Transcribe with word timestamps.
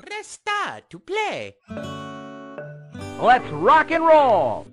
Press 0.00 0.26
star 0.28 0.80
to 0.90 0.98
play. 1.00 1.56
Let's 3.20 3.48
rock 3.50 3.90
and 3.90 4.04
roll! 4.04 4.66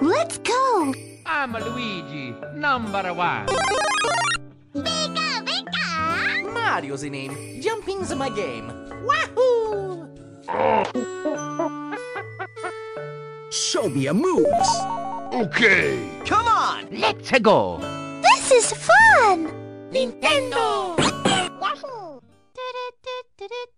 Let's 0.00 0.38
go! 0.38 0.94
I'm 1.26 1.52
Luigi, 1.52 2.34
number 2.54 3.12
one. 3.12 3.46
Vika, 4.74 5.44
Vika! 5.44 6.52
Mario's 6.52 7.02
the 7.02 7.10
name. 7.10 7.60
Jumping's 7.60 8.14
my 8.14 8.30
game. 8.30 8.68
Wahoo! 9.04 10.08
Show 13.50 13.88
me 13.88 14.02
your 14.02 14.14
moves. 14.14 14.70
Okay. 15.32 15.98
Come 16.24 16.46
on! 16.46 16.86
Let's 16.92 17.36
go! 17.40 17.78
This 18.22 18.52
is 18.52 18.72
fun! 18.72 19.50
Nintendo! 19.90 21.03
did 23.44 23.52
it. 23.52 23.73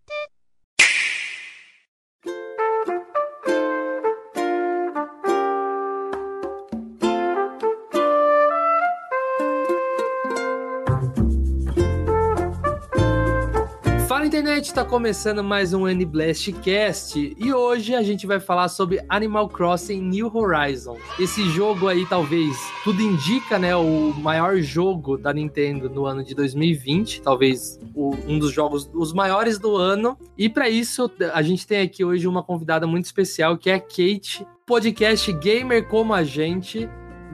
Internet, 14.67 14.75
tá 14.75 14.85
começando 14.85 15.43
mais 15.45 15.73
um 15.73 15.87
N-Blast 15.89 16.53
Cast 16.55 17.37
e 17.39 17.53
hoje 17.53 17.95
a 17.95 18.03
gente 18.03 18.27
vai 18.27 18.41
falar 18.41 18.69
sobre 18.69 19.05
Animal 19.09 19.49
Crossing 19.49 20.01
New 20.01 20.31
Horizon. 20.35 20.97
Esse 21.19 21.49
jogo 21.51 21.89
aí, 21.89 22.07
talvez, 22.07 22.57
tudo 22.83 23.01
indica, 23.03 23.59
né, 23.59 23.75
o 23.77 24.13
maior 24.19 24.57
jogo 24.59 25.17
da 25.17 25.33
Nintendo 25.33 25.89
no 25.89 26.07
ano 26.07 26.25
de 26.25 26.35
2020, 26.35 27.23
talvez 27.23 27.79
o- 27.95 28.15
um 28.27 28.39
dos 28.39 28.53
jogos, 28.53 28.89
os 28.95 29.13
maiores 29.13 29.59
do 29.59 29.77
ano. 29.77 30.17
E 30.37 30.49
para 30.49 30.69
isso, 30.69 31.11
a 31.33 31.43
gente 31.43 31.67
tem 31.67 31.81
aqui 31.83 32.05
hoje 32.05 32.27
uma 32.27 32.43
convidada 32.43 32.87
muito 32.87 33.05
especial, 33.05 33.57
que 33.57 33.71
é 33.71 33.75
a 33.75 33.81
Kate, 33.81 34.47
podcast 34.65 35.33
gamer 35.35 35.87
como 35.89 36.13
a 36.15 36.25
gente. 36.25 36.89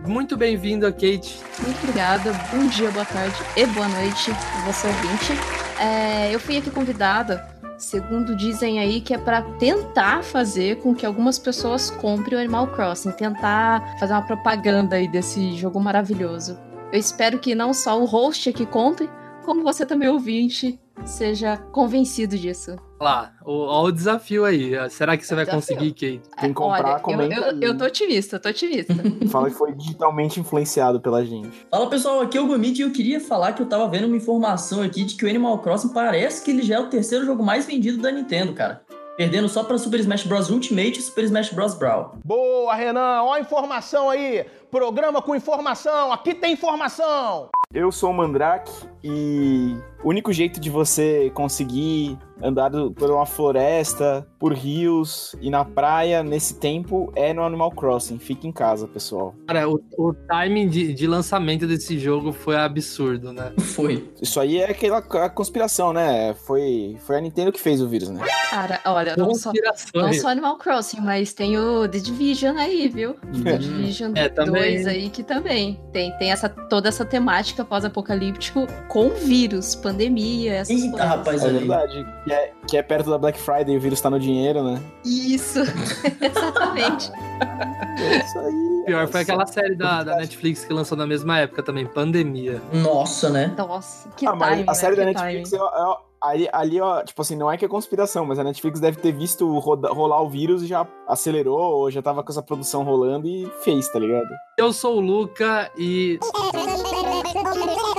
Muito 0.07 0.37
bem-vinda, 0.37 0.91
Kate. 0.93 1.39
Muito 1.63 1.79
obrigada, 1.83 2.33
bom 2.53 2.67
dia, 2.67 2.91
boa 2.91 3.05
tarde 3.05 3.37
e 3.57 3.67
boa 3.67 3.89
noite, 3.89 4.31
você 4.67 4.89
ouvinte. 4.89 5.62
É, 5.83 6.33
eu 6.33 6.39
fui 6.39 6.57
aqui 6.57 6.71
convidada, 6.71 7.45
segundo 7.77 8.37
dizem 8.37 8.79
aí, 8.79 9.01
que 9.01 9.13
é 9.13 9.19
para 9.19 9.43
tentar 9.59 10.23
fazer 10.23 10.77
com 10.77 10.95
que 10.95 11.05
algumas 11.05 11.41
pessoas 11.41 11.91
comprem 11.91 12.39
o 12.39 12.41
Animal 12.41 12.69
Crossing, 12.69 13.11
tentar 13.11 13.99
fazer 13.99 14.13
uma 14.13 14.23
propaganda 14.23 14.95
aí 14.95 15.09
desse 15.09 15.57
jogo 15.57 15.81
maravilhoso. 15.81 16.57
Eu 16.93 17.01
espero 17.01 17.41
que 17.41 17.53
não 17.53 17.75
só 17.75 18.01
o 18.01 18.05
host 18.05 18.49
aqui 18.49 18.65
compre, 18.65 19.11
como 19.45 19.65
você 19.65 19.85
também 19.85 20.09
ouvinte 20.09 20.79
seja 21.05 21.57
convencido 21.57 22.37
disso. 22.39 22.77
Lá, 23.01 23.33
o, 23.45 23.53
ó 23.67 23.85
o 23.85 23.93
desafio 23.93 24.45
aí. 24.45 24.73
Será 24.91 25.17
que 25.17 25.27
você 25.27 25.35
vai 25.35 25.45
Desafio. 25.45 25.77
conseguir, 25.77 25.91
Kate? 25.93 26.23
Quem 26.39 26.53
comprar, 26.53 26.85
Olha, 26.85 26.97
eu, 26.97 27.01
comenta 27.01 27.35
eu, 27.35 27.45
aí. 27.45 27.59
eu 27.61 27.77
tô 27.77 27.85
otimista, 27.85 28.39
tô 28.39 28.49
otimista. 28.49 28.95
Fala 29.29 29.51
que 29.51 29.57
foi 29.57 29.73
digitalmente 29.73 30.39
influenciado 30.39 31.01
pela 31.01 31.25
gente. 31.25 31.67
Fala 31.71 31.89
pessoal, 31.91 32.21
aqui 32.21 32.39
é 32.39 32.41
o 32.41 32.47
Gomid 32.47 32.81
e 32.81 32.85
eu 32.85 32.93
queria 32.93 33.21
falar 33.21 33.53
que 33.53 33.63
eu 33.63 33.67
tava 33.67 33.89
vendo 33.89 34.07
uma 34.07 34.17
informação 34.17 34.83
aqui 34.83 35.05
de 35.05 35.17
que 35.17 35.25
o 35.25 35.29
Animal 35.29 35.59
Crossing 35.59 35.93
parece 35.93 36.45
que 36.45 36.51
ele 36.51 36.63
já 36.63 36.77
é 36.77 36.81
o 36.81 36.89
terceiro 36.89 37.25
jogo 37.25 37.43
mais 37.43 37.67
vendido 37.67 38.01
da 38.01 38.11
Nintendo, 38.11 38.53
cara. 38.53 38.83
Perdendo 39.17 39.49
só 39.49 39.63
pra 39.63 39.77
Super 39.77 40.01
Smash 40.01 40.25
Bros 40.25 40.49
Ultimate 40.49 40.99
e 40.99 41.03
Super 41.03 41.25
Smash 41.25 41.51
Bros 41.51 41.75
Brawl. 41.75 42.13
Boa, 42.25 42.75
Renan. 42.75 43.23
Ó 43.23 43.35
a 43.35 43.41
informação 43.41 44.09
aí. 44.09 44.47
Programa 44.71 45.21
com 45.21 45.37
informação. 45.37 46.11
Aqui 46.13 46.35
tem 46.35 46.55
informação. 46.55 47.51
Eu 47.75 47.93
sou 47.93 48.11
o 48.11 48.15
Mandrake 48.15 48.73
e 49.05 49.77
o 50.03 50.09
único 50.09 50.33
jeito 50.33 50.61
de 50.61 50.71
você 50.71 51.31
conseguir 51.35 52.19
andar 52.43 52.71
por 52.71 53.11
uma 53.11 53.25
floresta, 53.25 54.27
por 54.39 54.53
rios 54.53 55.35
e 55.41 55.49
na 55.49 55.65
praia 55.65 56.23
nesse 56.23 56.59
tempo 56.59 57.13
é 57.15 57.33
no 57.33 57.45
Animal 57.45 57.71
Crossing. 57.71 58.19
Fique 58.19 58.47
em 58.49 58.53
casa, 58.53 58.89
pessoal. 58.89 59.35
Cara, 59.47 59.69
o, 59.69 59.81
o 59.97 60.13
timing 60.13 60.69
de, 60.69 60.93
de 60.93 61.07
lançamento 61.07 61.67
desse 61.67 61.99
jogo 61.99 62.33
foi 62.33 62.57
absurdo, 62.57 63.33
né? 63.33 63.53
Foi. 63.63 64.11
Isso 64.21 64.41
aí 64.41 64.59
é 64.59 64.71
aquela 64.71 64.99
a 64.99 65.31
conspiração, 65.31 65.93
né? 65.93 66.35
Foi, 66.35 66.97
foi 67.07 67.17
a 67.19 67.21
Nintendo 67.21 67.53
que 67.53 67.61
fez 67.61 67.81
o 67.81 67.89
vírus, 67.89 68.11
né? 68.11 68.25
Cara, 68.51 68.81
olha, 68.85 69.17
não 69.17 69.35
só, 69.35 69.53
não 69.95 70.13
só 70.13 70.29
Animal 70.29 70.59
Crossing, 70.59 71.01
mas 71.01 71.33
tem 71.33 71.57
o 71.57 71.89
The 71.89 71.99
Division 71.99 72.57
aí, 72.59 72.89
viu? 72.89 73.15
The 73.45 73.59
Division 73.59 74.13
É, 74.17 74.29
também. 74.29 74.75
2 74.75 74.87
aí 74.89 75.11
que 75.11 75.23
também 75.23 75.81
tem, 75.93 76.11
tem 76.19 76.33
essa, 76.33 76.49
toda 76.49 76.89
essa 76.89 77.05
temática 77.05 77.65
pós-apocalíptico 77.65 78.67
com 78.93 79.09
vírus, 79.09 79.75
pandemia, 79.75 80.57
essas 80.57 80.77
Eita, 80.83 80.91
coisas. 80.91 81.09
rapaz, 81.09 81.43
É 81.43 81.49
ali. 81.49 81.59
verdade. 81.61 82.07
Que 82.25 82.33
é, 82.33 82.53
que 82.69 82.77
é 82.77 82.83
perto 82.83 83.09
da 83.09 83.17
Black 83.17 83.39
Friday 83.39 83.75
e 83.75 83.79
o 83.79 83.81
vírus 83.81 83.99
tá 84.03 84.11
no 84.11 84.21
dinheiro, 84.21 84.63
né? 84.63 84.79
Isso, 85.03 85.61
exatamente. 86.21 87.11
É 87.11 88.19
isso 88.19 88.39
aí. 88.39 88.83
Pior 88.85 89.09
foi 89.09 89.21
aquela 89.23 89.47
série 89.47 89.75
da, 89.77 90.03
da 90.03 90.17
Netflix 90.17 90.65
que 90.67 90.73
lançou 90.75 90.99
na 90.99 91.07
mesma 91.07 91.39
época 91.39 91.63
também, 91.63 91.87
Pandemia. 91.87 92.61
Nossa, 92.71 93.31
né? 93.31 93.55
Nossa, 93.57 94.11
que 94.11 94.27
Ah, 94.27 94.37
timing, 94.37 94.65
a 94.69 94.75
série 94.75 94.97
né? 94.97 95.05
da 95.07 95.15
Que 95.15 95.21
Netflix, 95.25 95.53
é, 95.55 95.57
é, 95.57 95.97
ali, 96.21 96.49
ali, 96.53 96.81
ó, 96.81 97.03
tipo 97.03 97.23
assim, 97.23 97.35
não 97.37 97.51
é 97.51 97.57
que 97.57 97.65
é 97.65 97.69
conspiração, 97.69 98.27
mas 98.27 98.39
a 98.39 98.45
Netflix 98.45 98.79
deve 98.79 98.99
ter 98.99 99.13
visto 99.13 99.59
roda- 99.59 99.89
rolar 99.91 100.21
o 100.21 100.29
vírus 100.29 100.63
e 100.63 100.67
já 100.67 100.87
acelerou, 101.09 101.59
ou 101.59 101.91
já 101.91 102.03
tava 102.03 102.23
com 102.23 102.31
essa 102.31 102.43
produção 102.43 102.83
rolando 102.83 103.27
e 103.27 103.51
fez, 103.65 103.89
tá 103.89 103.99
ligado? 103.99 104.29
Eu 104.59 104.71
sou 104.73 104.97
o 104.99 105.01
Luca 105.01 105.71
e. 105.79 106.19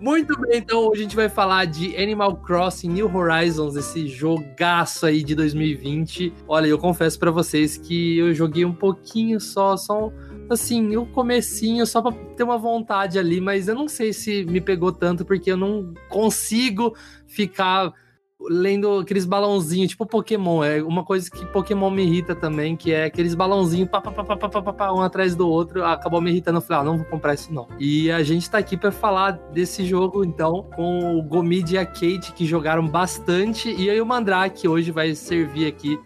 Muito 0.00 0.38
bem, 0.40 0.58
então 0.58 0.86
hoje 0.86 1.00
a 1.00 1.02
gente 1.02 1.16
vai 1.16 1.28
falar 1.28 1.64
de 1.64 1.96
Animal 1.96 2.36
Crossing 2.36 2.88
New 2.88 3.12
Horizons, 3.12 3.74
esse 3.74 4.06
jogaço 4.06 5.04
aí 5.04 5.24
de 5.24 5.34
2020. 5.34 6.32
Olha, 6.46 6.68
eu 6.68 6.78
confesso 6.78 7.18
pra 7.18 7.32
vocês 7.32 7.76
que 7.76 8.16
eu 8.16 8.32
joguei 8.32 8.64
um 8.64 8.72
pouquinho 8.72 9.40
só, 9.40 9.76
só 9.76 10.06
um, 10.06 10.12
assim, 10.48 10.96
o 10.96 11.04
comecinho, 11.04 11.84
só 11.84 12.00
pra 12.00 12.12
ter 12.36 12.44
uma 12.44 12.56
vontade 12.56 13.18
ali, 13.18 13.40
mas 13.40 13.66
eu 13.66 13.74
não 13.74 13.88
sei 13.88 14.12
se 14.12 14.44
me 14.44 14.60
pegou 14.60 14.92
tanto, 14.92 15.24
porque 15.24 15.50
eu 15.50 15.56
não 15.56 15.92
consigo 16.08 16.96
ficar 17.26 17.92
lendo 18.40 18.98
aqueles 18.98 19.24
balãozinhos, 19.24 19.90
tipo 19.90 20.06
Pokémon. 20.06 20.62
É 20.62 20.82
uma 20.82 21.04
coisa 21.04 21.30
que 21.30 21.44
Pokémon 21.46 21.90
me 21.90 22.04
irrita 22.04 22.34
também, 22.34 22.76
que 22.76 22.92
é 22.92 23.04
aqueles 23.04 23.34
balãozinhos, 23.34 23.88
pá, 23.88 24.00
pá, 24.00 24.10
pá, 24.10 24.24
pá, 24.24 24.36
pá, 24.36 24.48
pá, 24.48 24.62
pá, 24.62 24.72
pá, 24.72 24.92
um 24.92 25.00
atrás 25.00 25.34
do 25.34 25.48
outro. 25.48 25.84
Acabou 25.84 26.20
me 26.20 26.30
irritando. 26.30 26.58
Eu 26.58 26.62
falei, 26.62 26.82
ah, 26.82 26.84
não 26.84 26.96
vou 26.98 27.06
comprar 27.06 27.34
isso 27.34 27.52
não. 27.52 27.66
E 27.78 28.10
a 28.10 28.22
gente 28.22 28.48
tá 28.48 28.58
aqui 28.58 28.76
pra 28.76 28.92
falar 28.92 29.32
desse 29.52 29.84
jogo, 29.84 30.24
então, 30.24 30.68
com 30.74 31.18
o 31.18 31.22
Gomid 31.22 31.74
e 31.74 31.78
a 31.78 31.84
Kate, 31.84 32.32
que 32.34 32.46
jogaram 32.46 32.86
bastante. 32.86 33.74
E 33.74 33.90
aí 33.90 34.00
o 34.00 34.06
Mandrake 34.06 34.68
hoje 34.68 34.90
vai 34.90 35.14
servir 35.14 35.66
aqui 35.66 35.98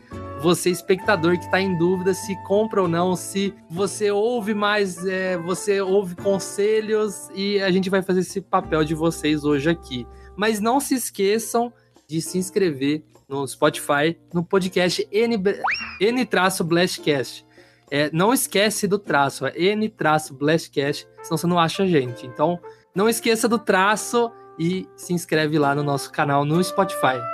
você, 0.43 0.71
espectador, 0.71 1.39
que 1.39 1.49
tá 1.49 1.61
em 1.61 1.79
dúvida 1.79 2.13
se 2.13 2.35
compra 2.43 2.83
ou 2.83 2.89
não, 2.89 3.15
se 3.15 3.55
você 3.71 4.11
ouve 4.11 4.53
mais, 4.53 5.07
é, 5.07 5.39
você 5.39 5.81
ouve 5.81 6.17
conselhos, 6.17 7.31
e 7.33 7.61
a 7.61 7.71
gente 7.71 7.89
vai 7.89 8.03
fazer 8.03 8.21
esse 8.21 8.41
papel 8.41 8.83
de 8.83 8.93
vocês 8.93 9.45
hoje 9.45 9.71
aqui. 9.71 10.05
Mas 10.37 10.59
não 10.59 10.81
se 10.81 10.97
esqueçam 10.97 11.73
de 12.13 12.21
se 12.21 12.37
inscrever 12.37 13.03
no 13.27 13.49
Spotify, 13.49 14.19
no 14.35 14.45
podcast 14.45 15.09
N-Blastcast. 15.11 17.47
É, 17.91 18.11
não 18.13 18.35
esquece 18.35 18.87
do 18.87 18.99
traço, 18.99 19.47
é 19.47 19.55
N-Blastcast, 19.57 21.09
senão 21.23 21.39
você 21.39 21.47
não 21.47 21.59
acha 21.59 21.85
a 21.85 21.87
gente. 21.87 22.27
Então, 22.27 22.61
não 22.95 23.09
esqueça 23.09 23.49
do 23.49 23.59
traço 23.59 24.31
e 24.59 24.87
se 24.95 25.15
inscreve 25.15 25.59
lá 25.59 25.75
no 25.75 25.83
nosso 25.83 26.13
canal 26.13 26.45
no 26.45 26.63
Spotify. 26.63 27.32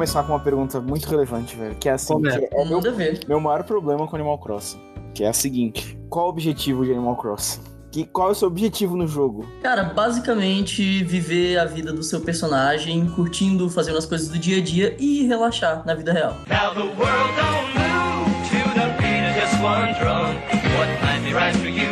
Começar 0.00 0.22
com 0.22 0.32
uma 0.32 0.40
pergunta 0.40 0.80
muito 0.80 1.06
relevante, 1.06 1.54
velho, 1.54 1.74
que 1.74 1.86
é 1.86 1.92
assim, 1.92 2.14
Começa. 2.14 2.38
que 2.38 2.46
é 2.46 2.64
meu, 2.64 2.80
meu 3.28 3.38
maior 3.38 3.64
problema 3.64 4.06
com 4.08 4.16
Animal 4.16 4.38
Crossing, 4.38 4.80
que 5.12 5.22
é 5.22 5.28
a 5.28 5.32
seguinte, 5.34 5.98
qual 6.08 6.24
o 6.24 6.28
objetivo 6.30 6.86
de 6.86 6.92
Animal 6.92 7.16
Crossing? 7.16 7.60
Que, 7.92 8.06
qual 8.06 8.30
é 8.30 8.32
o 8.32 8.34
seu 8.34 8.48
objetivo 8.48 8.96
no 8.96 9.06
jogo? 9.06 9.46
Cara, 9.62 9.84
basicamente 9.84 11.04
viver 11.04 11.58
a 11.58 11.66
vida 11.66 11.92
do 11.92 12.02
seu 12.02 12.22
personagem, 12.22 13.10
curtindo, 13.10 13.68
fazendo 13.68 13.98
as 13.98 14.06
coisas 14.06 14.28
do 14.28 14.38
dia 14.38 14.56
a 14.56 14.62
dia 14.62 14.96
e 14.98 15.26
relaxar 15.26 15.84
na 15.84 15.94
vida 15.94 16.14
real. 16.14 16.34
Now 16.48 16.72
the 16.72 16.80
world 16.80 17.34
don't 17.36 17.68
move 17.76 18.30
to 18.48 18.80
the 18.80 18.86
beat 18.96 19.28
of 19.28 19.38
just 19.38 19.62
one 19.62 19.92
drum. 20.00 20.34
What 20.78 20.88
might 21.02 21.22
be 21.22 21.34
right 21.34 21.54
for 21.58 21.68
you 21.68 21.90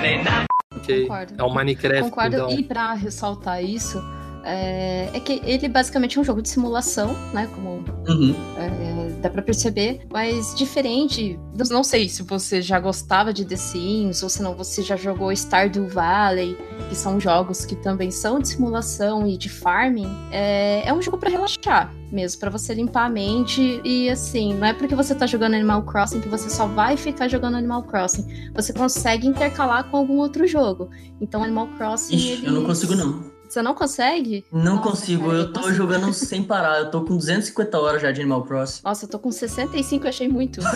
may 0.00 0.22
not 0.22 0.46
Ok? 0.76 1.02
Concordo. 1.02 1.34
É 1.36 1.42
o 1.42 1.52
Minecraft. 1.52 2.02
Concordo. 2.02 2.36
então. 2.36 2.50
E 2.50 2.62
pra 2.62 2.92
ressaltar 2.92 3.64
isso, 3.64 4.00
é, 4.46 5.10
é 5.12 5.20
que 5.20 5.40
ele 5.44 5.68
basicamente 5.68 6.16
é 6.16 6.20
um 6.20 6.24
jogo 6.24 6.40
de 6.40 6.48
simulação, 6.48 7.14
né? 7.34 7.48
Como 7.54 7.84
Uhum. 8.08 8.34
é, 8.56 9.10
dá 9.20 9.28
pra 9.28 9.42
perceber, 9.42 10.02
mas 10.12 10.54
diferente. 10.54 11.38
Não 11.70 11.82
sei 11.82 12.08
se 12.08 12.22
você 12.22 12.62
já 12.62 12.78
gostava 12.78 13.32
de 13.32 13.44
The 13.44 13.56
Sims 13.56 14.22
ou 14.22 14.28
se 14.28 14.42
não 14.42 14.54
você 14.54 14.82
já 14.82 14.94
jogou 14.96 15.32
Stardew 15.32 15.88
Valley, 15.88 16.56
que 16.88 16.94
são 16.94 17.18
jogos 17.18 17.64
que 17.64 17.74
também 17.74 18.10
são 18.10 18.38
de 18.38 18.48
simulação 18.48 19.26
e 19.26 19.36
de 19.36 19.48
farming. 19.48 20.08
É, 20.30 20.82
é 20.86 20.92
um 20.94 21.02
jogo 21.02 21.18
pra 21.18 21.28
relaxar 21.30 21.92
mesmo, 22.12 22.38
pra 22.38 22.48
você 22.50 22.72
limpar 22.72 23.06
a 23.06 23.10
mente 23.10 23.80
e 23.84 24.08
assim, 24.08 24.54
não 24.54 24.68
é 24.68 24.72
porque 24.72 24.94
você 24.94 25.12
tá 25.14 25.26
jogando 25.26 25.54
Animal 25.54 25.82
Crossing 25.82 26.20
que 26.20 26.28
você 26.28 26.48
só 26.48 26.66
vai 26.66 26.96
ficar 26.96 27.26
jogando 27.26 27.56
Animal 27.56 27.82
Crossing. 27.82 28.50
Você 28.54 28.72
consegue 28.72 29.26
intercalar 29.26 29.90
com 29.90 29.96
algum 29.96 30.18
outro 30.18 30.46
jogo. 30.46 30.88
Então 31.20 31.42
Animal 31.42 31.66
Crossing. 31.76 32.14
Ixi, 32.14 32.28
ele- 32.28 32.46
eu 32.46 32.52
não 32.52 32.64
consigo 32.64 32.94
não. 32.94 33.34
Você 33.48 33.62
não 33.62 33.74
consegue? 33.74 34.44
Não 34.52 34.76
Nossa, 34.76 34.88
consigo, 34.90 35.26
cara, 35.26 35.38
eu 35.38 35.52
tô 35.52 35.60
consigo. 35.60 35.76
jogando 35.76 36.12
sem 36.14 36.42
parar. 36.42 36.78
Eu 36.80 36.90
tô 36.90 37.02
com 37.02 37.16
250 37.16 37.78
horas 37.80 38.02
já 38.02 38.10
de 38.12 38.20
Animal 38.20 38.42
Crossing. 38.44 38.80
Nossa, 38.84 39.04
eu 39.04 39.08
tô 39.08 39.18
com 39.18 39.30
65, 39.30 40.04
eu 40.04 40.08
achei 40.08 40.28
muito. 40.28 40.60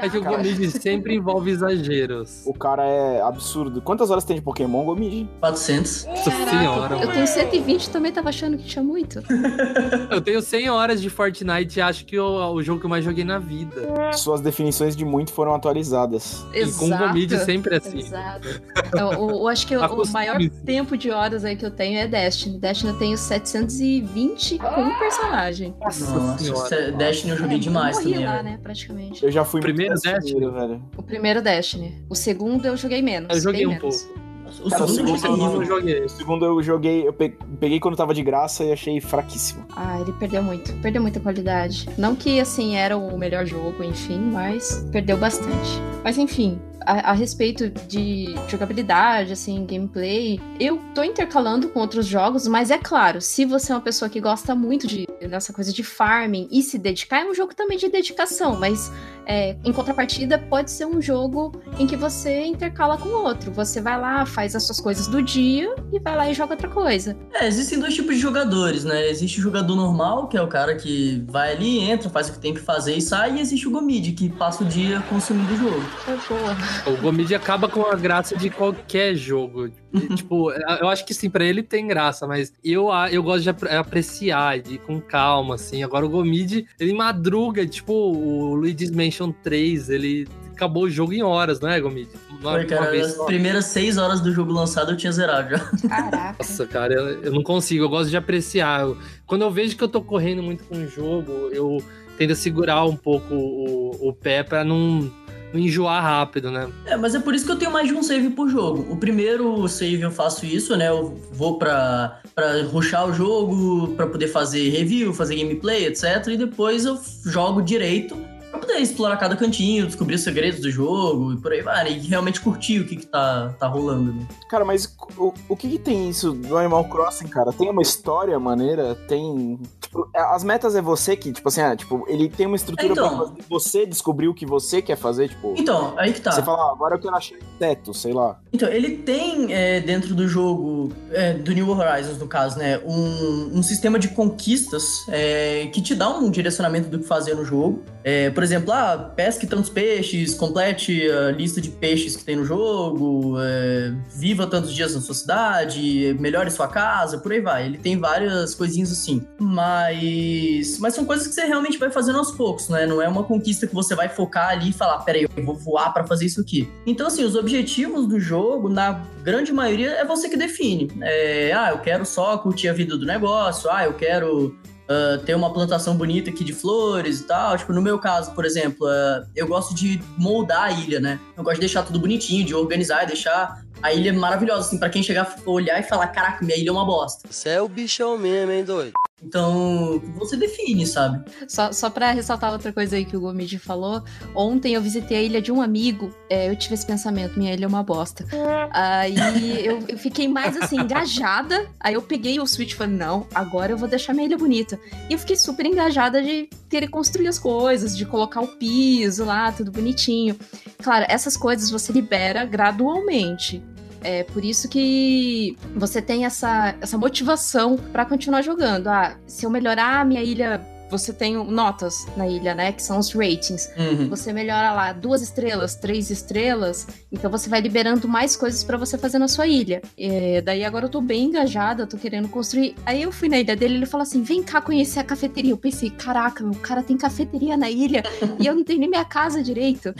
É 0.00 0.08
que 0.08 0.18
o. 0.18 0.24
Gomid 0.24 0.70
sempre 0.70 1.14
envolve 1.16 1.50
exageros. 1.50 2.42
O 2.46 2.54
cara 2.54 2.84
é 2.86 3.20
absurdo. 3.22 3.80
Quantas 3.82 4.10
horas 4.10 4.24
tem 4.24 4.36
de 4.36 4.42
Pokémon, 4.42 4.84
Gomid? 4.84 5.28
400. 5.40 6.06
Nossa 6.06 6.30
senhora, 6.30 6.96
Eu 6.98 7.12
tenho 7.12 7.26
120 7.26 7.90
também 7.90 8.12
tava 8.12 8.28
achando 8.28 8.56
que 8.56 8.64
tinha 8.64 8.82
muito. 8.82 9.22
Eu 10.10 10.20
tenho 10.20 10.40
100 10.40 10.70
horas 10.70 11.00
de 11.02 11.10
Fortnite 11.10 11.78
e 11.78 11.82
acho 11.82 12.04
que 12.06 12.16
é 12.16 12.22
o, 12.22 12.62
jogo 12.62 12.80
que 12.80 12.86
eu 12.86 12.90
mais 12.90 13.04
joguei 13.04 13.24
na 13.24 13.38
vida. 13.38 14.12
Suas 14.14 14.40
definições 14.40 14.96
de 14.96 15.04
muito 15.04 15.32
foram 15.32 15.54
atualizadas. 15.54 16.44
E 16.52 16.64
com 16.72 16.86
o 16.86 16.96
Gomid 16.96 17.36
sempre 17.40 17.76
assim. 17.76 17.98
Exato. 17.98 18.48
Eu, 18.92 19.12
eu- 19.12 19.30
eu 19.30 19.48
acho 19.48 19.66
que 19.66 19.76
o- 19.76 19.82
Acostume-se. 19.84 20.50
Tempo 20.74 20.96
de 20.96 21.10
horas 21.10 21.44
aí 21.44 21.54
que 21.54 21.64
eu 21.64 21.70
tenho 21.70 21.98
é 22.00 22.06
Destiny. 22.08 22.58
Destiny 22.58 22.90
eu 22.92 22.98
tenho 22.98 23.16
720 23.16 24.58
com 24.58 24.80
um 24.80 24.98
personagem. 24.98 25.74
Nossa, 25.80 26.38
senhora. 26.38 26.68
cê- 26.68 26.90
Destiny 26.92 27.30
eu 27.32 27.38
joguei 27.38 27.56
É, 27.56 27.60
demais 27.60 27.96
eu 27.98 28.02
morri 28.02 28.14
também. 28.14 28.28
lá, 28.28 28.42
né, 28.42 28.58
praticamente. 28.62 29.24
Eu 29.24 29.30
já 29.30 29.44
fui 29.44 29.60
Primeiro 29.60 29.94
Destiny? 29.94 30.50
velho. 30.50 30.82
O 30.96 31.02
primeiro 31.02 31.40
Destiny. 31.40 32.04
O 32.10 32.14
segundo 32.16 32.66
eu 32.66 32.76
joguei 32.76 33.00
menos. 33.02 33.34
Eu 33.36 33.40
joguei 33.40 33.60
bem 33.66 33.76
um 33.76 33.78
menos. 33.80 34.02
pouco. 34.02 34.20
O 34.62 34.68
Cara, 34.70 34.84
o 34.84 34.88
segundo 34.88 35.10
eu 35.10 35.18
segundo 35.18 35.42
Eu 35.42 35.52
não 35.52 35.64
joguei. 35.64 36.04
O 36.04 36.08
segundo 36.08 36.44
eu 36.44 36.62
joguei, 36.62 37.08
eu 37.08 37.12
pe- 37.12 37.36
peguei 37.60 37.80
quando 37.80 37.96
tava 37.96 38.14
de 38.14 38.22
graça 38.22 38.64
e 38.64 38.72
achei 38.72 39.00
fraquíssimo. 39.00 39.64
Ah, 39.76 40.00
ele 40.00 40.12
perdeu 40.12 40.42
muito. 40.42 40.72
Perdeu 40.80 41.02
muita 41.02 41.20
qualidade. 41.20 41.88
Não 41.98 42.14
que, 42.14 42.38
assim, 42.40 42.76
era 42.76 42.96
o 42.96 43.18
melhor 43.18 43.46
jogo, 43.46 43.82
enfim, 43.82 44.18
mas 44.18 44.86
perdeu 44.92 45.16
bastante. 45.16 45.70
Mas, 46.02 46.18
enfim, 46.18 46.58
a, 46.86 47.10
a 47.10 47.12
respeito 47.12 47.70
de 47.70 48.34
jogabilidade, 48.48 49.32
assim, 49.32 49.64
gameplay, 49.64 50.38
eu 50.60 50.78
tô 50.94 51.02
intercalando 51.02 51.68
com 51.68 51.80
outros 51.80 52.06
jogos, 52.06 52.46
mas 52.46 52.70
é 52.70 52.76
claro, 52.78 53.20
se 53.22 53.44
você 53.46 53.72
é 53.72 53.74
uma 53.74 53.80
pessoa 53.80 54.08
que 54.08 54.20
gosta 54.20 54.54
muito 54.54 54.86
de 54.86 55.06
dessa 55.20 55.54
coisa 55.54 55.72
de 55.72 55.82
farming 55.82 56.46
e 56.50 56.62
se 56.62 56.76
dedicar, 56.76 57.22
é 57.22 57.24
um 57.24 57.32
jogo 57.34 57.54
também 57.54 57.78
de 57.78 57.88
dedicação, 57.88 58.60
mas 58.60 58.92
é, 59.24 59.56
em 59.64 59.72
contrapartida 59.72 60.36
pode 60.38 60.70
ser 60.70 60.84
um 60.84 61.00
jogo 61.00 61.52
em 61.78 61.86
que 61.86 61.96
você 61.96 62.44
intercala 62.44 62.98
com 62.98 63.08
outro. 63.08 63.50
Você 63.52 63.80
vai 63.80 63.98
lá, 63.98 64.26
faz 64.26 64.43
as 64.52 64.64
suas 64.64 64.80
coisas 64.80 65.06
do 65.06 65.22
dia 65.22 65.72
e 65.92 66.00
vai 66.00 66.16
lá 66.16 66.28
e 66.28 66.34
joga 66.34 66.54
outra 66.54 66.68
coisa. 66.68 67.16
É, 67.32 67.46
existem 67.46 67.78
dois 67.78 67.94
tipos 67.94 68.16
de 68.16 68.20
jogadores, 68.20 68.82
né? 68.84 69.08
Existe 69.08 69.38
o 69.38 69.42
jogador 69.42 69.76
normal, 69.76 70.26
que 70.26 70.36
é 70.36 70.42
o 70.42 70.48
cara 70.48 70.74
que 70.74 71.24
vai 71.28 71.52
ali, 71.52 71.78
entra, 71.78 72.10
faz 72.10 72.28
o 72.28 72.32
que 72.32 72.38
tem 72.40 72.52
que 72.52 72.60
fazer 72.60 72.96
e 72.96 73.00
sai, 73.00 73.36
e 73.36 73.40
existe 73.40 73.68
o 73.68 73.70
Gomid, 73.70 74.10
que 74.12 74.28
passa 74.30 74.64
o 74.64 74.66
dia 74.66 75.00
consumindo 75.08 75.54
o 75.54 75.56
jogo. 75.56 75.82
É 76.08 76.16
boa. 76.28 76.96
O 76.98 77.00
Gomid 77.00 77.32
acaba 77.34 77.68
com 77.68 77.82
a 77.86 77.94
graça 77.94 78.36
de 78.36 78.50
qualquer 78.50 79.14
jogo. 79.14 79.70
Tipo, 80.16 80.50
eu 80.50 80.88
acho 80.88 81.06
que 81.06 81.14
sim, 81.14 81.30
pra 81.30 81.44
ele 81.44 81.62
tem 81.62 81.86
graça, 81.86 82.26
mas 82.26 82.52
eu, 82.64 82.88
eu 83.12 83.22
gosto 83.22 83.42
de 83.44 83.50
apre- 83.50 83.70
apreciar, 83.70 84.58
de 84.58 84.74
ir 84.74 84.78
com 84.78 85.00
calma, 85.00 85.54
assim. 85.54 85.84
Agora 85.84 86.04
o 86.04 86.08
Gomid, 86.08 86.66
ele 86.80 86.92
madruga, 86.92 87.64
tipo, 87.64 87.92
o 87.92 88.56
Luigi's 88.56 88.90
Mansion 88.90 89.30
3, 89.30 89.90
ele 89.90 90.26
acabou 90.54 90.84
o 90.84 90.90
jogo 90.90 91.12
em 91.12 91.22
horas, 91.22 91.60
não 91.60 91.68
é, 91.68 91.80
Gomid? 91.80 92.08
Uma, 92.30 92.52
Foi, 92.52 92.60
uma 92.60 92.64
cara, 92.66 92.90
vez 92.90 93.18
as 93.18 93.24
primeiras 93.26 93.66
seis 93.66 93.98
horas 93.98 94.20
do 94.20 94.32
jogo 94.32 94.52
lançado 94.52 94.92
eu 94.92 94.96
tinha 94.96 95.12
zerado 95.12 95.50
já. 95.50 95.58
Caraca. 95.88 96.36
Nossa, 96.38 96.66
cara, 96.66 96.94
eu, 96.94 97.22
eu 97.24 97.32
não 97.32 97.42
consigo, 97.42 97.84
eu 97.84 97.88
gosto 97.88 98.10
de 98.10 98.16
apreciar. 98.16 98.82
Eu- 98.82 98.96
quando 99.26 99.42
eu 99.42 99.50
vejo 99.50 99.76
que 99.76 99.82
eu 99.84 99.88
tô 99.88 100.00
correndo 100.00 100.42
muito 100.42 100.64
com 100.64 100.76
o 100.76 100.86
jogo, 100.88 101.32
eu 101.52 101.82
tento 102.16 102.34
segurar 102.34 102.84
um 102.84 102.96
pouco 102.96 103.34
o, 103.34 104.08
o 104.08 104.12
pé 104.12 104.42
pra 104.42 104.62
não, 104.64 105.10
não 105.52 105.58
enjoar 105.60 106.02
rápido, 106.02 106.50
né? 106.50 106.68
É, 106.86 106.96
mas 106.96 107.14
é 107.14 107.18
por 107.20 107.34
isso 107.34 107.44
que 107.44 107.52
eu 107.52 107.56
tenho 107.56 107.72
mais 107.72 107.88
de 107.88 107.94
um 107.94 108.02
save 108.02 108.30
por 108.30 108.48
jogo. 108.48 108.86
O 108.92 108.96
primeiro 108.96 109.66
save 109.68 110.00
eu 110.02 110.10
faço 110.10 110.46
isso, 110.46 110.76
né? 110.76 110.88
Eu 110.88 111.18
vou 111.32 111.58
pra, 111.58 112.20
pra 112.34 112.62
rushar 112.64 113.08
o 113.08 113.12
jogo, 113.12 113.88
pra 113.96 114.06
poder 114.06 114.28
fazer 114.28 114.68
review, 114.70 115.12
fazer 115.12 115.36
gameplay, 115.36 115.86
etc. 115.86 116.04
E 116.28 116.36
depois 116.36 116.84
eu 116.84 116.98
jogo 117.24 117.60
direito 117.62 118.16
pra 118.54 118.66
poder 118.66 118.78
explorar 118.80 119.16
cada 119.16 119.36
cantinho, 119.36 119.86
descobrir 119.86 120.14
os 120.14 120.22
segredos 120.22 120.60
do 120.60 120.70
jogo 120.70 121.32
e 121.32 121.36
por 121.36 121.52
aí 121.52 121.60
vai. 121.62 121.84
né? 121.84 121.90
E 121.92 121.98
realmente 122.06 122.40
curtir 122.40 122.80
o 122.80 122.86
que, 122.86 122.96
que 122.96 123.06
tá, 123.06 123.54
tá 123.58 123.66
rolando. 123.66 124.12
Né? 124.12 124.26
Cara, 124.48 124.64
mas 124.64 124.94
o, 125.16 125.32
o 125.48 125.56
que, 125.56 125.68
que 125.68 125.78
tem 125.78 126.08
isso 126.08 126.32
do 126.32 126.56
Animal 126.56 126.84
Crossing, 126.84 127.28
cara? 127.28 127.52
Tem 127.52 127.68
uma 127.68 127.82
história 127.82 128.38
maneira? 128.38 128.94
Tem. 129.08 129.58
Tipo, 129.80 130.08
é, 130.14 130.20
as 130.34 130.44
metas 130.44 130.74
é 130.74 130.82
você 130.82 131.16
que, 131.16 131.32
tipo 131.32 131.48
assim, 131.48 131.60
ah, 131.60 131.74
tipo, 131.76 132.04
ele 132.08 132.28
tem 132.28 132.46
uma 132.46 132.56
estrutura 132.56 132.92
Então. 132.92 133.08
pra 133.08 133.18
fazer 133.26 133.42
você 133.48 133.86
descobrir 133.86 134.28
o 134.28 134.34
que 134.34 134.46
você 134.46 134.80
quer 134.80 134.96
fazer, 134.96 135.28
tipo. 135.28 135.54
Então, 135.56 135.94
aí 135.98 136.12
que 136.12 136.20
tá. 136.20 136.32
Você 136.32 136.42
fala, 136.42 136.68
ah, 136.68 136.72
agora 136.72 136.94
eu 136.96 137.00
quero 137.00 137.14
achar 137.14 137.36
teto, 137.58 137.92
sei 137.92 138.12
lá. 138.12 138.38
Então, 138.52 138.68
ele 138.68 138.98
tem 138.98 139.52
é, 139.52 139.80
dentro 139.80 140.14
do 140.14 140.26
jogo, 140.28 140.92
é, 141.10 141.32
do 141.34 141.52
New 141.52 141.68
Horizons, 141.70 142.18
no 142.18 142.26
caso, 142.26 142.58
né, 142.58 142.78
um, 142.84 143.58
um 143.58 143.62
sistema 143.62 143.98
de 143.98 144.08
conquistas 144.08 145.04
é, 145.08 145.68
que 145.72 145.80
te 145.80 145.94
dá 145.94 146.08
um 146.08 146.30
direcionamento 146.30 146.88
do 146.88 146.98
que 146.98 147.04
fazer 147.06 147.34
no 147.34 147.44
jogo. 147.44 147.82
É, 148.02 148.28
por 148.30 148.42
exemplo, 148.44 148.72
ah, 148.72 149.12
pesque 149.16 149.46
tantos 149.46 149.70
peixes, 149.70 150.34
complete 150.34 151.10
a 151.10 151.30
lista 151.30 151.60
de 151.60 151.70
peixes 151.70 152.16
que 152.16 152.24
tem 152.24 152.36
no 152.36 152.44
jogo, 152.44 153.36
é, 153.40 153.92
viva 154.14 154.46
tantos 154.46 154.74
dias 154.74 154.94
na 154.94 155.00
sua 155.00 155.14
cidade, 155.14 156.16
melhore 156.20 156.50
sua 156.50 156.68
casa, 156.68 157.18
por 157.18 157.32
aí 157.32 157.40
vai. 157.40 157.66
Ele 157.66 157.78
tem 157.78 157.98
várias 157.98 158.54
coisinhas 158.54 158.92
assim. 158.92 159.26
Mas, 159.38 160.78
mas 160.78 160.94
são 160.94 161.04
coisas 161.04 161.26
que 161.26 161.34
você 161.34 161.44
realmente 161.44 161.78
vai 161.78 161.90
fazendo 161.90 162.18
aos 162.18 162.30
poucos, 162.30 162.68
né? 162.68 162.86
Não 162.86 163.00
é 163.00 163.08
uma 163.08 163.24
conquista 163.24 163.66
que 163.66 163.74
você 163.74 163.94
vai 163.94 164.08
focar 164.08 164.50
ali 164.50 164.70
e 164.70 164.72
falar, 164.72 164.98
peraí, 165.00 165.22
eu 165.22 165.44
vou 165.44 165.56
voar 165.56 165.92
pra 165.92 166.04
fazer 166.04 166.26
isso 166.26 166.40
aqui. 166.40 166.70
Então, 166.86 167.06
assim, 167.06 167.24
os 167.24 167.34
objetivos 167.34 168.06
do 168.06 168.20
jogo, 168.20 168.68
na 168.68 169.04
grande 169.22 169.52
maioria, 169.52 169.92
é 169.92 170.04
você 170.04 170.28
que 170.28 170.36
define. 170.36 170.90
É, 171.02 171.52
ah, 171.52 171.70
eu 171.70 171.78
quero 171.78 172.04
só 172.04 172.36
curtir 172.38 172.68
a 172.68 172.72
vida 172.72 172.96
do 172.96 173.06
negócio, 173.06 173.70
ah, 173.70 173.84
eu 173.84 173.94
quero 173.94 174.56
ah, 174.88 175.18
ter 175.24 175.34
uma 175.34 175.52
plantação 175.52 175.96
bonita 175.96 176.30
aqui 176.30 176.44
de 176.44 176.52
flores 176.52 177.20
e 177.20 177.24
tal. 177.24 177.56
Tipo, 177.56 177.72
no 177.72 177.82
meu 177.82 177.98
caso, 177.98 178.32
por 178.32 178.44
exemplo, 178.44 178.86
ah, 178.86 179.24
eu 179.34 179.46
gosto 179.46 179.74
de 179.74 180.00
moldar 180.18 180.64
a 180.64 180.72
ilha, 180.72 181.00
né? 181.00 181.18
Eu 181.36 181.42
gosto 181.42 181.56
de 181.56 181.60
deixar 181.60 181.82
tudo 181.82 181.98
bonitinho, 181.98 182.44
de 182.44 182.54
organizar 182.54 183.04
e 183.04 183.06
deixar 183.06 183.64
a 183.82 183.92
ilha 183.92 184.12
maravilhosa, 184.12 184.68
assim, 184.68 184.78
pra 184.78 184.88
quem 184.88 185.02
chegar, 185.02 185.36
olhar 185.44 185.78
e 185.78 185.82
falar, 185.82 186.08
caraca, 186.08 186.44
minha 186.44 186.56
ilha 186.56 186.70
é 186.70 186.72
uma 186.72 186.86
bosta. 186.86 187.28
Você 187.30 187.50
é 187.50 187.60
o 187.60 187.68
bichão 187.68 188.16
mesmo, 188.16 188.52
hein, 188.52 188.64
doido? 188.64 188.92
Então, 189.24 190.00
você 190.16 190.36
define, 190.36 190.86
sabe? 190.86 191.24
Só, 191.48 191.72
só 191.72 191.88
pra 191.88 192.10
ressaltar 192.10 192.52
outra 192.52 192.72
coisa 192.72 192.96
aí 192.96 193.04
que 193.04 193.16
o 193.16 193.20
Gomid 193.20 193.58
falou, 193.58 194.02
ontem 194.34 194.74
eu 194.74 194.82
visitei 194.82 195.16
a 195.16 195.22
ilha 195.22 195.42
de 195.42 195.50
um 195.50 195.62
amigo, 195.62 196.14
é, 196.28 196.50
eu 196.50 196.56
tive 196.56 196.74
esse 196.74 196.86
pensamento, 196.86 197.38
minha 197.38 197.52
ilha 197.52 197.64
é 197.64 197.68
uma 197.68 197.82
bosta. 197.82 198.26
Aí 198.70 199.64
eu, 199.64 199.82
eu 199.88 199.98
fiquei 199.98 200.28
mais 200.28 200.56
assim, 200.56 200.78
engajada, 200.78 201.66
aí 201.80 201.94
eu 201.94 202.02
peguei 202.02 202.38
o 202.38 202.46
Switch 202.46 202.72
e 202.72 202.74
falei, 202.76 202.96
não, 202.96 203.26
agora 203.34 203.72
eu 203.72 203.78
vou 203.78 203.88
deixar 203.88 204.12
minha 204.12 204.26
ilha 204.26 204.36
bonita. 204.36 204.78
E 205.08 205.14
eu 205.14 205.18
fiquei 205.18 205.36
super 205.36 205.64
engajada 205.64 206.22
de 206.22 206.48
querer 206.68 206.88
construir 206.88 207.28
as 207.28 207.38
coisas, 207.38 207.96
de 207.96 208.04
colocar 208.04 208.40
o 208.40 208.48
piso 208.48 209.24
lá, 209.24 209.50
tudo 209.52 209.70
bonitinho. 209.70 210.36
Claro, 210.82 211.06
essas 211.08 211.36
coisas 211.36 211.70
você 211.70 211.92
libera 211.92 212.44
gradualmente. 212.44 213.62
É 214.04 214.22
por 214.22 214.44
isso 214.44 214.68
que 214.68 215.56
você 215.74 216.02
tem 216.02 216.26
essa, 216.26 216.74
essa 216.78 216.98
motivação 216.98 217.78
pra 217.90 218.04
continuar 218.04 218.42
jogando. 218.42 218.88
Ah, 218.88 219.16
se 219.26 219.46
eu 219.46 219.50
melhorar 219.50 220.00
a 220.00 220.04
minha 220.04 220.22
ilha, 220.22 220.60
você 220.98 221.12
tem 221.12 221.34
notas 221.34 222.06
na 222.16 222.28
ilha, 222.28 222.54
né? 222.54 222.72
Que 222.72 222.82
são 222.82 222.98
os 222.98 223.12
ratings. 223.12 223.68
Uhum. 223.76 224.08
Você 224.08 224.32
melhora 224.32 224.72
lá 224.72 224.92
duas 224.92 225.22
estrelas, 225.22 225.74
três 225.74 226.10
estrelas, 226.10 226.86
então 227.10 227.30
você 227.30 227.48
vai 227.48 227.60
liberando 227.60 228.06
mais 228.06 228.36
coisas 228.36 228.62
pra 228.62 228.76
você 228.76 228.96
fazer 228.96 229.18
na 229.18 229.26
sua 229.26 229.46
ilha. 229.46 229.82
É, 229.98 230.40
daí 230.40 230.64
agora 230.64 230.86
eu 230.86 230.88
tô 230.88 231.00
bem 231.00 231.24
engajada, 231.24 231.86
tô 231.86 231.96
querendo 231.96 232.28
construir. 232.28 232.76
Aí 232.86 233.02
eu 233.02 233.10
fui 233.10 233.28
na 233.28 233.38
ilha 233.38 233.56
dele, 233.56 233.74
ele 233.74 233.86
falou 233.86 234.02
assim: 234.02 234.22
vem 234.22 234.42
cá 234.42 234.60
conhecer 234.60 235.00
a 235.00 235.04
cafeteria. 235.04 235.50
Eu 235.50 235.58
pensei, 235.58 235.90
caraca, 235.90 236.44
o 236.44 236.56
cara 236.56 236.82
tem 236.82 236.96
cafeteria 236.96 237.56
na 237.56 237.68
ilha 237.70 238.02
e 238.38 238.46
eu 238.46 238.54
não 238.54 238.62
tenho 238.62 238.80
nem 238.80 238.88
minha 238.88 239.04
casa 239.04 239.42
direito. 239.42 239.94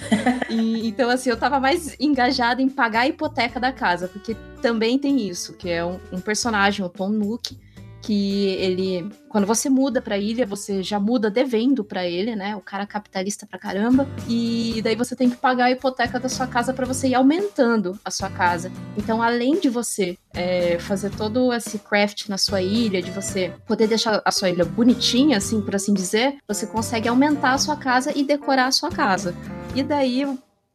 E, 0.48 0.86
então, 0.86 1.10
assim, 1.10 1.30
eu 1.30 1.36
tava 1.36 1.58
mais 1.58 1.96
engajada 1.98 2.62
em 2.62 2.68
pagar 2.68 3.00
a 3.00 3.08
hipoteca 3.08 3.58
da 3.58 3.72
casa, 3.72 4.08
porque 4.08 4.36
também 4.62 4.98
tem 4.98 5.28
isso, 5.28 5.54
que 5.54 5.68
é 5.68 5.84
um, 5.84 5.98
um 6.12 6.20
personagem, 6.20 6.84
o 6.84 6.88
Tom 6.88 7.10
Nook, 7.10 7.56
que 8.04 8.48
ele, 8.48 9.10
quando 9.30 9.46
você 9.46 9.70
muda 9.70 10.00
pra 10.02 10.18
ilha, 10.18 10.44
você 10.44 10.82
já 10.82 11.00
muda 11.00 11.30
devendo 11.30 11.82
pra 11.82 12.06
ele, 12.06 12.36
né? 12.36 12.54
O 12.54 12.60
cara 12.60 12.86
capitalista 12.86 13.46
pra 13.46 13.58
caramba. 13.58 14.06
E 14.28 14.80
daí 14.84 14.94
você 14.94 15.16
tem 15.16 15.30
que 15.30 15.36
pagar 15.36 15.64
a 15.64 15.70
hipoteca 15.70 16.20
da 16.20 16.28
sua 16.28 16.46
casa 16.46 16.74
pra 16.74 16.84
você 16.84 17.08
ir 17.08 17.14
aumentando 17.14 17.98
a 18.04 18.10
sua 18.10 18.28
casa. 18.28 18.70
Então, 18.94 19.22
além 19.22 19.58
de 19.58 19.70
você 19.70 20.18
é, 20.34 20.78
fazer 20.78 21.10
todo 21.16 21.50
esse 21.50 21.78
craft 21.78 22.28
na 22.28 22.36
sua 22.36 22.60
ilha, 22.60 23.00
de 23.00 23.10
você 23.10 23.54
poder 23.66 23.86
deixar 23.86 24.20
a 24.22 24.30
sua 24.30 24.50
ilha 24.50 24.66
bonitinha, 24.66 25.38
assim, 25.38 25.62
por 25.62 25.74
assim 25.74 25.94
dizer, 25.94 26.36
você 26.46 26.66
consegue 26.66 27.08
aumentar 27.08 27.54
a 27.54 27.58
sua 27.58 27.76
casa 27.76 28.12
e 28.14 28.22
decorar 28.22 28.66
a 28.66 28.72
sua 28.72 28.90
casa. 28.90 29.34
E 29.74 29.82
daí 29.82 30.26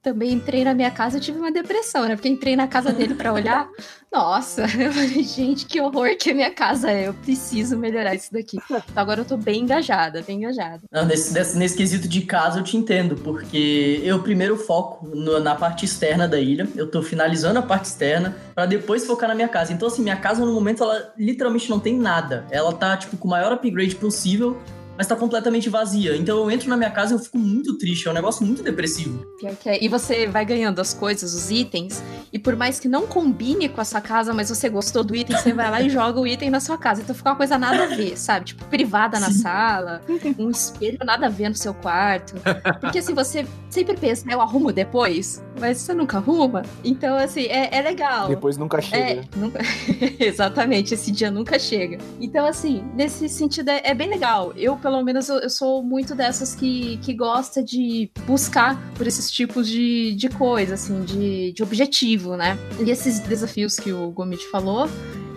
também 0.02 0.32
entrei 0.32 0.64
na 0.64 0.74
minha 0.74 0.90
casa 0.92 1.18
e 1.18 1.22
tive 1.22 1.38
uma 1.40 1.52
depressão, 1.52 2.06
né? 2.08 2.16
Porque 2.16 2.30
entrei 2.30 2.56
na 2.56 2.68
casa 2.68 2.92
dele 2.94 3.14
pra 3.16 3.34
olhar. 3.34 3.68
Nossa, 4.12 4.62
eu 4.64 4.92
falei, 4.92 5.24
gente, 5.24 5.66
que 5.68 5.80
horror 5.80 6.16
que 6.18 6.32
a 6.32 6.34
minha 6.34 6.52
casa 6.52 6.90
é. 6.90 7.08
Eu 7.08 7.14
preciso 7.14 7.78
melhorar 7.78 8.16
isso 8.16 8.32
daqui. 8.34 8.58
Então 8.58 8.82
agora 8.96 9.22
eu 9.22 9.26
tô 9.26 9.38
bem 9.38 9.62
engajada, 9.62 10.24
bem 10.26 10.38
engajada. 10.38 10.82
Não, 10.92 11.06
nesse, 11.06 11.32
nesse, 11.34 11.58
nesse 11.58 11.78
quesito 11.78 12.08
de 12.08 12.22
casa 12.22 12.60
eu 12.60 12.64
te 12.64 12.76
entendo, 12.76 13.16
porque 13.18 14.02
eu 14.04 14.20
primeiro 14.24 14.58
foco 14.58 15.06
no- 15.08 15.40
na 15.40 15.54
parte 15.54 15.86
externa 15.86 16.28
da 16.28 16.40
ilha, 16.40 16.68
eu 16.76 16.90
tô 16.90 17.04
finalizando 17.04 17.60
a 17.60 17.62
parte 17.62 17.86
externa, 17.86 18.36
pra 18.56 18.66
depois 18.66 19.06
focar 19.06 19.30
na 19.30 19.36
minha 19.36 19.48
casa. 19.48 19.74
Então, 19.74 19.88
assim, 19.88 20.02
minha 20.02 20.18
casa 20.18 20.44
no 20.46 20.54
momento, 20.54 20.82
ela 20.84 21.14
literalmente 21.18 21.70
não 21.70 21.80
tem 21.80 21.96
nada. 21.98 22.48
Ela 22.50 22.74
tá, 22.74 22.98
tipo, 22.98 23.16
com 23.18 23.28
o 23.28 23.32
maior 23.32 23.52
upgrade 23.52 23.96
possível, 23.96 24.58
mas 25.00 25.08
tá 25.08 25.16
completamente 25.16 25.70
vazia. 25.70 26.18
Então 26.18 26.40
eu 26.40 26.52
entro 26.52 26.68
na 26.68 26.76
minha 26.76 26.92
casa 26.92 27.14
e 27.14 27.16
eu 27.16 27.20
fico 27.20 27.38
muito 27.38 27.78
triste, 27.78 28.06
é 28.06 28.12
um 28.12 28.14
negócio 28.14 28.46
muito 28.46 28.62
depressivo. 28.62 29.26
É. 29.64 29.82
E 29.82 29.88
você 29.88 30.28
vai 30.28 30.44
ganhando 30.44 30.82
as 30.82 30.94
coisas, 30.94 31.34
os 31.34 31.50
itens, 31.50 32.04
e 32.34 32.38
por 32.38 32.54
mais 32.58 32.82
que 32.82 32.90
não 32.90 33.08
combine 33.08 33.70
com 33.70 33.80
a 33.80 33.86
sua 33.86 34.02
casa, 34.02 34.34
mas 34.34 34.50
você 34.50 34.68
gostou 34.68 35.02
do 35.02 35.16
item, 35.16 35.38
você 35.38 35.54
vai 35.54 35.72
lá 35.72 35.82
e 35.82 35.88
joga 35.90 36.20
o 36.20 36.28
item 36.28 36.50
na 36.50 36.60
sua 36.60 36.78
casa. 36.78 37.02
Então 37.02 37.16
fica 37.16 37.30
uma 37.30 37.38
coisa 37.38 37.58
nada 37.58 37.84
a 37.84 37.88
ver, 37.88 38.18
sabe? 38.18 38.48
Tipo, 38.48 38.66
privada 38.66 39.22
na 39.22 39.32
sala, 39.32 40.02
um 40.38 40.50
espelho 40.50 40.98
nada 41.06 41.28
a 41.28 41.30
ver 41.30 41.48
no 41.48 41.56
seu 41.56 41.74
quarto. 41.74 42.36
Porque 42.82 43.00
assim, 43.00 43.14
você 43.14 43.48
sempre 43.70 43.96
pensa, 43.96 44.26
"Ah, 44.28 44.34
eu 44.34 44.42
arrumo 44.42 44.74
depois, 44.74 45.42
mas 45.60 45.78
você 45.78 45.94
nunca 45.94 46.18
arruma. 46.18 46.64
Então, 46.84 47.16
assim, 47.16 47.46
é, 47.46 47.78
é 47.78 47.82
legal. 47.82 48.28
Depois 48.28 48.58
nunca 48.58 48.82
chega. 48.82 49.22
É, 49.22 49.24
nunca... 49.36 49.60
exatamente, 50.20 50.94
esse 50.94 51.10
dia 51.12 51.32
nunca 51.32 51.58
chega. 51.58 51.98
Então, 52.20 52.46
assim, 52.46 52.84
nesse 52.96 53.30
sentido 53.30 53.70
é, 53.70 53.82
é 53.84 53.94
bem 53.94 54.10
legal. 54.10 54.54
Eu, 54.56 54.76
pelo 54.76 54.89
menos, 55.04 55.30
eu, 55.30 55.38
eu 55.40 55.50
sou 55.50 55.84
muito 55.84 56.14
dessas 56.16 56.54
que, 56.56 56.98
que 56.98 57.14
gosta 57.14 57.64
de 57.64 58.10
buscar 58.26 58.78
por 58.96 59.06
esses 59.08 59.30
tipos 59.32 59.68
de, 59.68 60.14
de 60.16 60.30
coisa, 60.30 60.74
assim, 60.74 61.04
de, 61.04 61.52
de 61.54 61.64
objetivo, 61.64 62.36
né? 62.36 62.58
E 62.86 62.90
esses 62.90 63.20
desafios 63.20 63.76
que 63.78 63.92
o 63.94 64.10
Gomit 64.12 64.46
falou 64.50 64.88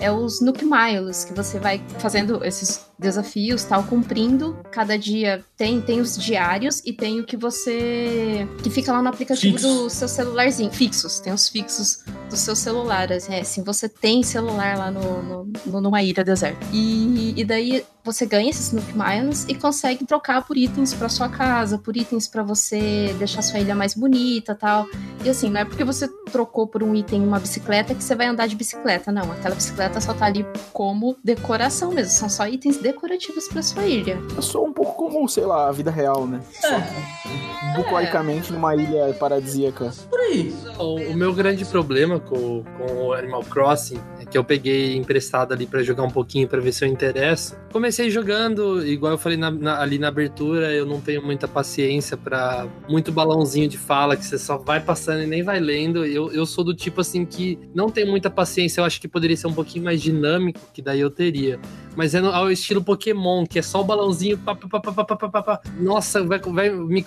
é 0.01 0.11
os 0.11 0.41
Nook 0.41 0.65
Miles, 0.65 1.25
que 1.25 1.33
você 1.33 1.61
vai 1.61 1.81
fazendo 1.99 2.45
esses 2.45 2.87
desafios, 2.99 3.63
tal, 3.63 3.85
cumprindo. 3.85 4.57
Cada 4.73 4.99
dia 4.99 5.45
tem, 5.57 5.81
tem 5.81 6.01
os 6.01 6.17
diários 6.17 6.81
e 6.85 6.93
tem 6.93 7.21
o 7.21 7.25
que 7.25 7.37
você. 7.37 8.47
que 8.65 8.71
fica 8.71 8.93
lá 8.93 9.01
no 9.01 9.09
aplicativo 9.09 9.57
Fixos. 9.57 9.75
do 9.85 9.91
seu 9.91 10.09
celularzinho. 10.09 10.73
Fixos, 10.73 11.21
tem 11.21 11.33
os 11.33 11.49
fixos 11.49 12.05
do 12.29 12.37
seu 12.37 12.57
celular. 12.57 13.11
É, 13.13 13.41
assim, 13.41 13.63
você 13.63 13.89
tem 13.89 14.23
celular 14.25 14.77
lá 14.77 14.91
no, 14.91 15.23
no- 15.23 15.53
no- 15.67 15.81
numa 15.81 16.03
ilha 16.03 16.25
deserta. 16.25 16.59
E, 16.73 17.35
e 17.37 17.45
daí 17.45 17.85
você 18.05 18.27
ganha 18.27 18.51
esses 18.51 18.73
Nook 18.73 18.93
Miles 18.95 19.47
e 19.49 19.55
consegue 19.55 20.05
trocar 20.05 20.45
por 20.45 20.57
itens 20.57 20.93
pra 20.93 21.09
sua 21.09 21.29
casa, 21.29 21.79
por 21.79 21.97
itens 21.97 22.27
pra 22.27 22.43
você 22.43 23.15
deixar 23.19 23.43
sua 23.43 23.61
ilha 23.61 23.75
mais 23.75 23.95
bonita 23.95 24.55
tal. 24.55 24.87
E 25.25 25.31
assim, 25.31 25.49
não 25.49 25.61
é 25.61 25.65
porque 25.65 25.85
você 25.85 26.09
trocou 26.31 26.67
por 26.67 26.83
um 26.83 26.95
item 26.95 27.23
uma 27.23 27.39
bicicleta 27.39 27.95
que 27.95 28.03
você 28.03 28.15
vai 28.15 28.27
andar 28.27 28.47
de 28.47 28.57
bicicleta, 28.57 29.13
não. 29.13 29.31
Aquela 29.33 29.55
bicicleta 29.55 30.01
só 30.01 30.13
tá 30.15 30.27
ali 30.27 30.45
como 30.73 31.17
decoração 31.23 31.93
mesmo. 31.93 32.13
São 32.13 32.29
só 32.29 32.47
itens 32.47 32.79
decorativos 32.79 33.49
pra 33.49 33.63
sua 33.63 33.85
ilha. 33.85 34.19
Eu 34.35 34.43
sou 34.43 34.67
um 34.67 34.73
pouco 34.73 34.95
como, 34.95 35.29
sei 35.29 35.45
lá, 35.45 35.69
a 35.69 35.73
vida 35.73 35.91
real, 35.91 36.27
né? 36.27 36.41
Só 36.53 37.52
que 37.63 37.77
bucolicamente 37.77 38.53
numa 38.53 38.75
ilha 38.75 39.15
paradisíaca. 39.19 39.93
Por 40.11 40.21
aí. 40.21 40.53
O, 40.79 40.97
o 40.97 41.15
meu 41.15 41.33
grande 41.33 41.65
problema 41.65 42.19
com, 42.19 42.65
com 42.77 43.07
o 43.07 43.13
Animal 43.13 43.43
Crossing 43.45 43.99
é 44.21 44.25
que 44.25 44.37
eu 44.37 44.43
peguei 44.45 44.97
emprestado 44.97 45.53
ali 45.53 45.67
pra 45.67 45.83
jogar 45.83 46.03
um 46.03 46.11
pouquinho 46.11 46.49
pra 46.49 46.61
ver 46.61 46.73
se 46.73 46.85
eu 46.85 46.89
interesso. 46.89 47.57
Comecei 47.73 48.11
jogando, 48.11 48.85
igual 48.87 49.13
eu 49.13 49.19
falei 49.19 49.39
na- 49.39 49.51
na- 49.51 49.81
ali 49.81 49.99
na 49.99 50.09
abertura, 50.09 50.73
eu 50.73 50.85
não 50.87 51.01
tenho 51.01 51.23
muita 51.25 51.47
paciência 51.49 52.17
pra 52.17 52.67
muito 52.89 53.13
balãozinho 53.13 53.69
de 53.69 53.79
fala 53.79 54.17
que 54.17 54.25
você 54.25 54.39
só 54.39 54.59
vai 54.59 54.81
passando 54.81 55.23
e 55.23 55.27
nem 55.27 55.43
vai 55.43 55.61
lendo. 55.61 56.05
Eu, 56.05 56.33
eu 56.33 56.45
sou 56.47 56.65
do 56.65 56.75
tipo 56.75 57.01
assim 57.01 57.25
que 57.25 57.59
não 57.75 57.89
tem 57.89 58.05
muita 58.07 58.29
paciência, 58.31 58.81
eu 58.81 58.85
acho 58.85 59.01
que 59.01 59.09
poderia 59.09 59.37
ser 59.37 59.47
um 59.47 59.55
pouquinho 59.55 59.85
mais 59.85 60.01
dinâmico, 60.03 60.61
que 60.73 60.83
daí 60.83 61.01
eu 61.01 61.11
teria. 61.11 61.59
Mas 61.95 62.15
é 62.15 62.21
no- 62.21 62.31
ao 62.33 62.51
estilo 62.51 62.83
Pokémon, 62.83 63.45
que 63.47 63.59
é 63.59 63.63
só 63.63 63.81
o 63.81 63.85
balãozinho. 63.85 64.39
pá, 64.39 64.55
pá, 64.55 64.67
pá, 64.69 64.81
pá, 64.81 65.05
pá, 65.05 65.17
pá, 65.17 65.29
pá, 65.29 65.43
pá. 65.43 65.61
Nossa, 65.79 66.23
vai, 66.25 66.39
vai 66.39 66.71
me 66.71 67.03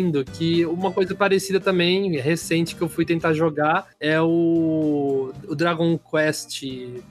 consumindo. 0.00 0.24
Que 0.24 0.64
uma 0.66 0.90
coisa 0.90 1.14
parecida 1.14 1.60
também, 1.60 2.16
recente, 2.18 2.74
que 2.74 2.82
eu 2.82 2.88
fui 2.88 3.04
tentar 3.04 3.32
jogar 3.32 3.88
é 4.00 4.20
o, 4.20 5.32
o 5.46 5.54
Dragon 5.54 5.98
Quest 5.98 6.62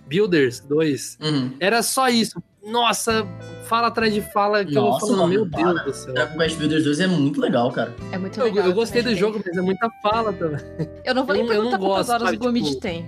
Builders 0.08 0.60
2. 0.62 1.18
Uhum. 1.22 1.52
Era 1.60 1.82
só 1.84 2.10
isso. 2.10 2.42
Nossa, 2.66 3.26
fala 3.66 3.88
atrás 3.88 4.14
de 4.14 4.22
fala 4.22 4.66
que 4.66 4.74
Nossa, 4.74 5.06
eu 5.06 5.08
vou 5.08 5.18
falando, 5.18 5.30
meu 5.30 5.46
Deus 5.46 5.74
para. 5.74 5.84
do 5.84 5.94
céu. 5.94 6.14
Dragon 6.14 6.38
Quest 6.38 6.58
Builders 6.58 6.84
2 6.84 7.00
é 7.00 7.08
muito 7.08 7.40
legal, 7.40 7.72
cara. 7.72 7.96
É 8.12 8.18
muito 8.18 8.40
Eu, 8.40 8.46
legal. 8.46 8.66
eu 8.68 8.74
gostei 8.74 9.02
do 9.02 9.06
também. 9.06 9.20
jogo, 9.20 9.42
mas 9.46 9.58
é 9.58 9.62
muita 9.62 9.90
fala 10.04 10.34
também. 10.34 10.60
Eu 11.06 11.16
não 11.16 11.26
vou 11.26 11.36
eu 11.36 11.46
nem 11.46 11.56
eu 11.56 11.64
não 11.64 11.72
perguntar 11.72 11.78
quantas 11.80 12.08
gosto, 12.08 12.24
horas 12.24 12.36
o 12.36 12.40
Gomit 12.40 12.68
tipo- 12.70 12.82
tem. 12.82 13.06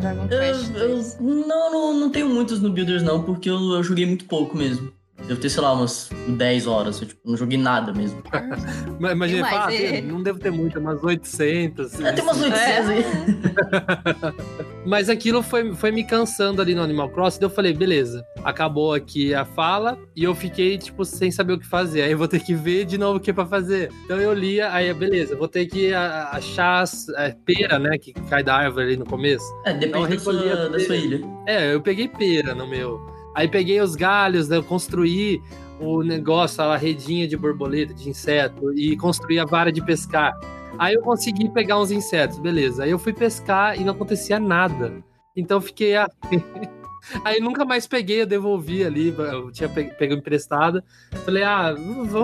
Dragon 0.00 0.22
Eu, 0.24 0.28
Quest 0.28 0.70
eu 0.74 0.88
2. 0.88 1.18
não, 1.20 1.72
não, 1.72 1.94
não 2.00 2.10
tenho 2.10 2.28
muitos 2.28 2.60
no 2.60 2.70
Builders, 2.70 3.02
não, 3.02 3.22
porque 3.22 3.48
eu, 3.48 3.58
eu 3.74 3.82
joguei 3.82 4.04
muito 4.04 4.26
pouco 4.26 4.56
mesmo. 4.56 4.92
Devo 5.26 5.40
ter, 5.40 5.48
sei 5.50 5.62
lá, 5.62 5.72
umas 5.72 6.08
10 6.28 6.66
horas. 6.66 7.00
Eu 7.00 7.08
tipo, 7.08 7.20
não 7.24 7.36
joguei 7.36 7.58
nada 7.58 7.92
mesmo. 7.92 8.22
Mas 9.00 9.12
Imagina, 9.12 9.48
ah, 9.66 9.74
é. 9.74 10.00
não 10.00 10.22
devo 10.22 10.38
ter 10.38 10.50
muito, 10.52 10.78
umas 10.78 11.02
800. 11.02 12.00
É, 12.00 12.12
tem 12.12 12.22
umas 12.22 12.40
800 12.40 12.88
aí. 12.90 13.04
Mas 14.86 15.08
aquilo 15.08 15.42
foi, 15.42 15.74
foi 15.74 15.90
me 15.90 16.04
cansando 16.04 16.62
ali 16.62 16.74
no 16.74 16.82
Animal 16.82 17.08
Crossing. 17.10 17.40
Daí 17.40 17.46
eu 17.48 17.54
falei, 17.54 17.72
beleza, 17.72 18.24
acabou 18.44 18.94
aqui 18.94 19.34
a 19.34 19.44
fala 19.44 19.98
e 20.14 20.22
eu 20.22 20.34
fiquei, 20.34 20.78
tipo, 20.78 21.04
sem 21.04 21.30
saber 21.30 21.54
o 21.54 21.58
que 21.58 21.66
fazer. 21.66 22.02
Aí 22.02 22.12
eu 22.12 22.18
vou 22.18 22.28
ter 22.28 22.40
que 22.40 22.54
ver 22.54 22.84
de 22.84 22.96
novo 22.96 23.16
o 23.18 23.20
que 23.20 23.30
é 23.30 23.32
pra 23.32 23.46
fazer. 23.46 23.90
Então 24.04 24.20
eu 24.20 24.32
lia, 24.32 24.72
aí 24.72 24.92
beleza, 24.94 25.34
vou 25.34 25.48
ter 25.48 25.66
que 25.66 25.92
a- 25.92 26.28
achar 26.32 26.82
as- 26.82 27.08
é, 27.16 27.34
pera, 27.44 27.78
né, 27.80 27.98
que 27.98 28.12
cai 28.12 28.44
da 28.44 28.54
árvore 28.54 28.86
ali 28.86 28.96
no 28.96 29.04
começo. 29.04 29.44
É, 29.64 29.70
Então, 29.72 29.80
depende 29.80 30.04
da 30.04 30.08
recolhi 30.14 30.50
a 30.50 30.56
sua, 30.56 30.68
da 30.70 30.80
sua 30.80 30.96
ilha. 30.96 31.20
É, 31.46 31.74
eu 31.74 31.80
peguei 31.80 32.06
pera 32.06 32.54
no 32.54 32.68
meu. 32.68 33.15
Aí 33.36 33.46
peguei 33.46 33.80
os 33.80 33.94
galhos, 33.94 34.48
né, 34.48 34.56
eu 34.56 34.62
construí 34.64 35.40
o 35.78 36.02
negócio, 36.02 36.64
a 36.64 36.74
redinha 36.76 37.28
de 37.28 37.36
borboleta, 37.36 37.92
de 37.92 38.08
inseto, 38.08 38.72
e 38.72 38.96
construí 38.96 39.38
a 39.38 39.44
vara 39.44 39.70
de 39.70 39.84
pescar. 39.84 40.32
Aí 40.78 40.94
eu 40.94 41.02
consegui 41.02 41.48
pegar 41.50 41.78
uns 41.78 41.90
insetos, 41.90 42.38
beleza. 42.38 42.84
Aí 42.84 42.90
eu 42.90 42.98
fui 42.98 43.12
pescar 43.12 43.78
e 43.78 43.84
não 43.84 43.92
acontecia 43.92 44.40
nada. 44.40 44.92
Então 45.36 45.58
eu 45.58 45.60
fiquei. 45.60 45.94
ah, 45.96 46.08
Aí 47.24 47.38
nunca 47.40 47.64
mais 47.64 47.86
peguei, 47.86 48.22
eu 48.22 48.26
devolvi 48.26 48.82
ali, 48.84 49.14
eu 49.16 49.52
tinha 49.52 49.68
pe- 49.68 49.94
pego 49.96 50.14
emprestada. 50.14 50.82
Falei, 51.24 51.44
ah, 51.44 51.72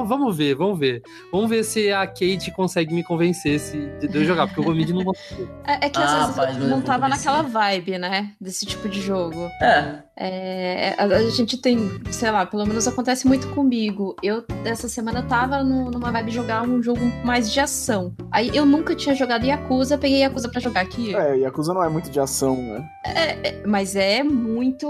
vamos 0.05 0.37
ver, 0.37 0.57
vamos 0.57 0.77
ver. 0.77 1.03
Vamos 1.31 1.49
ver 1.49 1.63
se 1.63 1.93
a 1.93 2.05
Kate 2.05 2.51
consegue 2.51 2.93
me 2.93 3.05
convencer 3.05 3.61
se, 3.61 3.77
de 4.01 4.19
eu 4.19 4.25
jogar, 4.25 4.49
porque 4.49 4.61
o 4.61 4.65
Gomid 4.65 4.93
não 4.93 5.05
conseguiu. 5.05 5.49
É, 5.65 5.87
é 5.87 5.89
que 5.89 5.99
Ah, 6.01 6.05
às 6.05 6.13
vezes 6.13 6.37
rapaz, 6.37 6.59
mas 6.59 6.69
não 6.69 6.83
tava 6.83 7.09
naquela 7.09 7.43
vibe, 7.43 7.97
né? 7.99 8.33
Desse 8.41 8.67
tipo 8.67 8.89
de 8.89 9.01
jogo. 9.01 9.49
É, 9.63 10.03
É, 10.25 10.95
a, 10.97 11.05
a 11.05 11.31
gente 11.31 11.57
tem, 11.59 11.91
sei 12.13 12.31
lá, 12.31 12.47
pelo 12.47 12.65
menos 12.65 12.87
acontece 12.87 13.27
muito 13.27 13.49
comigo. 13.49 14.15
Eu, 14.23 14.43
dessa 14.63 14.89
semana, 14.89 15.21
tava 15.23 15.65
no- 15.65 15.91
numa 15.91 16.13
vibe 16.13 16.31
jogar 16.31 16.63
um 16.63 16.81
jogo 16.81 17.01
mais 17.25 17.51
de 17.53 17.59
ação. 17.59 18.15
Aí 18.31 18.51
eu 18.55 18.65
nunca 18.65 18.95
tinha 18.95 19.17
jogado 19.17 19.45
Yakuza, 19.45 19.99
peguei 19.99 20.21
Yakuza 20.21 20.49
pra 20.49 20.61
jogar 20.61 20.83
aqui. 20.83 21.13
É, 21.15 21.39
Yakuza 21.39 21.75
não 21.75 21.83
é 21.83 21.89
muito 21.89 22.09
de 22.09 22.21
ação, 22.21 22.55
né? 22.57 22.89
Mas 23.67 23.97
é 23.97 24.23
muito. 24.23 24.89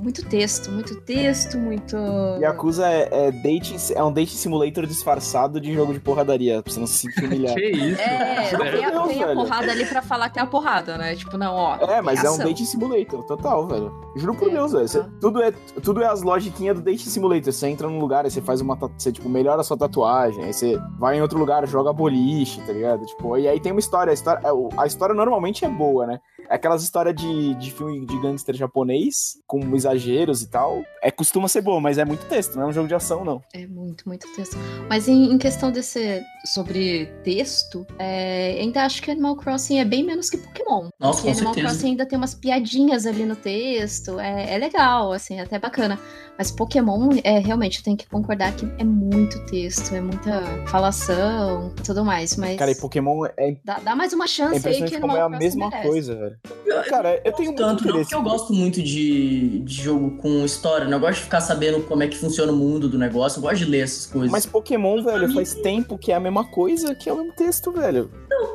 Muito 0.00 0.24
texto, 0.26 0.70
muito 0.70 1.00
texto, 1.00 1.58
muito. 1.58 1.96
Yakuza 2.40 2.86
é, 2.86 3.08
é, 3.10 3.30
dating, 3.32 3.76
é 3.94 4.02
um 4.04 4.12
dating 4.12 4.36
simulator 4.36 4.86
disfarçado 4.86 5.60
de 5.60 5.72
jogo 5.74 5.92
de 5.92 5.98
porradaria, 6.00 6.62
pra 6.62 6.72
você 6.72 6.78
não 6.78 6.86
se 6.86 6.98
sentir 6.98 7.24
humilhado. 7.24 7.52
Que 7.62 7.66
isso? 7.70 8.00
É, 8.00 8.50
tem 8.70 8.84
a, 8.84 8.90
tem 9.06 9.22
a 9.24 9.32
porrada 9.34 9.70
ali 9.72 9.84
pra 9.86 10.02
falar 10.02 10.28
que 10.30 10.38
é 10.38 10.42
a 10.42 10.46
porrada, 10.46 10.96
né? 10.96 11.14
Tipo, 11.16 11.36
não, 11.36 11.54
ó. 11.54 11.76
É, 11.76 12.00
mas 12.00 12.22
é 12.22 12.30
um 12.30 12.34
ação. 12.34 12.46
dating 12.46 12.64
simulator, 12.64 13.24
total, 13.24 13.66
velho. 13.66 13.92
Juro 14.16 14.34
por 14.34 14.51
Deus, 14.52 14.72
velho. 14.72 15.12
Tudo 15.20 15.42
é, 15.42 15.50
tudo 15.82 16.02
é 16.02 16.06
as 16.06 16.22
logiquinhas 16.22 16.76
do 16.76 16.82
Date 16.82 17.08
Simulator. 17.08 17.52
Você 17.52 17.66
entra 17.68 17.88
num 17.88 17.98
lugar, 17.98 18.24
aí 18.24 18.30
você 18.30 18.40
faz 18.40 18.60
uma. 18.60 18.76
Você, 18.76 19.12
tipo, 19.12 19.28
melhora 19.28 19.60
a 19.60 19.64
sua 19.64 19.76
tatuagem. 19.76 20.44
Aí 20.44 20.52
você 20.52 20.78
vai 20.98 21.18
em 21.18 21.22
outro 21.22 21.38
lugar, 21.38 21.66
joga 21.66 21.92
boliche, 21.92 22.60
tá 22.62 22.72
ligado? 22.72 23.04
Tipo, 23.06 23.36
e 23.38 23.48
aí 23.48 23.58
tem 23.60 23.72
uma 23.72 23.80
história. 23.80 24.10
A 24.10 24.14
história, 24.14 24.40
é, 24.46 24.80
a 24.80 24.86
história 24.86 25.14
normalmente 25.14 25.64
é 25.64 25.68
boa, 25.68 26.06
né? 26.06 26.20
É 26.52 26.62
Aquelas 26.62 26.84
histórias 26.84 27.16
de, 27.16 27.54
de 27.54 27.72
filme 27.72 28.06
de 28.06 28.20
gangster 28.20 28.54
japonês, 28.54 29.38
com 29.46 29.74
exageros 29.74 30.42
e 30.42 30.48
tal. 30.48 30.84
É, 31.02 31.10
costuma 31.10 31.48
ser 31.48 31.62
boa, 31.62 31.80
mas 31.80 31.98
é 31.98 32.04
muito 32.04 32.24
texto, 32.26 32.54
não 32.54 32.64
é 32.64 32.66
um 32.66 32.72
jogo 32.72 32.86
de 32.86 32.94
ação, 32.94 33.24
não. 33.24 33.42
É 33.54 33.66
muito, 33.66 34.06
muito 34.06 34.30
texto. 34.34 34.56
Mas 34.88 35.08
em, 35.08 35.32
em 35.32 35.38
questão 35.38 35.72
desse 35.72 36.22
sobre 36.44 37.06
texto, 37.24 37.86
é, 37.98 38.58
ainda 38.60 38.84
acho 38.84 39.02
que 39.02 39.10
Animal 39.10 39.36
Crossing 39.36 39.78
é 39.78 39.84
bem 39.84 40.04
menos 40.04 40.28
que 40.30 40.36
Pokémon. 40.36 40.90
Nossa, 41.00 41.22
Porque 41.22 41.32
com 41.32 41.36
Animal 41.38 41.54
certeza. 41.54 41.74
Crossing 41.74 41.88
ainda 41.88 42.06
tem 42.06 42.18
umas 42.18 42.34
piadinhas 42.34 43.06
ali 43.06 43.24
no 43.24 43.34
texto. 43.34 44.20
É, 44.20 44.54
é 44.54 44.58
legal, 44.58 45.12
assim, 45.12 45.38
é 45.38 45.42
até 45.42 45.58
bacana. 45.58 45.98
Mas 46.36 46.50
Pokémon, 46.50 47.10
é, 47.24 47.38
realmente, 47.38 47.78
eu 47.78 47.84
tenho 47.84 47.96
que 47.96 48.08
concordar 48.08 48.54
que 48.54 48.66
é 48.78 48.84
muito 48.84 49.44
texto, 49.46 49.94
é 49.94 50.00
muita 50.00 50.42
falação 50.66 51.72
e 51.78 51.82
tudo 51.82 52.04
mais. 52.04 52.36
Mas 52.36 52.56
Cara, 52.58 52.70
e 52.70 52.74
Pokémon 52.74 53.24
é, 53.36 53.56
dá, 53.64 53.78
dá 53.80 53.96
mais 53.96 54.12
uma 54.12 54.24
é 54.24 54.28
chance 54.28 54.68
aí 54.68 54.84
que 54.84 54.96
Animal 54.96 55.16
é 55.16 55.20
a 55.20 55.26
Crossing 55.26 55.44
mesma 55.44 55.68
merece. 55.68 55.88
coisa, 55.88 56.14
velho. 56.14 56.41
Cara, 56.88 57.20
eu 57.24 57.32
tenho 57.32 57.54
Tanto, 57.54 57.86
não, 57.86 57.98
porque 57.98 58.14
eu 58.14 58.22
gosto 58.22 58.52
muito 58.52 58.82
de, 58.82 59.60
de 59.60 59.74
jogo 59.82 60.16
com 60.18 60.44
história, 60.44 60.86
né? 60.86 60.96
Eu 60.96 61.00
gosto 61.00 61.18
de 61.18 61.24
ficar 61.24 61.40
sabendo 61.40 61.80
como 61.82 62.02
é 62.02 62.08
que 62.08 62.16
funciona 62.16 62.50
o 62.50 62.56
mundo 62.56 62.88
do 62.88 62.98
negócio, 62.98 63.38
eu 63.38 63.42
gosto 63.42 63.58
de 63.58 63.64
ler 63.66 63.80
essas 63.80 64.06
coisas. 64.06 64.30
Mas 64.30 64.46
Pokémon, 64.46 65.02
velho, 65.02 65.32
faz 65.32 65.54
tempo 65.54 65.96
que 65.96 66.10
é 66.10 66.16
a 66.16 66.20
mesma 66.20 66.44
coisa, 66.44 66.94
que 66.94 67.08
é 67.08 67.12
o 67.12 67.16
mesmo 67.16 67.32
texto, 67.34 67.70
velho. 67.70 68.10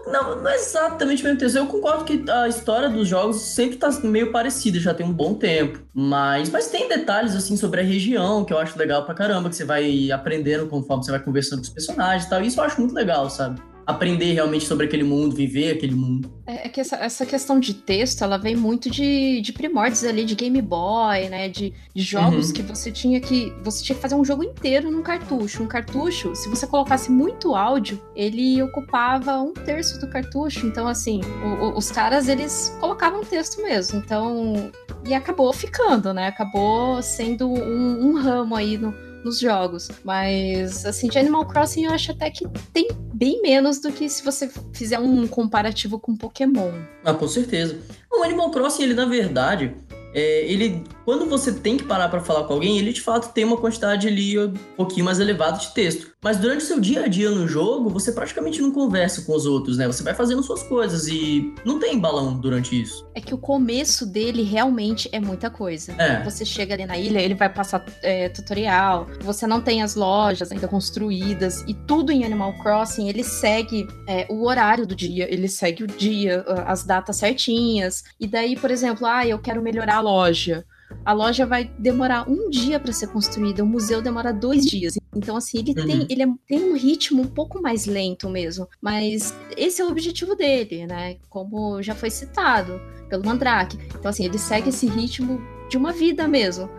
Não, 0.08 0.42
não 0.42 0.50
é 0.50 0.56
exatamente 0.56 1.22
o 1.22 1.26
mesmo 1.26 1.40
texto. 1.40 1.56
Eu 1.56 1.68
concordo 1.68 2.04
que 2.04 2.30
a 2.30 2.48
história 2.48 2.90
dos 2.90 3.08
jogos 3.08 3.42
sempre 3.42 3.78
tá 3.78 3.90
meio 4.04 4.32
parecida, 4.32 4.80
já 4.80 4.94
tem 4.94 5.06
um 5.06 5.14
bom 5.14 5.34
tempo. 5.34 5.80
Mas, 5.94 6.50
mas 6.50 6.68
tem 6.68 6.90
detalhes, 6.90 7.36
assim, 7.36 7.56
sobre 7.56 7.82
a 7.82 7.84
região 7.84 8.44
que 8.44 8.54
eu 8.54 8.58
acho 8.58 8.78
legal 8.78 9.06
pra 9.06 9.14
caramba, 9.14 9.50
que 9.50 9.56
você 9.56 9.66
vai 9.66 10.12
aprendendo 10.12 10.68
conforme 10.68 11.04
você 11.04 11.12
vai 11.12 11.24
conversando 11.24 11.60
com 11.60 11.64
os 11.64 11.70
personagens 11.70 12.26
e 12.26 12.30
tal. 12.30 12.42
Isso 12.42 12.60
eu 12.60 12.64
acho 12.64 12.80
muito 12.80 12.94
legal, 12.94 13.30
sabe? 13.30 13.62
Aprender 13.88 14.34
realmente 14.34 14.66
sobre 14.66 14.86
aquele 14.86 15.04
mundo, 15.04 15.34
viver 15.34 15.72
aquele 15.72 15.96
mundo. 15.96 16.30
É 16.46 16.68
é 16.68 16.70
que 16.70 16.82
essa, 16.82 16.98
essa 16.98 17.26
questão 17.26 17.58
de 17.58 17.74
texto, 17.74 18.22
ela 18.22 18.38
vem 18.38 18.54
muito 18.56 18.90
de, 18.90 19.40
de 19.40 19.54
primórdios 19.54 20.04
ali, 20.04 20.26
de 20.26 20.36
Game 20.36 20.62
Boy, 20.62 21.30
né? 21.30 21.48
De, 21.48 21.74
de 21.96 22.02
jogos 22.04 22.48
Uhum. 22.48 22.54
que 22.54 22.62
você 22.62 22.92
tinha 22.92 23.22
que. 23.22 23.54
Você 23.64 23.82
tinha 23.84 23.96
que 23.96 24.02
fazer 24.02 24.16
um 24.16 24.26
jogo 24.26 24.44
inteiro 24.44 24.92
num 24.92 25.02
cartucho. 25.02 25.64
Um 25.64 25.68
cartucho, 25.68 26.36
se 26.36 26.50
você 26.50 26.68
colocasse 26.68 27.10
muito 27.10 27.56
áudio, 27.56 28.02
ele 28.14 28.62
ocupava 28.62 29.38
um 29.40 29.54
terço 29.54 29.98
do 30.02 30.10
cartucho. 30.10 30.68
Então, 30.68 30.86
assim, 30.88 31.22
o- 31.44 31.66
o- 31.68 31.78
os 31.78 31.90
caras, 31.90 32.28
eles 32.28 32.76
colocavam 32.82 33.22
texto 33.24 33.62
mesmo. 33.62 34.00
Então. 34.00 34.70
E 35.06 35.14
acabou 35.14 35.54
ficando, 35.54 36.14
né? 36.14 36.28
Acabou 36.28 37.02
sendo 37.02 37.48
um, 37.48 38.08
um 38.10 38.14
ramo 38.20 38.54
aí 38.56 38.78
no, 38.78 38.94
nos 39.28 39.40
jogos. 39.40 39.90
Mas, 40.04 40.86
assim, 40.86 41.08
de 41.08 41.20
Animal 41.20 41.46
Crossing 41.46 41.86
eu 41.86 41.92
acho 41.92 42.12
até 42.12 42.32
que 42.32 42.48
tem 42.74 42.88
bem 43.14 43.42
menos 43.42 43.80
do 43.80 43.92
que 43.92 44.10
se 44.10 44.24
você 44.24 44.50
fizer 44.74 45.00
um 45.00 45.28
comparativo 45.28 46.00
com 46.00 46.16
Pokémon. 46.16 46.72
Ah, 47.04 47.14
com 47.14 47.28
certeza. 47.28 47.78
O 48.12 48.24
Animal 48.24 48.50
Crossing, 48.52 48.84
ele 48.84 48.94
na 48.94 49.06
verdade, 49.06 49.76
é, 50.14 50.46
ele 50.52 50.84
quando 51.06 51.28
você 51.28 51.52
tem 51.52 51.78
que 51.78 51.84
parar 51.84 52.10
pra 52.10 52.22
falar 52.22 52.46
com 52.46 52.54
alguém, 52.54 52.80
ele 52.80 52.94
de 52.94 53.02
fato 53.02 53.34
tem 53.34 53.44
uma 53.46 53.58
quantidade 53.58 54.08
ali 54.08 54.40
um 54.40 54.54
pouquinho 54.76 55.06
mais 55.06 55.20
elevada 55.20 55.60
de 55.60 55.74
texto. 55.74 56.17
Mas 56.28 56.40
durante 56.40 56.62
o 56.62 56.68
seu 56.68 56.78
dia 56.78 57.06
a 57.06 57.08
dia 57.08 57.32
no 57.32 57.48
jogo, 57.48 57.90
você 57.90 58.12
praticamente 58.12 58.62
não 58.62 58.70
conversa 58.70 59.22
com 59.22 59.34
os 59.34 59.46
outros, 59.46 59.78
né? 59.78 59.88
Você 59.88 60.04
vai 60.04 60.14
fazendo 60.14 60.44
suas 60.44 60.62
coisas 60.62 61.08
e 61.08 61.56
não 61.64 61.80
tem 61.80 61.98
balão 61.98 62.38
durante 62.38 62.82
isso. 62.82 63.10
É 63.16 63.22
que 63.22 63.34
o 63.34 63.38
começo 63.38 64.06
dele 64.06 64.44
realmente 64.44 65.08
é 65.14 65.22
muita 65.22 65.50
coisa. 65.50 65.94
É. 65.94 66.22
Você 66.26 66.44
chega 66.44 66.74
ali 66.74 66.86
na 66.86 66.98
ilha, 66.98 67.20
ele 67.20 67.34
vai 67.34 67.48
passar 67.48 67.86
é, 68.04 68.28
tutorial, 68.28 69.08
você 69.22 69.48
não 69.48 69.62
tem 69.62 69.82
as 69.82 69.96
lojas 69.96 70.52
ainda 70.52 70.68
construídas, 70.68 71.64
e 71.66 71.74
tudo 71.74 72.12
em 72.12 72.26
Animal 72.26 72.52
Crossing, 72.62 73.08
ele 73.08 73.24
segue 73.24 73.88
é, 74.06 74.28
o 74.30 74.46
horário 74.46 74.86
do 74.86 74.94
dia, 74.94 75.34
ele 75.34 75.48
segue 75.48 75.86
o 75.86 75.88
dia, 75.88 76.44
as 76.66 76.84
datas 76.84 77.16
certinhas. 77.16 78.04
E 78.20 78.28
daí, 78.28 78.58
por 78.58 78.70
exemplo, 78.70 79.08
ah, 79.08 79.26
eu 79.26 79.40
quero 79.40 79.62
melhorar 79.62 79.96
a 79.96 80.02
loja. 80.02 80.66
A 81.06 81.14
loja 81.14 81.46
vai 81.46 81.72
demorar 81.80 82.30
um 82.30 82.50
dia 82.50 82.80
para 82.80 82.92
ser 82.92 83.08
construída, 83.08 83.64
o 83.64 83.68
museu 83.68 84.02
demora 84.02 84.34
dois 84.34 84.66
dias. 84.66 84.94
Então, 85.16 85.36
assim, 85.38 85.60
ele, 85.60 85.74
Uhum. 85.80 85.86
tem, 85.88 86.08
ele 86.10 86.24
é- 86.24 86.34
tem 86.48 86.64
um 86.72 86.76
ritmo 86.76 87.22
um 87.22 87.28
pouco 87.28 87.62
mais 87.62 87.86
lento 87.86 88.30
mesmo. 88.30 88.68
Mas 88.82 89.34
esse 89.56 89.82
é 89.82 89.86
o 89.86 89.90
objetivo 89.90 90.36
dele, 90.36 90.86
né? 90.86 91.18
Como 91.30 91.82
já 91.82 91.96
foi 91.96 92.10
citado 92.10 92.80
pelo 93.10 93.26
Mandrake. 93.26 93.78
Então, 93.98 94.10
assim, 94.10 94.26
ele 94.26 94.38
segue 94.38 94.70
esse 94.70 94.86
ritmo 94.88 95.40
de 95.70 95.78
uma 95.78 95.92
vida 95.92 96.28
mesmo. 96.28 96.70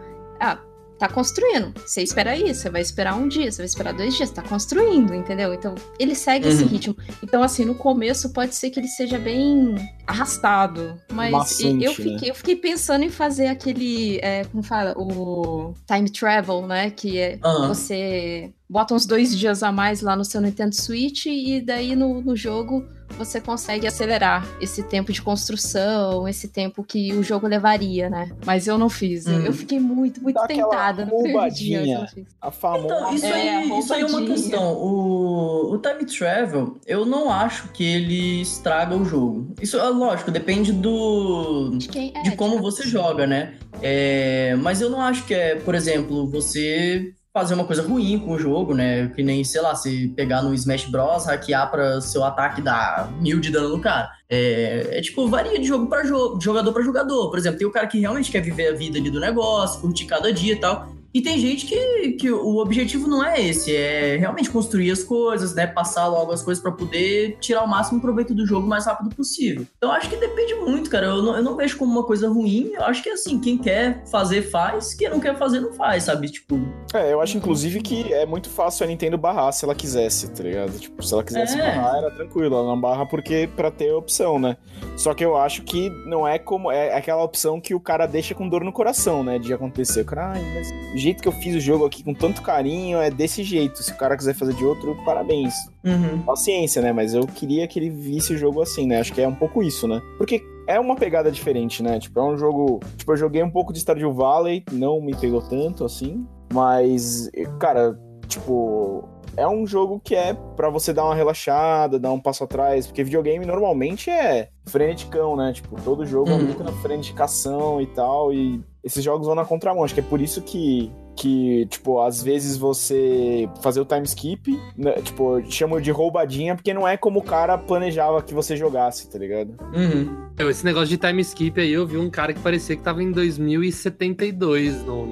Ah, 0.40 0.58
tá 0.98 1.08
construindo. 1.08 1.72
Você 1.86 2.02
espera 2.02 2.36
isso, 2.36 2.62
você 2.62 2.70
vai 2.70 2.80
esperar 2.82 3.14
um 3.14 3.28
dia, 3.28 3.50
você 3.50 3.58
vai 3.58 3.66
esperar 3.66 3.94
dois 3.94 4.16
dias, 4.16 4.30
tá 4.30 4.42
construindo, 4.42 5.14
entendeu? 5.14 5.54
Então, 5.54 5.74
ele 5.98 6.14
segue 6.14 6.48
esse 6.48 6.62
Uhum. 6.62 6.68
ritmo. 6.68 6.96
Então, 7.22 7.42
assim, 7.42 7.64
no 7.64 7.74
começo 7.74 8.30
pode 8.32 8.54
ser 8.54 8.70
que 8.70 8.80
ele 8.80 8.88
seja 8.88 9.18
bem 9.18 9.74
arrastado. 10.06 11.00
Mas 11.12 11.60
eu, 11.60 11.72
né? 11.74 11.88
fiquei, 11.94 12.30
eu 12.30 12.34
fiquei 12.34 12.56
pensando 12.56 13.04
em 13.04 13.10
fazer 13.10 13.46
aquele. 13.46 14.18
é, 14.22 14.44
como 14.44 14.62
fala? 14.62 14.94
O 14.96 15.74
time 15.86 16.10
travel, 16.10 16.66
né? 16.66 16.90
Que 16.90 17.18
é 17.18 17.38
Aham. 17.44 17.68
você 17.68 18.52
bota 18.68 18.94
uns 18.94 19.06
dois 19.06 19.36
dias 19.36 19.62
a 19.62 19.70
mais 19.70 20.00
lá 20.00 20.16
no 20.16 20.24
seu 20.24 20.40
Nintendo 20.40 20.74
Switch 20.74 21.26
e 21.26 21.60
daí 21.60 21.94
no, 21.96 22.20
no 22.20 22.36
jogo 22.36 22.84
você 23.18 23.40
consegue 23.40 23.86
acelerar 23.86 24.46
esse 24.60 24.82
tempo 24.82 25.12
de 25.12 25.20
construção, 25.20 26.26
esse 26.28 26.48
tempo 26.48 26.82
que 26.84 27.12
o 27.12 27.22
jogo 27.22 27.46
levaria, 27.46 28.08
né? 28.08 28.30
Mas 28.46 28.66
eu 28.66 28.78
não 28.78 28.88
fiz. 28.88 29.26
Eu- 29.26 29.38
Hum. 29.38 29.46
Eu 29.48 29.52
fiquei 29.52 29.78
muito, 29.80 30.22
muito 30.22 30.36
Dá 30.36 30.46
tentada 30.46 31.04
dia. 31.04 31.14
roubadinha. 31.14 32.06
fiz. 32.14 32.26
A 32.40 32.50
famosa. 32.50 32.84
Então, 32.84 33.14
isso, 33.14 33.26
É, 33.26 33.56
aí, 33.56 33.78
isso 33.78 33.92
aí 33.94 34.02
é 34.02 34.06
uma 34.06 34.24
questão. 34.24 34.72
O, 34.74 35.74
o 35.74 35.78
time 35.78 36.04
travel, 36.04 36.76
eu 36.86 37.04
não 37.06 37.30
acho 37.30 37.68
que 37.72 37.84
ele 37.84 38.40
estraga 38.42 38.94
o 38.96 39.04
jogo. 39.04 39.54
Isso 39.60 39.76
é 39.78 39.88
lógico, 39.88 40.30
depende 40.30 40.72
do. 40.72 41.70
De 41.76 41.88
quem 41.88 42.12
é, 42.14 42.22
de 42.22 42.36
como 42.36 42.56
cada 42.56 42.62
você 42.62 42.82
joga, 42.86 43.26
né? 43.26 43.54
É, 43.82 44.54
mas 44.56 44.80
eu 44.80 44.90
não 44.90 45.00
acho 45.00 45.24
que 45.26 45.34
é, 45.34 45.56
por 45.56 45.74
exemplo, 45.74 46.28
você 46.30 47.12
fazer 47.38 47.54
uma 47.54 47.64
coisa 47.64 47.82
ruim 47.82 48.18
com 48.18 48.32
o 48.32 48.38
jogo, 48.38 48.74
né? 48.74 49.08
Que 49.08 49.22
nem, 49.22 49.42
sei 49.44 49.60
lá, 49.60 49.74
se 49.74 50.08
pegar 50.16 50.42
no 50.42 50.54
Smash 50.54 50.84
Bros, 50.86 51.26
hackear 51.26 51.70
pra 51.70 52.00
seu 52.00 52.24
ataque 52.24 52.60
dar 52.60 53.10
mil 53.20 53.40
de 53.40 53.50
dano 53.50 53.70
no 53.70 53.80
cara. 53.80 54.10
É, 54.28 54.98
é 54.98 55.00
tipo, 55.00 55.26
varia 55.28 55.58
de 55.58 55.66
jogo 55.66 55.86
pra 55.86 56.04
jogo, 56.04 56.40
jogador 56.40 56.72
pra 56.72 56.82
jogador. 56.82 57.30
Por 57.30 57.38
exemplo, 57.38 57.58
tem 57.58 57.66
o 57.66 57.72
cara 57.72 57.86
que 57.86 58.00
realmente 58.00 58.30
quer 58.30 58.40
viver 58.40 58.68
a 58.68 58.76
vida 58.76 58.98
ali 58.98 59.10
do 59.10 59.20
negócio, 59.20 59.80
curtir 59.80 60.06
cada 60.06 60.32
dia 60.32 60.54
e 60.54 60.56
tal. 60.56 60.97
E 61.18 61.20
tem 61.20 61.36
gente 61.36 61.66
que, 61.66 62.12
que 62.12 62.30
o 62.30 62.58
objetivo 62.58 63.08
não 63.08 63.24
é 63.24 63.40
esse, 63.40 63.74
é 63.74 64.16
realmente 64.18 64.48
construir 64.50 64.88
as 64.92 65.02
coisas, 65.02 65.52
né? 65.52 65.66
Passar 65.66 66.06
logo 66.06 66.30
as 66.30 66.42
coisas 66.42 66.62
pra 66.62 66.70
poder 66.70 67.36
tirar 67.40 67.64
o 67.64 67.66
máximo 67.66 68.00
proveito 68.00 68.32
do 68.32 68.46
jogo 68.46 68.66
o 68.66 68.68
mais 68.68 68.86
rápido 68.86 69.12
possível. 69.16 69.66
Então 69.76 69.90
acho 69.90 70.08
que 70.08 70.14
depende 70.14 70.54
muito, 70.54 70.88
cara. 70.88 71.06
Eu 71.06 71.20
não, 71.20 71.36
eu 71.36 71.42
não 71.42 71.56
vejo 71.56 71.76
como 71.76 71.90
uma 71.90 72.04
coisa 72.04 72.28
ruim. 72.28 72.70
Eu 72.72 72.84
acho 72.84 73.02
que 73.02 73.10
assim, 73.10 73.40
quem 73.40 73.58
quer 73.58 74.04
fazer, 74.08 74.42
faz. 74.42 74.94
Quem 74.94 75.10
não 75.10 75.18
quer 75.18 75.36
fazer, 75.36 75.58
não 75.58 75.72
faz, 75.72 76.04
sabe? 76.04 76.28
Tipo. 76.30 76.56
É, 76.94 77.12
eu 77.12 77.20
acho 77.20 77.36
inclusive 77.36 77.80
que 77.80 78.12
é 78.12 78.24
muito 78.24 78.48
fácil 78.48 78.84
a 78.84 78.86
Nintendo 78.86 79.18
barrar 79.18 79.50
se 79.50 79.64
ela 79.64 79.74
quisesse, 79.74 80.30
tá 80.30 80.44
ligado? 80.44 80.78
Tipo, 80.78 81.02
se 81.02 81.12
ela 81.12 81.24
quisesse 81.24 81.58
É. 81.60 81.74
barrar, 81.74 81.96
era 81.96 82.10
tranquilo, 82.12 82.54
ela 82.54 82.64
não 82.68 82.80
barra 82.80 83.04
porque 83.06 83.48
pra 83.56 83.72
ter 83.72 83.92
opção, 83.92 84.38
né? 84.38 84.56
Só 84.96 85.14
que 85.14 85.24
eu 85.24 85.36
acho 85.36 85.62
que 85.62 85.90
não 86.06 86.28
é 86.28 86.38
como. 86.38 86.70
É 86.70 86.94
aquela 86.94 87.24
opção 87.24 87.60
que 87.60 87.74
o 87.74 87.80
cara 87.80 88.06
deixa 88.06 88.36
com 88.36 88.48
dor 88.48 88.62
no 88.62 88.72
coração, 88.72 89.24
né? 89.24 89.36
De 89.40 89.52
acontecer. 89.52 90.02
O 90.02 90.04
cara, 90.04 90.34
ai, 90.34 90.42
mas 90.54 90.68
jeito 91.08 91.22
que 91.22 91.28
eu 91.28 91.32
fiz 91.32 91.54
o 91.56 91.60
jogo 91.60 91.84
aqui 91.86 92.02
com 92.02 92.12
tanto 92.14 92.42
carinho 92.42 92.98
é 92.98 93.10
desse 93.10 93.42
jeito. 93.42 93.82
Se 93.82 93.90
o 93.92 93.96
cara 93.96 94.16
quiser 94.16 94.34
fazer 94.34 94.54
de 94.54 94.64
outro, 94.64 94.96
parabéns. 95.04 95.54
Uhum. 95.84 96.20
Paciência, 96.22 96.80
né? 96.82 96.92
Mas 96.92 97.14
eu 97.14 97.26
queria 97.26 97.66
que 97.66 97.78
ele 97.78 97.90
visse 97.90 98.34
o 98.34 98.38
jogo 98.38 98.60
assim, 98.62 98.86
né? 98.86 99.00
Acho 99.00 99.12
que 99.12 99.20
é 99.20 99.26
um 99.28 99.34
pouco 99.34 99.62
isso, 99.62 99.88
né? 99.88 100.00
Porque 100.18 100.42
é 100.66 100.78
uma 100.78 100.94
pegada 100.96 101.30
diferente, 101.30 101.82
né? 101.82 101.98
Tipo, 101.98 102.20
é 102.20 102.22
um 102.22 102.36
jogo. 102.36 102.80
Tipo, 102.96 103.12
eu 103.12 103.16
joguei 103.16 103.42
um 103.42 103.50
pouco 103.50 103.72
de 103.72 103.80
Stardew 103.80 104.12
Valley, 104.12 104.64
não 104.70 105.00
me 105.00 105.14
pegou 105.14 105.40
tanto 105.40 105.84
assim. 105.84 106.26
Mas, 106.52 107.30
cara, 107.58 107.98
tipo. 108.26 109.08
É 109.36 109.46
um 109.46 109.64
jogo 109.68 110.00
que 110.02 110.16
é 110.16 110.34
pra 110.34 110.68
você 110.68 110.92
dar 110.92 111.04
uma 111.04 111.14
relaxada, 111.14 111.96
dar 111.96 112.10
um 112.10 112.18
passo 112.18 112.42
atrás, 112.42 112.88
porque 112.88 113.04
videogame 113.04 113.46
normalmente 113.46 114.10
é 114.10 114.48
freneticão, 114.66 115.36
né? 115.36 115.52
Tipo, 115.52 115.80
todo 115.80 116.04
jogo 116.04 116.28
é 116.30 116.32
Uhum. 116.34 116.42
muito 116.42 116.64
na 116.64 116.72
freneticação 116.72 117.80
e 117.80 117.86
tal, 117.86 118.32
e 118.32 118.60
esses 118.84 119.02
jogos 119.02 119.26
vão 119.26 119.34
na 119.34 119.44
contramão. 119.44 119.84
Acho 119.84 119.94
que 119.94 120.00
é 120.00 120.02
por 120.02 120.20
isso 120.20 120.40
que, 120.42 120.90
que 121.16 121.66
tipo, 121.66 122.00
às 122.00 122.22
vezes 122.22 122.56
você 122.56 123.48
fazer 123.62 123.80
o 123.80 123.84
time 123.84 124.04
skip, 124.04 124.58
né, 124.76 124.92
tipo, 125.02 125.42
chamo 125.50 125.80
de 125.80 125.90
roubadinha, 125.90 126.54
porque 126.54 126.72
não 126.72 126.86
é 126.86 126.96
como 126.96 127.18
o 127.20 127.22
cara 127.22 127.58
planejava 127.58 128.22
que 128.22 128.32
você 128.32 128.56
jogasse, 128.56 129.10
tá 129.10 129.18
ligado? 129.18 129.54
Uhum. 129.74 130.28
Eu, 130.38 130.48
Esse 130.48 130.64
negócio 130.64 130.88
de 130.88 130.96
time 130.96 131.20
skip 131.22 131.60
aí, 131.60 131.72
eu 131.72 131.86
vi 131.86 131.96
um 131.98 132.08
cara 132.08 132.32
que 132.32 132.40
parecia 132.40 132.76
que 132.76 132.82
tava 132.82 133.02
em 133.02 133.10
2072 133.12 134.84
no, 134.84 135.06
no, 135.06 135.10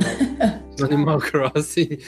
no 0.79 0.85
Animal 0.87 1.19
Crossing. 1.19 1.99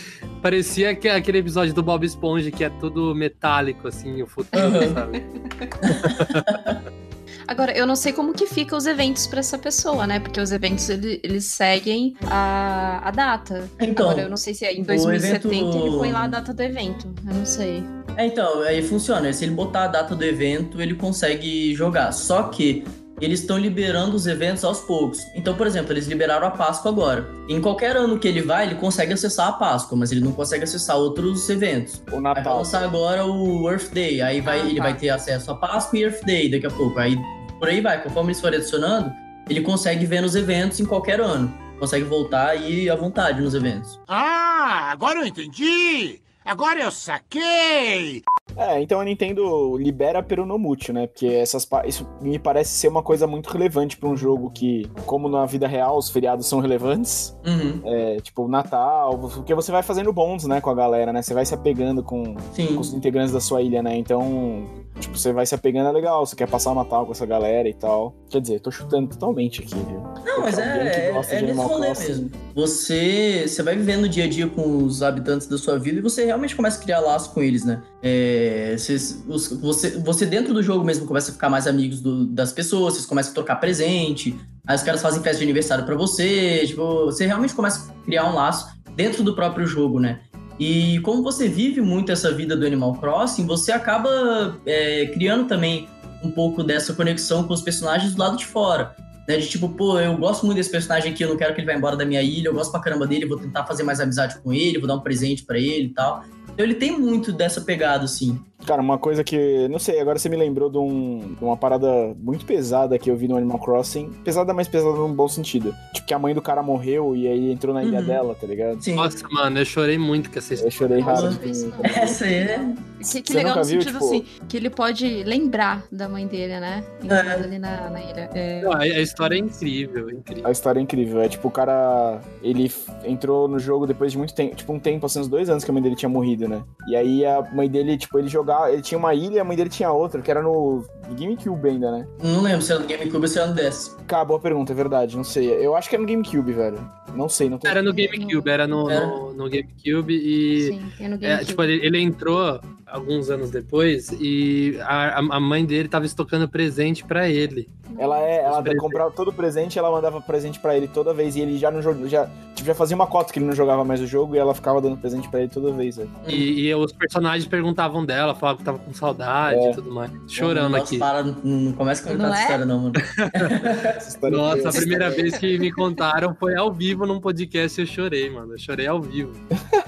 Parecia 0.40 0.94
que 0.94 1.08
aquele 1.08 1.38
episódio 1.38 1.74
do 1.74 1.82
Bob 1.82 2.04
Esponja 2.06 2.50
que 2.50 2.62
é 2.64 2.70
tudo 2.70 3.14
metálico, 3.14 3.88
assim, 3.88 4.22
o 4.22 4.26
futuro, 4.26 4.64
Uhum. 4.64 4.94
sabe? 4.94 5.22
Agora, 7.48 7.72
eu 7.72 7.86
não 7.86 7.96
sei 7.96 8.12
como 8.12 8.34
que 8.34 8.46
fica 8.46 8.76
os 8.76 8.86
eventos 8.86 9.26
pra 9.26 9.40
essa 9.40 9.56
pessoa, 9.56 10.06
né? 10.06 10.20
Porque 10.20 10.38
os 10.40 10.52
eventos, 10.52 10.88
ele- 10.90 11.18
eles 11.24 11.46
seguem 11.46 12.14
a, 12.26 13.00
a 13.08 13.10
data. 13.10 13.68
Então, 13.80 14.10
Agora, 14.10 14.26
eu 14.26 14.28
não 14.30 14.36
sei 14.36 14.52
se 14.54 14.66
é 14.66 14.74
em 14.74 14.82
o 14.82 14.86
2070 14.86 15.46
evento- 15.48 15.76
ele 15.86 15.96
põe 15.96 16.12
lá 16.12 16.24
a 16.24 16.28
data 16.28 16.52
do 16.52 16.62
evento. 16.62 17.08
Eu 17.26 17.34
não 17.34 17.46
sei. 17.46 17.82
É, 18.16 18.26
então, 18.26 18.60
aí 18.62 18.82
funciona. 18.82 19.32
Se 19.32 19.44
ele 19.44 19.54
botar 19.54 19.84
a 19.84 19.88
data 19.88 20.14
do 20.14 20.22
evento, 20.24 20.80
ele 20.82 20.94
consegue 20.94 21.74
jogar. 21.74 22.12
Só 22.12 22.42
que 22.44 22.84
eles 23.20 23.40
estão 23.40 23.58
liberando 23.58 24.14
os 24.14 24.26
eventos 24.28 24.62
aos 24.62 24.78
poucos. 24.80 25.18
Então, 25.34 25.56
por 25.56 25.66
exemplo, 25.66 25.92
eles 25.92 26.06
liberaram 26.06 26.46
a 26.46 26.50
Páscoa 26.50 26.90
agora. 26.92 27.26
Em 27.48 27.60
qualquer 27.60 27.96
ano 27.96 28.16
que 28.18 28.28
ele 28.28 28.42
vai, 28.42 28.66
ele 28.66 28.74
consegue 28.76 29.12
acessar 29.12 29.48
a 29.48 29.52
Páscoa, 29.52 29.96
mas 29.98 30.12
ele 30.12 30.20
não 30.20 30.30
consegue 30.32 30.62
acessar 30.64 30.96
outros 30.96 31.48
eventos. 31.48 32.00
O 32.08 32.20
Vai 32.20 32.34
Natal. 32.34 32.58
lançar 32.58 32.84
agora 32.84 33.24
o 33.26 33.68
Earth 33.70 33.90
Day, 33.92 34.20
aí 34.20 34.40
vai, 34.40 34.60
Ah, 34.60 34.64
ele 34.66 34.76
tá. 34.76 34.82
vai 34.84 34.94
ter 34.96 35.08
acesso 35.08 35.50
a 35.50 35.54
Páscoa 35.56 35.98
e 35.98 36.02
Earth 36.02 36.24
Day 36.24 36.48
daqui 36.50 36.66
a 36.66 36.70
pouco. 36.70 36.96
Aí 36.98 37.16
por 37.58 37.68
aí 37.68 37.80
vai, 37.80 38.02
conforme 38.02 38.30
eles 38.30 38.40
forem 38.40 38.58
adicionando, 38.58 39.12
ele 39.48 39.60
consegue 39.60 40.06
ver 40.06 40.20
nos 40.20 40.34
eventos 40.34 40.80
em 40.80 40.84
qualquer 40.84 41.20
ano. 41.20 41.52
Consegue 41.78 42.04
voltar 42.04 42.56
e 42.56 42.84
ir 42.84 42.90
à 42.90 42.96
vontade 42.96 43.40
nos 43.40 43.54
eventos. 43.54 44.00
Ah, 44.08 44.90
agora 44.90 45.20
eu 45.20 45.26
entendi! 45.26 46.20
Agora 46.44 46.80
eu 46.80 46.90
saquei! 46.90 48.22
É, 48.56 48.80
então 48.80 49.00
a 49.00 49.04
Nintendo 49.04 49.76
libera 49.76 50.22
pero 50.22 50.44
no 50.44 50.58
mútil, 50.58 50.94
né? 50.94 51.06
Porque 51.06 51.26
essas, 51.26 51.68
isso 51.86 52.06
me 52.20 52.38
parece 52.38 52.70
ser 52.72 52.88
uma 52.88 53.02
coisa 53.02 53.26
muito 53.26 53.48
relevante 53.50 53.96
pra 53.96 54.08
um 54.08 54.16
jogo 54.16 54.50
que, 54.50 54.90
como 55.06 55.28
na 55.28 55.46
vida 55.46 55.66
real 55.66 55.96
os 55.96 56.10
feriados 56.10 56.46
são 56.46 56.60
relevantes, 56.60 57.36
Uhum, 57.46 57.80
é, 57.84 58.20
tipo 58.20 58.44
o 58.44 58.48
Natal, 58.48 59.18
porque 59.18 59.54
você 59.54 59.72
vai 59.72 59.82
fazendo 59.82 60.12
bons, 60.12 60.44
né, 60.44 60.60
com 60.60 60.70
a 60.70 60.74
galera, 60.74 61.12
né? 61.12 61.22
Você 61.22 61.32
vai 61.32 61.44
se 61.44 61.54
apegando 61.54 62.02
com, 62.02 62.34
com 62.34 62.78
os 62.78 62.92
integrantes 62.92 63.32
da 63.32 63.40
sua 63.40 63.62
ilha, 63.62 63.82
né? 63.82 63.96
Então, 63.96 64.66
tipo, 64.98 65.16
você 65.16 65.32
vai 65.32 65.46
se 65.46 65.54
apegando, 65.54 65.88
é 65.88 65.92
legal, 65.92 66.26
você 66.26 66.36
quer 66.36 66.48
passar 66.48 66.72
o 66.72 66.74
Natal 66.74 67.06
com 67.06 67.12
essa 67.12 67.24
galera 67.26 67.68
e 67.68 67.74
tal. 67.74 68.14
Quer 68.28 68.40
dizer, 68.40 68.60
tô 68.60 68.70
chutando 68.70 69.08
totalmente 69.08 69.62
aqui, 69.62 69.74
viu? 69.74 70.02
Não, 70.24 70.40
mas 70.42 70.58
é, 70.58 71.10
é 71.10 71.36
de 71.36 71.46
nesse 71.46 71.60
rolê 71.60 71.88
mesmo. 71.88 72.30
Você, 72.54 73.44
você 73.46 73.62
vai 73.62 73.76
vivendo 73.76 74.04
o 74.04 74.08
dia 74.08 74.24
a 74.24 74.28
dia 74.28 74.48
com 74.48 74.84
os 74.84 75.02
habitantes 75.02 75.46
da 75.46 75.56
sua 75.56 75.78
vida 75.78 75.98
e 75.98 76.02
você 76.02 76.24
realmente 76.24 76.54
começa 76.54 76.78
a 76.78 76.82
criar 76.82 77.00
laço 77.00 77.32
com 77.32 77.42
eles, 77.42 77.64
né? 77.64 77.82
É, 78.02 78.76
você, 78.78 79.96
você 79.98 80.24
dentro 80.26 80.54
do 80.54 80.62
jogo 80.62 80.84
mesmo 80.84 81.06
começa 81.06 81.30
a 81.30 81.34
ficar 81.34 81.48
mais 81.50 81.66
amigos 81.66 82.00
do- 82.00 82.26
das 82.26 82.52
pessoas, 82.52 82.94
vocês 82.94 83.06
começam 83.06 83.32
a 83.32 83.34
trocar 83.34 83.56
presente, 83.56 84.38
aí 84.66 84.76
os 84.76 84.82
caras 84.82 85.02
fazem 85.02 85.20
festa 85.22 85.38
de 85.38 85.44
aniversário 85.44 85.84
pra 85.84 85.96
você, 85.96 86.64
tipo, 86.66 87.06
você 87.06 87.26
realmente 87.26 87.54
começa 87.54 87.90
a 87.90 88.04
criar 88.04 88.24
um 88.30 88.34
laço 88.34 88.68
dentro 88.94 89.22
do 89.24 89.34
próprio 89.34 89.66
jogo, 89.66 89.98
né? 89.98 90.20
E 90.60 91.00
como 91.00 91.22
você 91.22 91.48
vive 91.48 91.80
muito 91.80 92.10
essa 92.10 92.32
vida 92.32 92.56
do 92.56 92.66
Animal 92.66 92.94
Crossing, 92.94 93.46
você 93.46 93.70
acaba 93.72 94.56
é, 94.66 95.06
criando 95.06 95.46
também 95.46 95.88
um 96.22 96.30
pouco 96.30 96.64
dessa 96.64 96.92
conexão 96.94 97.44
com 97.44 97.54
os 97.54 97.62
personagens 97.62 98.14
do 98.14 98.18
lado 98.18 98.36
de 98.36 98.44
fora. 98.46 98.94
Né, 99.28 99.36
de 99.36 99.46
tipo, 99.46 99.68
pô, 99.68 100.00
eu 100.00 100.16
gosto 100.16 100.46
muito 100.46 100.56
desse 100.56 100.70
personagem 100.70 101.12
aqui, 101.12 101.22
eu 101.22 101.28
não 101.28 101.36
quero 101.36 101.54
que 101.54 101.60
ele 101.60 101.66
vá 101.66 101.74
embora 101.74 101.94
da 101.94 102.04
minha 102.06 102.22
ilha, 102.22 102.48
eu 102.48 102.54
gosto 102.54 102.70
pra 102.70 102.80
caramba 102.80 103.06
dele, 103.06 103.26
vou 103.26 103.38
tentar 103.38 103.66
fazer 103.66 103.82
mais 103.82 104.00
amizade 104.00 104.38
com 104.38 104.54
ele, 104.54 104.78
vou 104.78 104.88
dar 104.88 104.94
um 104.94 105.00
presente 105.00 105.44
pra 105.44 105.58
ele 105.58 105.88
e 105.88 105.88
tal. 105.90 106.24
Então 106.58 106.66
ele 106.66 106.74
tem 106.74 106.98
muito 106.98 107.32
dessa 107.32 107.60
pegada, 107.60 108.04
assim. 108.04 108.36
Cara, 108.68 108.82
uma 108.82 108.98
coisa 108.98 109.24
que, 109.24 109.66
não 109.68 109.78
sei, 109.78 109.98
agora 109.98 110.18
você 110.18 110.28
me 110.28 110.36
lembrou 110.36 110.68
de, 110.68 110.76
um- 110.76 111.34
de 111.38 111.42
uma 111.42 111.56
parada 111.56 111.88
muito 112.18 112.44
pesada 112.44 112.98
que 112.98 113.10
eu 113.10 113.16
vi 113.16 113.26
no 113.26 113.36
Animal 113.36 113.58
Crossing. 113.58 114.10
Pesada, 114.22 114.52
mas 114.52 114.68
pesada 114.68 114.94
num 114.94 115.12
bom 115.14 115.26
sentido. 115.26 115.74
Tipo, 115.94 116.06
que 116.06 116.12
a 116.12 116.18
mãe 116.18 116.34
do 116.34 116.42
cara 116.42 116.62
morreu 116.62 117.16
e 117.16 117.26
aí 117.26 117.50
entrou 117.50 117.74
na 117.74 117.82
ilha 117.82 118.00
Uhum. 118.00 118.04
dela, 118.06 118.34
tá 118.38 118.46
ligado? 118.46 118.82
Sim. 118.82 118.94
Nossa, 118.94 119.26
mano, 119.30 119.58
eu 119.58 119.64
chorei 119.64 119.96
muito 119.96 120.30
com 120.30 120.38
essa 120.38 120.52
Eu 120.52 120.68
história. 120.68 120.70
chorei 120.70 121.00
raro. 121.00 121.26
eu 121.26 121.30
vi 121.32 121.50
isso 121.50 121.70
também. 121.70 121.92
Essa 121.96 122.24
aí 122.26 122.34
é. 122.34 122.72
Que, 123.10 123.22
que 123.22 123.32
legal 123.32 123.56
no 123.56 123.64
viu, 123.64 123.80
sentido 123.80 123.98
tipo- 124.00 124.04
assim, 124.04 124.24
que 124.48 124.56
ele 124.56 124.68
pode 124.70 125.22
lembrar 125.24 125.84
da 125.90 126.08
mãe 126.08 126.26
dele, 126.26 126.58
né? 126.60 126.84
Entrando 127.02 127.44
ali 127.44 127.58
na, 127.58 127.88
na 127.90 128.00
ilha. 128.00 128.28
É, 128.34 128.60
Não, 128.60 128.72
a, 128.72 128.80
a 128.80 128.86
história 129.00 129.36
é 129.36 129.38
incrível, 129.38 130.10
incrível. 130.10 130.46
A 130.46 130.50
história 130.50 130.78
é 130.80 130.82
incrível. 130.82 131.20
É 131.22 131.28
tipo, 131.28 131.48
o 131.48 131.50
cara. 131.50 132.20
Ele 132.42 132.70
entrou 133.04 133.46
no 133.48 133.58
jogo 133.58 133.86
depois 133.86 134.12
de 134.12 134.18
muito 134.18 134.34
tempo. 134.34 134.56
Tipo, 134.56 134.72
um 134.72 134.78
tempo, 134.80 135.06
assim, 135.06 135.20
uns 135.20 135.28
dois 135.28 135.48
anos 135.48 135.62
que 135.64 135.70
a 135.70 135.74
mãe 135.74 135.82
dele 135.82 135.94
tinha 135.96 136.08
morrido, 136.08 136.48
né? 136.48 136.62
E 136.88 136.96
aí 136.96 137.24
a 137.24 137.40
mãe 137.52 137.68
dele, 137.68 137.96
tipo, 137.96 138.18
ele 138.18 138.28
jogava. 138.28 138.57
Ele 138.66 138.82
tinha 138.82 138.98
uma 138.98 139.14
ilha 139.14 139.36
e 139.36 139.38
a 139.40 139.44
mãe 139.44 139.56
dele 139.56 139.68
tinha 139.70 139.90
outra, 139.92 140.20
que 140.22 140.30
era 140.30 140.42
no 140.42 140.84
GameCube 141.18 141.68
ainda, 141.68 141.90
né? 141.90 142.06
Não 142.22 142.42
lembro 142.42 142.62
se 142.62 142.72
era 142.72 142.80
do 142.80 142.86
GameCube 142.88 143.18
ou 143.22 143.28
se 143.28 143.38
era 143.38 143.48
no 143.48 143.54
DS. 143.54 143.96
Cara, 144.06 144.24
boa 144.24 144.40
pergunta, 144.40 144.72
é 144.72 144.74
verdade. 144.76 145.16
Não 145.16 145.24
sei. 145.24 145.48
Eu 145.50 145.76
acho 145.76 145.88
que 145.88 145.94
era 145.96 146.02
no 146.02 146.08
GameCube, 146.08 146.52
velho. 146.52 146.78
Não 147.14 147.28
sei, 147.28 147.48
não 147.48 147.58
tenho. 147.58 147.70
Era 147.70 147.82
no 147.82 147.92
GameCube, 147.92 148.48
era 148.50 148.66
no, 148.66 148.90
Era. 148.90 149.06
no, 149.06 149.32
no 149.34 149.44
GameCube 149.48 150.12
e. 150.14 150.62
sim, 150.68 150.92
tem 150.98 151.08
no 151.08 151.14
É, 151.16 151.18
GameCube. 151.18 151.46
tipo, 151.46 151.62
ele, 151.62 151.86
ele 151.86 152.00
entrou 152.00 152.60
alguns 152.90 153.30
anos 153.30 153.50
depois 153.50 154.10
e 154.20 154.78
a, 154.82 155.18
a- 155.18 155.40
mãe 155.40 155.64
dele 155.64 155.88
tava 155.88 156.06
estocando 156.06 156.48
presente 156.48 157.04
pra 157.04 157.28
ele. 157.28 157.68
Ela 157.98 158.20
é, 158.20 158.44
ela 158.44 158.62
presentes. 158.62 158.82
comprava 158.82 159.10
todo 159.10 159.32
presente, 159.32 159.78
ela 159.78 159.90
mandava 159.90 160.20
presente 160.20 160.60
pra 160.60 160.76
ele 160.76 160.86
toda 160.86 161.12
vez 161.14 161.34
e 161.36 161.40
ele 161.40 161.56
já 161.58 161.70
não 161.70 161.80
jogava, 161.82 162.06
já, 162.08 162.26
tipo, 162.54 162.66
já 162.66 162.74
fazia 162.74 162.94
uma 162.94 163.06
cota 163.06 163.32
que 163.32 163.38
ele 163.38 163.46
não 163.46 163.54
jogava 163.54 163.82
mais 163.82 164.00
o 164.00 164.06
jogo 164.06 164.36
e 164.36 164.38
ela 164.38 164.54
ficava 164.54 164.80
dando 164.80 164.96
presente 164.98 165.26
pra 165.28 165.40
ele 165.40 165.48
toda 165.48 165.72
vez. 165.72 165.98
E, 166.26 166.66
e 166.68 166.74
os 166.74 166.92
personagens 166.92 167.46
perguntavam 167.48 168.04
dela, 168.04 168.34
falavam 168.34 168.58
que 168.58 168.64
tava 168.64 168.78
com 168.78 168.92
saudade 168.92 169.58
É. 169.58 169.70
e 169.70 169.74
tudo 169.74 169.90
mais. 169.90 170.10
Chorando 170.28 170.72
Nossa, 170.72 170.84
aqui. 170.84 170.98
Para, 170.98 171.22
não, 171.24 171.72
começa 171.72 172.08
a 172.08 172.12
contar 172.12 172.22
Não 172.28 172.34
essa 172.34 172.40
é? 172.40 172.42
história, 172.44 172.66
não, 172.66 172.78
mano. 172.78 172.92
Essa 173.96 174.08
história 174.10 174.36
Nossa, 174.36 174.68
a 174.68 174.72
primeira 174.72 175.10
vez 175.10 175.36
que 175.38 175.58
me 175.58 175.72
contaram 175.72 176.34
foi 176.38 176.54
ao 176.56 176.72
vivo 176.72 177.06
num 177.06 177.20
podcast 177.20 177.80
e 177.80 177.84
eu 177.84 177.86
chorei, 177.86 178.28
mano. 178.30 178.52
Eu 178.54 178.58
chorei 178.58 178.86
ao 178.86 179.00
vivo. 179.00 179.32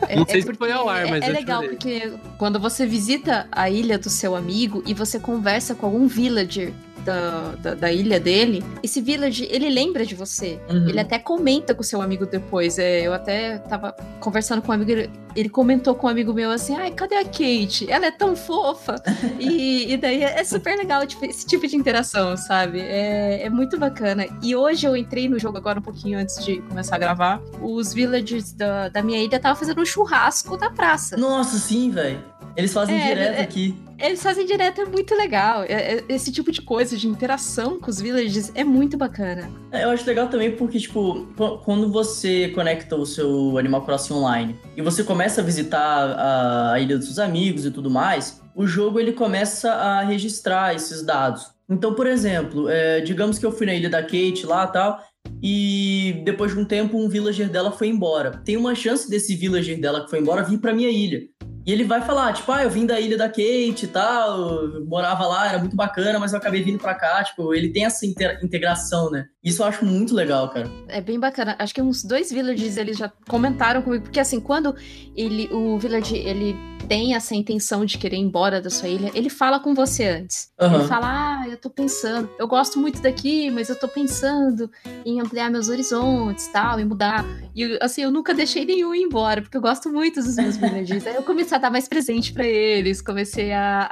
É- 0.09 0.17
Não 0.17 0.27
sei 0.27 0.41
é 0.41 0.43
se 0.43 0.55
foi 0.55 0.73
ao 0.73 0.89
ar, 0.89 1.07
é- 1.07 1.11
mas 1.11 1.23
é 1.25 1.29
eu 1.29 1.35
legal 1.35 1.63
chorei. 1.63 1.77
porque 1.77 2.13
quando 2.39 2.59
você 2.59 2.87
visita 2.91 3.47
a 3.53 3.71
ilha 3.71 3.97
do 3.97 4.11
seu 4.11 4.35
amigo 4.35 4.83
e 4.85 4.93
você 4.93 5.19
conversa 5.21 5.77
com 5.77 5.87
algum 5.87 6.09
villager 6.09 6.75
da, 7.05 7.55
da, 7.59 7.75
da 7.75 7.93
ilha 7.93 8.21
dele, 8.21 8.65
esse 8.83 9.01
villager, 9.01 9.49
ele 9.51 9.71
lembra 9.71 10.05
de 10.05 10.15
você. 10.15 10.61
Uhum. 10.69 10.89
Ele 10.89 11.01
até 11.01 11.19
comenta 11.19 11.75
com 11.75 11.83
seu 11.83 12.01
amigo 12.01 12.27
depois. 12.27 12.79
É, 12.79 13.07
eu 13.07 13.13
até 13.13 13.59
tava 13.59 13.93
conversando 14.19 14.63
com 14.63 14.71
um 14.71 14.75
amigo, 14.75 14.91
ele, 14.91 15.11
ele 15.35 15.49
comentou 15.49 15.95
com 15.95 16.07
um 16.07 16.11
amigo 16.11 16.33
meu 16.33 16.51
assim: 16.51 16.75
ai, 16.77 16.91
cadê 16.91 17.17
a 17.17 17.25
Kate? 17.25 17.91
Ela 17.91 18.07
é 18.07 18.11
tão 18.11 18.37
fofa. 18.37 18.97
e, 19.39 19.93
e 19.93 19.97
daí 19.97 20.23
é, 20.23 20.41
é 20.41 20.45
super 20.45 20.77
legal 20.77 21.07
tipo, 21.07 21.25
esse 21.25 21.47
tipo 21.47 21.67
de 21.67 21.77
interação, 21.77 22.37
sabe? 22.37 22.81
É, 22.81 23.45
é 23.45 23.51
muito 23.51 23.79
bacana. 23.79 24.27
E 24.43 24.55
hoje 24.55 24.87
eu 24.87 24.97
entrei 24.97 25.29
no 25.29 25.39
jogo 25.39 25.57
agora 25.57 25.79
um 25.79 25.83
pouquinho 25.83 26.19
antes 26.19 26.45
de 26.45 26.61
começar 26.63 26.97
a 26.97 26.99
gravar. 26.99 27.41
Os 27.63 27.93
villagers 27.95 28.53
da, 28.53 28.89
da 28.89 29.03
minha 29.03 29.23
ilha 29.23 29.37
estavam 29.37 29.59
fazendo 29.59 29.81
um 29.81 29.87
churrasco 29.87 30.57
na 30.57 30.71
praça. 30.71 31.17
Nossa, 31.17 31.59
sim, 31.59 31.91
velho. 31.91 32.23
Eles 32.57 32.73
fazem 32.73 32.97
É, 33.01 33.09
direto 33.09 33.39
é- 33.39 33.43
aqui. 33.43 33.75
Eles 33.99 34.23
fazem 34.23 34.47
direto, 34.47 34.81
é 34.81 34.85
muito 34.87 35.15
legal. 35.15 35.63
É- 35.65 35.97
é- 35.97 36.05
esse 36.09 36.33
tipo 36.33 36.51
de 36.51 36.63
coisa, 36.63 36.97
de 36.97 37.07
interação 37.07 37.79
com 37.79 37.91
os 37.91 38.01
villagers, 38.01 38.51
é 38.55 38.65
muito 38.65 38.97
bacana. 38.97 39.51
É, 39.71 39.85
Eu 39.85 39.91
acho 39.91 40.07
legal 40.07 40.29
também 40.29 40.51
porque, 40.57 40.79
tipo, 40.79 41.27
qu- 41.37 41.59
quando 41.59 41.91
você 41.93 42.49
conecta 42.49 42.97
o 42.97 43.05
seu 43.07 43.59
Animal 43.59 43.83
Crossing 43.85 44.15
online 44.15 44.57
e 44.77 44.83
você 44.83 45.05
começa 45.05 45.41
a 45.41 45.45
visitar 45.45 45.79
a, 45.79 46.73
a 46.73 46.81
ilha 46.81 46.97
dos 46.97 47.07
seus 47.07 47.19
amigos 47.19 47.65
e 47.67 47.71
tudo 47.71 47.91
mais, 47.91 48.41
o 48.55 48.67
jogo 48.67 48.99
ele 48.99 49.13
começa 49.13 49.71
a 49.73 50.01
registrar 50.03 50.75
esses 50.75 51.03
dados. 51.03 51.51
Então, 51.69 51.95
por 51.95 52.07
exemplo, 52.07 52.69
é, 52.69 53.01
digamos 53.01 53.39
que 53.39 53.47
eu 53.47 53.53
fui 53.53 53.67
na 53.67 53.75
ilha 53.75 53.89
da 53.89 54.03
Kate 54.03 54.45
lá 54.45 54.65
e 54.65 54.73
tal, 54.73 55.01
e 55.43 56.23
depois 56.25 56.53
de 56.53 56.59
um 56.59 56.65
tempo 56.65 56.99
um 56.99 57.09
villager 57.09 57.49
dela 57.49 57.71
foi 57.71 57.89
embora. 57.89 58.33
Tem 58.45 58.57
uma 58.57 58.75
chance 58.75 59.09
desse 59.09 59.35
villager 59.37 59.79
dela 59.81 60.03
que 60.05 60.11
foi 60.11 60.19
embora 60.21 60.43
vir 60.43 60.59
pra 60.59 60.73
minha 60.75 60.91
ilha. 60.91 61.21
E 61.67 61.73
ele 61.73 61.85
vai 61.85 62.01
falar, 62.01 62.33
tipo, 62.33 62.51
ah, 62.51 62.63
eu 62.63 62.71
vim 62.71 62.87
da 62.87 62.99
ilha 62.99 63.19
da 63.19 63.29
Kate 63.29 63.85
e 63.85 63.87
tal, 63.87 64.81
morava 64.87 65.27
lá, 65.27 65.49
era 65.49 65.59
muito 65.59 65.77
bacana, 65.77 66.19
mas 66.19 66.33
eu 66.33 66.39
acabei 66.39 66.63
vindo 66.63 66.79
pra 66.79 66.95
cá. 66.95 67.23
Tipo, 67.23 67.55
ele 67.55 67.69
tem 67.69 67.85
essa 67.85 68.07
integração, 68.07 69.11
né? 69.11 69.27
Isso 69.45 69.63
eu 69.63 69.67
acho 69.67 69.85
muito 69.85 70.15
legal, 70.15 70.49
cara. 70.51 70.71
É 70.89 71.01
bem 71.01 71.19
bacana. 71.19 71.57
Acho 71.59 71.75
que 71.75 71.83
uns 71.83 72.03
dois 72.03 72.31
villagers 72.31 72.77
eles 72.77 72.97
já 72.97 73.11
comentaram 73.29 73.83
comigo, 73.83 74.05
porque 74.05 74.21
assim, 74.21 74.41
quando 74.41 74.75
ele, 75.15 75.49
o 75.53 75.79
village 75.79 76.17
ele 76.17 76.57
tem 76.89 77.15
essa 77.15 77.37
intenção 77.37 77.85
de 77.85 77.97
querer 77.97 78.17
ir 78.17 78.21
embora 78.21 78.61
da 78.61 78.69
sua 78.69 78.89
ilha, 78.89 79.13
ele 79.15 79.31
fala 79.31 79.61
com 79.61 79.75
você 79.75 80.07
antes. 80.07 80.51
Aham. 80.61 80.81
Ele 80.81 80.89
fala: 80.89 81.07
"Ah, 81.07 81.49
eu 81.49 81.57
tô 81.57 81.71
pensando, 81.71 82.29
eu 82.39 82.49
gosto 82.49 82.81
muito 82.81 83.01
daqui, 83.01 83.49
mas 83.51 83.69
eu 83.69 83.77
tô 83.77 83.87
pensando 83.87 84.69
em 85.05 85.21
ampliar 85.21 85.51
meus 85.51 85.69
horizontes, 85.69 86.49
tal, 86.49 86.81
e 86.81 86.85
mudar". 86.85 87.25
E 87.55 87.79
assim, 87.81 88.03
eu 88.03 88.11
nunca 88.11 88.35
deixei 88.35 88.65
nenhum 88.65 88.93
ir 88.95 89.03
embora, 89.03 89.41
porque 89.41 89.57
eu 89.57 89.61
gosto 89.61 89.89
muito 89.91 90.21
dos 90.21 90.35
meus 90.37 90.57
villagers. 90.57 91.07
Aí 91.07 91.15
eu 91.15 91.23
comecei 91.23 91.57
a 91.57 91.60
dar 91.61 91.71
mais 91.71 91.89
presente 91.89 92.33
pra 92.33 92.45
eles, 92.45 93.01
comecei 93.01 93.53
a, 93.53 93.89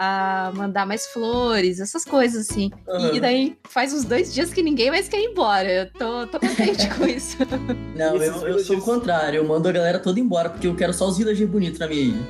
a 0.48 0.52
mandar 0.52 0.86
mais 0.86 1.06
flores, 1.06 1.80
essas 1.80 2.04
coisas 2.04 2.48
assim. 2.48 2.70
Aham. 2.88 3.14
E 3.14 3.20
daí 3.20 3.58
faz 3.64 3.92
uns 3.92 4.04
dois 4.04 4.34
dias 4.34 4.52
que 4.52 4.62
ninguém 4.62 4.90
mais 4.90 5.08
quer 5.08 5.20
ir 5.20 5.26
embora. 5.26 5.70
Eu 5.70 5.92
tô, 5.92 6.26
tô 6.26 6.40
contente 6.40 6.88
com 6.94 7.06
isso. 7.06 7.36
Não, 7.94 8.16
eu, 8.16 8.48
eu 8.48 8.58
sou 8.60 8.78
o 8.78 8.82
contrário. 8.82 9.38
Eu 9.38 9.46
mando 9.46 9.68
a 9.68 9.72
galera 9.72 9.98
toda 9.98 10.18
embora, 10.18 10.50
porque 10.50 10.66
eu 10.66 10.74
quero 10.74 10.92
só 10.92 11.06
os 11.08 11.18
villagers 11.18 11.48
bonitos 11.48 11.78
na 11.78 11.86
minha 11.86 12.00
ilha. 12.00 12.22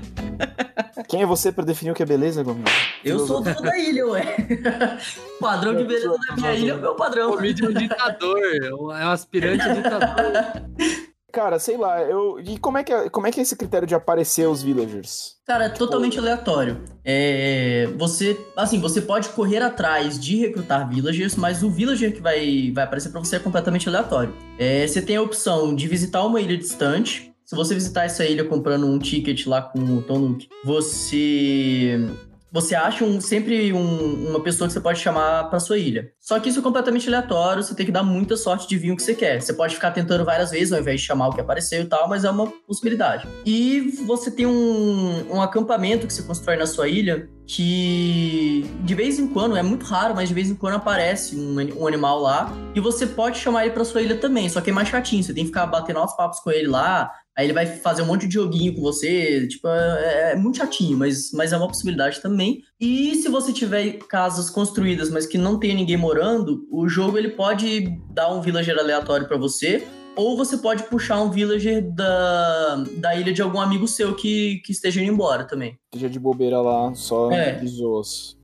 Quem 1.08 1.22
é 1.22 1.26
você 1.26 1.50
pra 1.50 1.64
definir 1.64 1.90
o 1.90 1.94
que 1.94 2.04
é 2.04 2.06
beleza, 2.06 2.40
Gomes? 2.44 2.70
Eu 3.04 3.18
sou 3.18 3.40
o 3.40 3.40
dono 3.40 3.62
da 3.62 3.76
ilha, 3.76 4.06
ué. 4.06 4.36
O 5.36 5.38
padrão 5.42 5.74
de 5.74 5.82
beleza 5.82 6.16
da 6.28 6.36
minha 6.36 6.54
ilha 6.54 6.72
é 6.72 6.74
o 6.76 6.80
meu 6.80 6.94
padrão. 6.94 7.32
O 7.32 7.40
mídia 7.40 7.66
é 7.66 7.68
um 7.68 7.72
ditador, 7.74 8.38
é 8.62 8.72
um 8.72 9.10
aspirante 9.10 9.62
a 9.62 9.74
ditador. 9.74 10.62
Cara, 11.32 11.58
sei 11.58 11.76
lá, 11.76 12.02
eu. 12.02 12.40
E 12.40 12.58
como 12.58 12.78
é 12.78 12.84
que 12.84 12.92
é, 12.92 13.08
como 13.08 13.26
é, 13.26 13.30
que 13.30 13.40
é 13.40 13.42
esse 13.42 13.56
critério 13.56 13.86
de 13.86 13.94
aparecer 13.94 14.48
os 14.48 14.62
villagers? 14.62 15.36
Cara, 15.46 15.64
é 15.64 15.68
totalmente 15.68 16.18
aleatório. 16.18 16.82
É, 17.04 17.88
você, 17.96 18.38
assim, 18.56 18.80
você 18.80 19.00
pode 19.00 19.28
correr 19.30 19.62
atrás 19.62 20.18
de 20.18 20.36
recrutar 20.36 20.88
villagers, 20.88 21.36
mas 21.36 21.62
o 21.62 21.70
villager 21.70 22.12
que 22.12 22.20
vai, 22.20 22.70
vai 22.74 22.84
aparecer 22.84 23.10
pra 23.10 23.20
você 23.20 23.36
é 23.36 23.38
completamente 23.38 23.88
aleatório. 23.88 24.34
É, 24.58 24.86
você 24.86 25.00
tem 25.02 25.16
a 25.16 25.22
opção 25.22 25.74
de 25.74 25.86
visitar 25.86 26.24
uma 26.24 26.40
ilha 26.40 26.56
distante. 26.56 27.32
Se 27.44 27.56
você 27.56 27.74
visitar 27.74 28.04
essa 28.04 28.24
ilha 28.24 28.44
comprando 28.44 28.86
um 28.86 28.98
ticket 28.98 29.46
lá 29.46 29.60
com 29.60 29.80
o 29.80 30.02
Tonuk, 30.02 30.48
você 30.64 31.98
você 32.52 32.74
acha 32.74 33.04
um- 33.04 33.20
sempre 33.20 33.72
um- 33.72 34.28
uma 34.30 34.40
pessoa 34.40 34.66
que 34.66 34.72
você 34.74 34.80
pode 34.80 34.98
chamar 34.98 35.44
pra 35.50 35.60
sua 35.60 35.78
ilha. 35.78 36.10
Só 36.20 36.38
que 36.40 36.48
isso 36.48 36.58
é 36.58 36.62
completamente 36.62 37.06
aleatório, 37.08 37.62
você 37.62 37.74
tem 37.74 37.86
que 37.86 37.92
dar 37.92 38.02
muita 38.02 38.36
sorte 38.36 38.68
de 38.68 38.76
vir 38.76 38.92
o 38.92 38.96
que 38.96 39.02
você 39.02 39.14
quer. 39.14 39.40
Você 39.40 39.52
pode 39.52 39.74
ficar 39.74 39.90
tentando 39.92 40.24
várias 40.24 40.50
vezes 40.50 40.72
ao 40.72 40.80
invés 40.80 41.00
de 41.00 41.06
chamar 41.06 41.28
o 41.28 41.32
que 41.32 41.40
apareceu 41.40 41.82
e 41.82 41.86
tal, 41.86 42.08
mas 42.08 42.24
é 42.24 42.30
uma 42.30 42.46
possibilidade. 42.66 43.26
E 43.46 43.80
você 44.06 44.30
tem 44.30 44.46
um, 44.46 45.34
um 45.36 45.40
acampamento 45.42 46.06
que 46.06 46.12
você 46.12 46.22
constrói 46.22 46.56
na 46.56 46.66
sua 46.66 46.88
ilha 46.88 47.28
que 47.46 48.64
de 48.84 48.94
vez 48.94 49.18
em 49.18 49.26
quando, 49.26 49.56
é 49.56 49.62
muito 49.62 49.84
raro, 49.84 50.14
mas 50.14 50.28
de 50.28 50.34
vez 50.34 50.50
em 50.50 50.54
quando 50.54 50.74
aparece 50.74 51.36
um, 51.36 51.56
um 51.82 51.86
animal 51.86 52.20
lá 52.20 52.52
e 52.74 52.80
você 52.80 53.06
pode 53.06 53.38
chamar 53.38 53.64
ele 53.64 53.74
pra 53.74 53.84
sua 53.84 54.02
ilha 54.02 54.16
também, 54.16 54.48
só 54.48 54.60
que 54.60 54.70
é 54.70 54.72
mais 54.72 54.88
chatinho, 54.88 55.22
você 55.22 55.34
tem 55.34 55.44
que 55.44 55.48
ficar 55.48 55.66
batendo 55.66 55.98
altos 55.98 56.16
papos 56.16 56.40
com 56.40 56.50
ele 56.50 56.68
lá, 56.68 57.10
Aí 57.40 57.46
ele 57.46 57.54
vai 57.54 57.64
fazer 57.64 58.02
um 58.02 58.06
monte 58.06 58.28
de 58.28 58.34
joguinho 58.34 58.74
com 58.74 58.82
você. 58.82 59.46
Tipo, 59.46 59.66
é, 59.68 60.32
é 60.32 60.36
muito 60.36 60.58
chatinho, 60.58 60.98
mas, 60.98 61.32
mas 61.32 61.54
é 61.54 61.56
uma 61.56 61.66
possibilidade 61.66 62.20
também. 62.20 62.62
E 62.78 63.14
se 63.14 63.30
você 63.30 63.50
tiver 63.50 63.92
casas 64.08 64.50
construídas, 64.50 65.08
mas 65.08 65.24
que 65.24 65.38
não 65.38 65.58
tenha 65.58 65.74
ninguém 65.74 65.96
morando, 65.96 66.66
o 66.70 66.86
jogo 66.86 67.16
ele 67.16 67.30
pode 67.30 67.98
dar 68.12 68.30
um 68.30 68.42
villager 68.42 68.78
aleatório 68.78 69.26
pra 69.26 69.38
você. 69.38 69.88
Ou 70.20 70.36
você 70.36 70.58
pode 70.58 70.82
puxar 70.82 71.18
um 71.22 71.30
villager 71.30 71.82
da, 71.94 72.84
da 72.98 73.14
ilha 73.14 73.32
de 73.32 73.40
algum 73.40 73.58
amigo 73.58 73.88
seu 73.88 74.14
que, 74.14 74.60
que 74.62 74.70
esteja 74.70 75.00
indo 75.00 75.14
embora 75.14 75.44
também. 75.44 75.78
Seja 75.94 76.10
de 76.10 76.20
bobeira 76.20 76.60
lá, 76.60 76.94
só 76.94 77.32
É. 77.32 77.58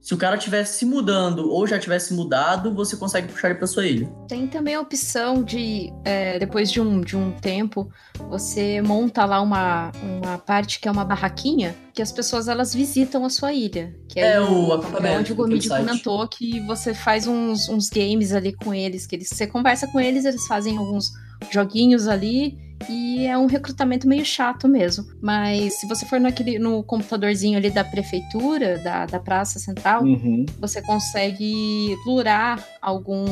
Se 0.00 0.14
o 0.14 0.16
cara 0.16 0.38
tivesse 0.38 0.78
se 0.78 0.86
mudando 0.86 1.50
ou 1.50 1.66
já 1.66 1.78
tivesse 1.78 2.14
mudado, 2.14 2.72
você 2.74 2.96
consegue 2.96 3.28
puxar 3.28 3.50
ele 3.50 3.58
pra 3.58 3.66
sua 3.66 3.84
ilha. 3.84 4.08
Tem 4.26 4.46
também 4.46 4.74
a 4.74 4.80
opção 4.80 5.42
de, 5.42 5.92
é, 6.02 6.38
depois 6.38 6.70
de 6.70 6.80
um, 6.80 7.02
de 7.02 7.14
um 7.14 7.32
tempo, 7.32 7.90
você 8.30 8.80
monta 8.80 9.26
lá 9.26 9.42
uma, 9.42 9.92
uma 10.02 10.38
parte 10.38 10.80
que 10.80 10.88
é 10.88 10.90
uma 10.90 11.04
barraquinha, 11.04 11.74
que 11.92 12.00
as 12.00 12.10
pessoas 12.10 12.48
elas 12.48 12.72
visitam 12.72 13.22
a 13.22 13.28
sua 13.28 13.52
ilha. 13.52 13.94
Que 14.08 14.18
É 14.18 14.38
aí 14.38 14.44
o 14.44 14.72
é 14.72 14.76
acampamento, 14.76 15.18
onde 15.18 15.32
o 15.32 15.36
Gomid 15.36 15.68
comentou 15.68 16.26
que 16.26 16.58
você 16.60 16.94
faz 16.94 17.26
uns, 17.26 17.68
uns 17.68 17.90
games 17.90 18.32
ali 18.32 18.54
com 18.54 18.72
eles, 18.72 19.06
que 19.06 19.14
eles, 19.14 19.28
você 19.28 19.46
conversa 19.46 19.86
com 19.88 20.00
eles, 20.00 20.24
eles 20.24 20.46
fazem 20.46 20.78
alguns 20.78 21.12
joguinhos 21.50 22.06
ali. 22.08 22.64
E 22.90 23.26
é 23.26 23.36
um 23.38 23.46
recrutamento 23.46 24.06
meio 24.06 24.22
chato 24.24 24.68
mesmo. 24.68 25.06
Mas 25.22 25.80
se 25.80 25.88
você 25.88 26.04
for 26.04 26.20
naquele, 26.20 26.58
no 26.58 26.82
computadorzinho 26.84 27.56
ali 27.56 27.70
da 27.70 27.82
prefeitura, 27.82 28.78
da, 28.80 29.06
da 29.06 29.18
Praça 29.18 29.58
Central, 29.58 30.02
Uhum. 30.04 30.44
você 30.60 30.82
consegue 30.82 31.96
lurar 32.06 32.62
algum, 32.82 33.24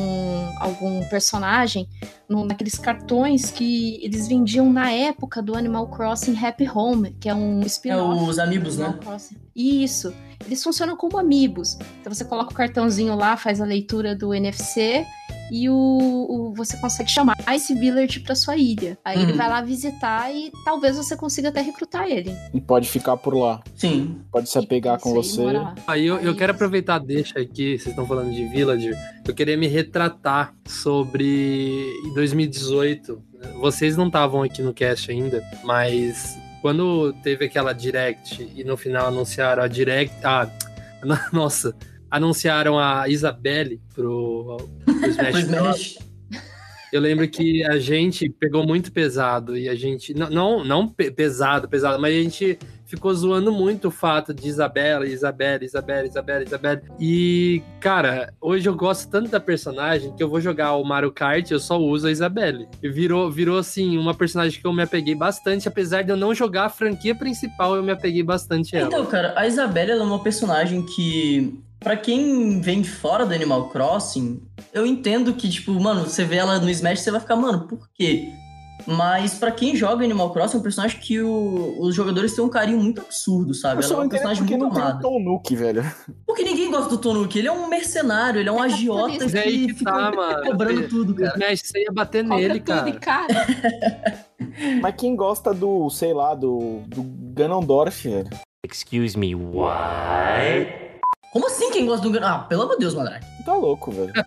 algum 0.59 1.05
personagem 1.09 1.87
no- 2.27 2.47
naqueles 2.47 2.77
cartões 2.79 3.51
que 3.51 4.01
eles 4.03 4.27
vendiam 4.27 4.73
na 4.73 4.91
época 4.91 5.43
do 5.43 5.55
Animal 5.55 5.89
Crossing 5.89 6.37
Happy 6.43 6.67
Home, 6.69 7.15
que 7.21 7.29
é 7.29 7.35
um 7.35 7.61
É 7.63 7.67
spin-off. 7.67 8.23
os 8.31 8.39
amigos, 8.39 8.77
do 8.77 8.81
né? 8.83 8.87
Animal 8.89 9.03
Crossing. 9.05 9.37
Isso. 9.55 10.15
Eles 10.47 10.63
funcionam 10.63 10.97
como 10.97 11.19
amigos. 11.19 11.79
Então 12.01 12.13
você 12.13 12.25
coloca 12.25 12.51
o 12.51 12.55
cartãozinho 12.55 13.15
lá, 13.15 13.37
faz 13.37 13.61
a 13.61 13.65
leitura 13.67 14.17
do 14.17 14.33
NFC 14.35 15.05
e 15.51 15.69
o, 15.69 15.75
o- 15.75 16.55
você 16.55 16.77
consegue 16.79 17.11
chamar 17.11 17.37
esse 17.53 17.75
village 17.75 18.21
pra 18.21 18.35
sua 18.35 18.57
ilha. 18.57 18.97
Aí 19.05 19.21
ele 19.23 19.33
Uhum. 19.33 19.39
vai 19.39 19.49
lá 19.49 19.61
visitar 19.63 20.33
e 20.35 20.51
talvez 20.65 20.97
você 20.97 21.17
consiga 21.17 21.49
até 21.51 21.61
recrutar 21.61 22.07
ele. 22.09 22.35
E 22.53 22.61
pode 22.61 22.89
ficar 22.89 23.17
por 23.17 23.35
lá. 23.35 23.63
Sim. 23.77 24.21
Pode 24.33 24.49
se 24.49 24.59
apegar 24.59 24.99
com 24.99 25.11
aí, 25.11 25.15
você. 25.17 25.43
Aí 25.87 26.07
eu, 26.07 26.19
eu 26.19 26.35
quero 26.37 26.53
aproveitar, 26.53 26.99
deixa 26.99 27.39
aqui, 27.41 27.79
vocês 27.79 27.89
estão 27.89 28.07
falando 28.07 28.33
de 28.33 28.45
Villager, 28.47 28.97
eu 29.27 29.35
queria 29.35 29.57
me 29.57 29.67
retratar 29.67 30.55
sobre 30.67 31.87
em 32.07 32.15
2018. 32.15 33.23
Vocês 33.61 33.97
não 33.97 34.07
estavam 34.07 34.43
aqui 34.43 34.63
no 34.63 34.73
cast 34.73 35.11
ainda, 35.11 35.43
mas 35.65 36.37
quando 36.63 37.13
teve 37.23 37.45
aquela 37.45 37.73
direct 37.73 38.51
e 38.57 38.65
no 38.65 38.77
final 38.77 39.09
anunciaram 39.09 39.63
a 39.63 39.69
direct. 39.69 40.15
Ah, 40.25 40.49
nossa, 41.33 41.75
anunciaram 42.15 42.79
a 42.79 43.09
Isabelle 43.09 43.81
pro, 43.93 44.57
pro 44.87 45.11
Smash 45.11 45.45
Bros. 45.45 45.99
Eu 46.93 47.01
lembro 47.01 47.27
que 47.27 47.65
a 47.65 47.77
gente 47.77 48.29
pegou 48.29 48.65
muito 48.65 48.93
pesado 48.93 49.59
e 49.59 49.69
a 49.69 49.75
gente. 49.75 50.15
Não, 50.15 50.31
não, 50.31 50.65
não 50.65 50.89
pe- 50.89 51.11
pesado, 51.11 51.69
pesado, 51.69 52.01
mas 52.01 52.15
a 52.15 52.23
gente 52.23 52.57
ficou 52.87 53.13
zoando 53.13 53.51
muito 53.51 53.89
o 53.89 53.91
fato 53.91 54.33
de 54.33 54.47
Isabela, 54.47 55.05
Isabela, 55.05 55.65
Isabela, 55.65 56.07
Isabela, 56.07 56.45
Isabela. 56.45 56.83
E, 57.01 57.61
cara, 57.81 58.33
hoje 58.41 58.69
eu 58.69 58.77
gosto 58.77 59.11
tanto 59.11 59.29
da 59.29 59.41
personagem 59.41 60.15
que 60.15 60.23
eu 60.23 60.29
vou 60.29 60.41
jogar 60.41 60.77
o 60.77 60.85
Mario 60.85 61.11
Kart 61.11 61.51
eu 61.51 61.59
só 61.59 61.77
uso 61.81 62.07
a 62.07 62.13
Isabelle. 62.13 62.69
E 62.81 62.89
virou, 62.89 63.29
virou 63.29 63.59
assim, 63.59 63.99
uma 63.99 64.15
personagem 64.15 64.61
que 64.61 64.67
eu 64.67 64.73
me 64.73 64.83
apeguei 64.85 65.17
bastante, 65.17 65.67
apesar 65.67 66.03
de 66.03 66.11
eu 66.11 66.17
não 66.17 66.33
jogar 66.33 66.67
a 66.67 66.71
franquia 66.71 67.17
principal, 67.17 67.75
eu 67.75 67.83
me 67.83 67.91
apeguei 67.91 68.23
bastante 68.23 68.77
a 68.77 68.81
ela. 68.81 68.89
Então, 68.89 69.05
cara, 69.07 69.35
a 69.37 69.49
Isabela 69.49 69.91
ela 69.91 70.03
é 70.03 70.07
uma 70.07 70.23
personagem 70.23 70.87
que, 70.87 71.59
pra 71.85 71.97
quem 71.97 72.61
vem 72.61 72.81
de 72.83 72.89
fora 72.91 73.25
do 73.25 73.33
Animal 73.35 73.69
Crossing, 73.69 74.43
eu 74.73 74.85
entendo 74.85 75.35
que, 75.35 75.49
tipo, 75.49 75.71
mano, 75.79 76.03
você 76.05 76.25
vê 76.25 76.37
ela 76.37 76.59
no 76.59 76.69
Smash, 76.69 77.01
você 77.01 77.11
vai 77.13 77.21
ficar, 77.21 77.37
mano, 77.37 77.69
por 77.69 77.89
quê? 77.95 78.29
Mas 78.87 79.35
pra 79.35 79.51
quem 79.53 79.77
joga 79.77 80.05
Animal 80.05 80.33
Crossing, 80.33 80.57
é 80.57 80.61
um 80.61 80.63
personagem 80.63 80.99
que 80.99 81.21
o- 81.21 81.77
os 81.81 81.95
jogadores 81.95 82.35
têm 82.35 82.45
um 82.45 82.49
carinho 82.49 82.79
muito 82.79 83.01
absurdo, 83.01 83.55
sabe? 83.55 83.83
Eu 83.83 83.87
Ela 83.87 83.95
é 83.95 83.97
entendo 83.99 84.11
personagem 84.11 84.43
porque 84.43 84.57
muito 84.57 84.75
não 84.79 84.99
tem 84.99 85.11
o 85.11 85.19
Nook, 85.21 85.55
velho. 85.57 85.85
Porque 86.27 86.43
ninguém 86.43 86.71
gosta 86.71 86.91
do 86.91 86.99
Tonuki, 86.99 87.39
ele 87.39 87.49
é 87.49 87.53
um 87.53 87.69
mercenário, 87.69 88.41
ele 88.41 88.49
é 88.49 88.53
um 88.53 88.63
É 88.63 88.67
agiota 88.67 89.25
é 89.25 89.39
aí 89.43 89.61
que 89.61 89.67
que 89.69 89.75
fica 89.79 89.93
tá, 89.93 90.11
mano. 90.11 90.43
cobrando 90.51 90.89
tudo, 90.89 91.13
O 91.13 91.17
cara. 91.17 91.35
Smash 91.37 91.61
você 91.65 91.83
ia 91.85 91.93
bater 91.93 92.25
Cobra 92.25 92.37
nele, 92.37 92.61
tudo 92.61 92.67
cara. 92.67 92.93
cara. 93.01 93.47
Mas 94.83 94.95
quem 94.99 95.15
gosta 95.17 95.55
do, 95.55 95.89
sei 95.89 96.13
lá, 96.13 96.35
do, 96.35 96.81
do 96.89 97.03
Ganondorf, 97.33 98.07
velho? 98.09 98.29
Excuse 98.67 99.17
me, 99.17 99.35
what? 99.35 100.84
Como 101.35 101.47
assim 101.49 101.71
quem 101.73 101.85
gosta 101.85 102.09
do... 102.09 102.19
Ah, 102.25 102.39
pelo 102.39 102.63
amor 102.63 102.75
de 102.77 102.81
Deus, 102.81 102.95
Mandrake. 102.95 103.27
Tá 103.45 103.53
louco, 103.55 103.91
velho. 103.91 104.13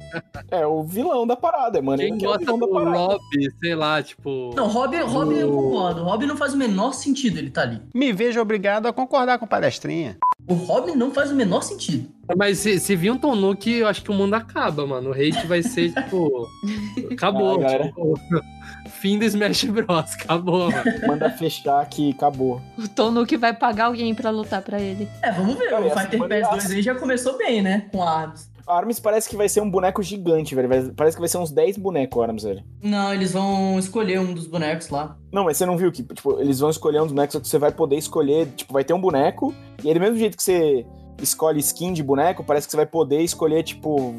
É 0.51 0.65
o 0.65 0.83
vilão 0.83 1.25
da 1.27 1.35
parada, 1.35 1.81
mano. 1.81 1.97
Quem 1.97 2.17
que 2.17 2.25
é 2.25 2.27
o 2.27 2.31
gosta 2.31 2.45
vilão 2.45 2.59
do 2.59 2.67
da 2.67 2.73
parada. 2.73 2.97
Rob, 2.97 3.19
sei 3.59 3.75
lá, 3.75 4.01
tipo. 4.03 4.53
Não, 4.55 4.67
Rob, 4.67 4.95
Rob 5.01 5.33
eu 5.35 5.51
O- 5.51 5.63
concordo. 5.63 6.03
Rob 6.03 6.25
não 6.25 6.37
faz 6.37 6.53
o 6.53 6.57
menor 6.57 6.93
sentido 6.93 7.37
ele 7.37 7.49
tá 7.49 7.63
ali. 7.63 7.81
Me 7.93 8.13
vejo 8.13 8.39
obrigado 8.39 8.85
a 8.85 8.93
concordar 8.93 9.39
com 9.39 9.45
o 9.45 9.47
palestrinha. 9.47 10.17
O 10.47 10.53
Rob 10.53 10.91
não 10.95 11.11
faz 11.11 11.31
o 11.31 11.35
menor 11.35 11.63
sentido. 11.63 12.09
Mas 12.37 12.59
se, 12.59 12.79
se 12.79 12.95
vir 12.95 13.11
um 13.11 13.17
Tom 13.17 13.35
Nook, 13.35 13.69
eu 13.69 13.87
acho 13.87 14.01
que 14.03 14.11
o 14.11 14.13
mundo 14.13 14.33
acaba, 14.35 14.85
mano. 14.85 15.09
O 15.09 15.13
hate 15.13 15.45
vai 15.47 15.61
ser, 15.63 15.93
tipo. 15.93 16.47
Acabou. 17.11 17.59
Ah, 17.65 17.79
tipo, 17.87 18.19
fim 18.99 19.17
do 19.17 19.25
Smash 19.25 19.65
Bros. 19.65 20.13
Acabou, 20.21 20.71
mano. 20.71 21.07
Manda 21.07 21.29
fechar 21.29 21.85
que 21.87 22.11
acabou. 22.11 22.61
O 22.77 22.87
Tonuki 22.87 23.37
vai 23.37 23.53
pagar 23.53 23.85
alguém 23.85 24.13
pra 24.13 24.29
lutar 24.29 24.61
pra 24.61 24.79
ele. 24.79 25.07
É, 25.21 25.31
vamos 25.31 25.55
ver. 25.55 25.69
Cara, 25.69 25.85
o 25.85 25.89
Fighter 25.89 26.19
Pass 26.19 26.41
massa. 26.41 26.67
2 26.67 26.71
aí 26.71 26.81
já 26.81 26.95
começou 26.95 27.37
bem, 27.37 27.61
né? 27.61 27.87
Com 27.91 28.03
a 28.03 28.09
Arms. 28.09 28.49
A 28.67 28.75
Arms 28.75 28.99
parece 28.99 29.29
que 29.29 29.37
vai 29.37 29.47
ser 29.47 29.61
um 29.61 29.69
boneco 29.69 30.03
gigante, 30.03 30.53
velho. 30.53 30.93
Parece 30.93 31.15
que 31.15 31.21
vai 31.21 31.29
ser 31.29 31.37
uns 31.37 31.51
10 31.51 31.77
bonecos, 31.77 32.21
Arms, 32.21 32.43
velho. 32.43 32.63
Não, 32.83 33.13
eles 33.13 33.31
vão 33.31 33.79
escolher 33.79 34.19
um 34.19 34.33
dos 34.33 34.45
bonecos 34.45 34.89
lá. 34.89 35.15
Não, 35.31 35.45
mas 35.45 35.55
você 35.55 35.65
não 35.65 35.77
viu 35.77 35.89
que, 35.89 36.03
tipo, 36.03 36.37
eles 36.41 36.59
vão 36.59 36.69
escolher 36.69 36.99
um 36.99 37.03
dos 37.03 37.13
bonecos, 37.13 37.33
só 37.33 37.39
que 37.39 37.47
você 37.47 37.57
vai 37.57 37.71
poder 37.71 37.95
escolher, 37.95 38.47
tipo, 38.57 38.73
vai 38.73 38.83
ter 38.83 38.93
um 38.93 38.99
boneco, 38.99 39.55
e 39.81 39.87
aí 39.87 39.93
do 39.93 39.99
mesmo 40.01 40.17
jeito 40.17 40.35
que 40.35 40.43
você 40.43 40.85
escolhe 41.21 41.59
skin 41.59 41.93
de 41.93 42.03
boneco, 42.03 42.43
parece 42.43 42.67
que 42.67 42.71
você 42.71 42.77
vai 42.77 42.85
poder 42.85 43.21
escolher, 43.21 43.63
tipo, 43.63 44.15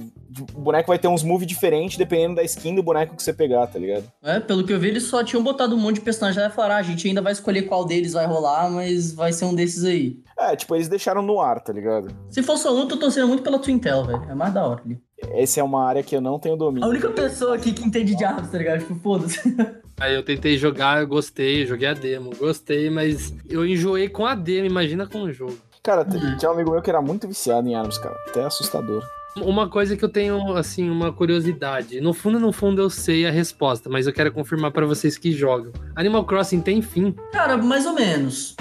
o 0.54 0.61
boneco 0.61 0.88
vai 0.88 0.98
ter 0.98 1.08
uns 1.08 1.22
moves 1.22 1.46
diferentes 1.46 1.96
dependendo 1.96 2.37
da 2.37 2.42
skin 2.44 2.74
do 2.74 2.82
boneco 2.82 3.16
que 3.16 3.22
você 3.22 3.32
pegar, 3.32 3.66
tá 3.66 3.78
ligado? 3.78 4.11
É, 4.22 4.40
pelo 4.40 4.64
que 4.64 4.72
eu 4.72 4.78
vi, 4.78 4.88
eles 4.88 5.04
só 5.04 5.22
tinham 5.24 5.42
botado 5.42 5.74
um 5.74 5.78
monte 5.78 5.96
de 5.96 6.00
personagem 6.02 6.42
lá 6.42 6.48
e 6.48 6.52
falaram: 6.52 6.74
ah, 6.76 6.78
a 6.78 6.82
gente 6.82 7.06
ainda 7.08 7.22
vai 7.22 7.32
escolher 7.32 7.62
qual 7.62 7.84
deles 7.84 8.12
vai 8.12 8.26
rolar, 8.26 8.70
mas 8.70 9.12
vai 9.12 9.32
ser 9.32 9.44
um 9.44 9.54
desses 9.54 9.84
aí. 9.84 10.20
É, 10.38 10.54
tipo, 10.54 10.74
eles 10.74 10.88
deixaram 10.88 11.22
no 11.22 11.40
ar, 11.40 11.61
tá 11.61 11.72
ligado? 11.72 12.08
Se 12.28 12.42
for 12.42 12.56
só 12.56 12.74
um, 12.74 12.80
eu 12.80 12.88
tô 12.88 12.96
torcendo 12.96 13.28
muito 13.28 13.42
pela 13.42 13.58
Twintel, 13.58 14.04
velho. 14.04 14.24
É 14.28 14.34
mais 14.34 14.52
da 14.52 14.66
hora 14.66 14.82
ali. 14.84 15.00
Essa 15.32 15.61
é 15.61 15.62
uma 15.64 15.84
área 15.84 16.02
que 16.02 16.14
eu 16.14 16.20
não 16.20 16.38
tenho 16.38 16.56
domínio. 16.56 16.84
A 16.84 16.88
única 16.88 17.11
pessoa 17.11 17.56
aqui 17.56 17.72
que 17.72 17.84
entende 17.84 18.14
de 18.14 18.24
armas, 18.24 18.50
tá 18.50 18.58
ligado? 18.58 18.80
Tipo, 18.80 18.94
foda-se. 18.96 19.40
Aí 20.00 20.14
eu 20.14 20.22
tentei 20.22 20.56
jogar, 20.56 21.00
eu 21.00 21.08
gostei, 21.08 21.66
joguei 21.66 21.88
a 21.88 21.94
demo, 21.94 22.30
gostei, 22.38 22.88
mas 22.88 23.34
eu 23.48 23.66
enjoei 23.66 24.08
com 24.08 24.24
a 24.24 24.37
demo, 24.37 24.66
imagina 24.66 25.08
com 25.08 25.22
o 25.22 25.32
jogo. 25.32 25.58
Cara, 25.88 26.05
t- 26.05 26.18
tinha 26.37 26.51
um 26.51 26.53
amigo 26.53 26.70
meu 26.70 26.83
que 26.83 26.90
era 26.90 27.01
muito 27.01 27.27
viciado 27.27 27.66
em 27.66 27.74
armas, 27.74 27.96
cara. 27.96 28.14
Até 28.29 28.44
assustador. 28.44 29.03
Uma 29.38 29.70
coisa 29.70 29.96
que 29.96 30.05
eu 30.05 30.09
tenho, 30.11 30.55
assim, 30.55 30.90
uma 30.90 31.11
curiosidade. 31.11 31.98
No 31.98 32.12
fundo, 32.12 32.38
no 32.38 32.53
fundo, 32.53 32.83
eu 32.83 32.90
sei 32.90 33.24
a 33.27 33.31
resposta, 33.31 33.88
mas 33.88 34.07
eu 34.07 34.12
quero 34.12 34.31
confirmar 34.31 34.70
pra 34.70 34.85
vocês 34.85 35.16
que 35.16 35.33
jogam. 35.33 35.72
Animal 35.96 36.27
Crossing 36.27 36.61
tem 36.61 36.83
fim? 36.83 37.14
Cara, 37.33 37.57
mais 37.57 37.87
ou 37.87 37.94
menos. 37.94 38.55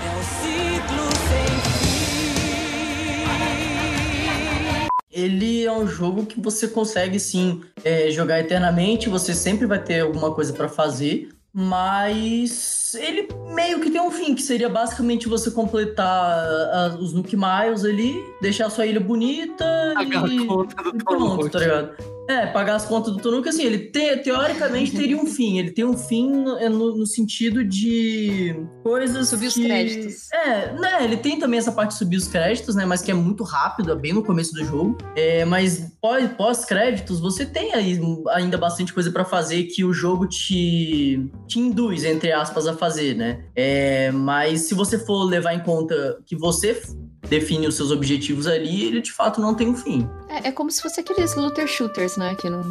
Ele 5.11 5.65
é 5.65 5.71
um 5.73 5.85
jogo 5.85 6.25
que 6.25 6.39
você 6.39 6.67
consegue 6.67 7.19
sim 7.19 7.61
é, 7.83 8.09
jogar 8.09 8.39
eternamente, 8.39 9.09
você 9.09 9.33
sempre 9.33 9.65
vai 9.65 9.83
ter 9.83 9.99
alguma 10.01 10.31
coisa 10.33 10.53
pra 10.53 10.69
fazer, 10.69 11.29
mas 11.53 12.95
ele 12.95 13.27
meio 13.53 13.79
que 13.79 13.89
tem 13.89 14.01
um 14.01 14.11
fim, 14.11 14.35
que 14.35 14.41
seria 14.41 14.69
basicamente 14.69 15.27
você 15.27 15.49
completar 15.49 16.07
ah, 16.07 16.97
os 16.99 17.13
Nook 17.13 17.35
Miles 17.35 17.83
ali, 17.83 18.13
deixar 18.41 18.69
sua 18.69 18.85
ilha 18.85 18.99
bonita 18.99 19.65
Pagar 19.95 20.29
e... 20.29 20.43
a 20.43 20.47
conta 20.47 20.83
do 20.83 20.97
e 20.97 21.03
pronto, 21.03 21.49
tá 21.49 21.59
ligado? 21.59 22.16
É, 22.27 22.45
pagar 22.47 22.75
as 22.75 22.85
contas 22.85 23.13
do 23.13 23.19
Tonuki, 23.21 23.49
assim, 23.49 23.63
ele 23.63 23.77
te- 23.79 24.17
teoricamente 24.17 24.91
teria 24.91 25.17
um 25.17 25.25
fim. 25.25 25.59
Ele 25.59 25.71
tem 25.71 25.85
um 25.85 25.97
fim 25.97 26.29
no, 26.29 26.57
é 26.57 26.67
no- 26.67 26.97
no 26.97 27.05
sentido 27.05 27.63
de 27.63 28.55
coisas 28.83 29.29
Subir 29.29 29.47
os 29.47 29.53
que- 29.53 29.63
créditos. 29.63 30.31
É, 30.33 30.73
né, 30.73 31.03
ele 31.03 31.17
tem 31.17 31.39
também 31.39 31.57
essa 31.57 31.71
parte 31.71 31.91
de 31.91 31.97
subir 31.99 32.17
os 32.17 32.27
créditos, 32.27 32.75
né, 32.75 32.85
mas 32.85 33.01
que 33.01 33.11
é 33.11 33.13
muito 33.13 33.43
rápido, 33.43 33.91
é 33.91 33.95
bem 33.95 34.11
no 34.13 34.23
começo 34.23 34.53
do 34.53 34.63
jogo. 34.65 34.97
É, 35.15 35.45
mas 35.45 35.91
pós- 36.01 36.29
pós-créditos, 36.37 37.19
você 37.19 37.45
tem 37.45 37.73
aí 37.73 37.99
ainda 38.31 38.57
bastante 38.57 38.93
coisa 38.93 39.09
pra 39.11 39.23
fazer 39.23 39.63
que 39.63 39.85
o 39.85 39.93
jogo 39.93 40.27
te, 40.27 41.29
te 41.47 41.59
induz, 41.59 42.03
entre 42.03 42.31
aspas, 42.31 42.67
a 42.67 42.73
fazer, 42.73 43.15
né? 43.15 43.45
É, 43.55 44.11
mas 44.11 44.61
se 44.61 44.73
você 44.73 44.99
for 44.99 45.23
levar 45.23 45.53
em 45.53 45.59
conta 45.61 46.19
que 46.25 46.35
você 46.35 46.81
define 47.29 47.67
os 47.67 47.75
seus 47.75 47.91
objetivos 47.91 48.47
ali, 48.47 48.85
ele 48.85 49.01
de 49.01 49.11
fato 49.11 49.41
não 49.41 49.53
tem 49.53 49.67
um 49.67 49.75
fim. 49.75 50.07
É, 50.29 50.47
é 50.47 50.51
como 50.51 50.71
se 50.71 50.81
fosse 50.81 50.99
aqueles 51.01 51.35
looter 51.35 51.67
shooters, 51.67 52.15
né? 52.17 52.35
Que 52.35 52.49
não. 52.49 52.61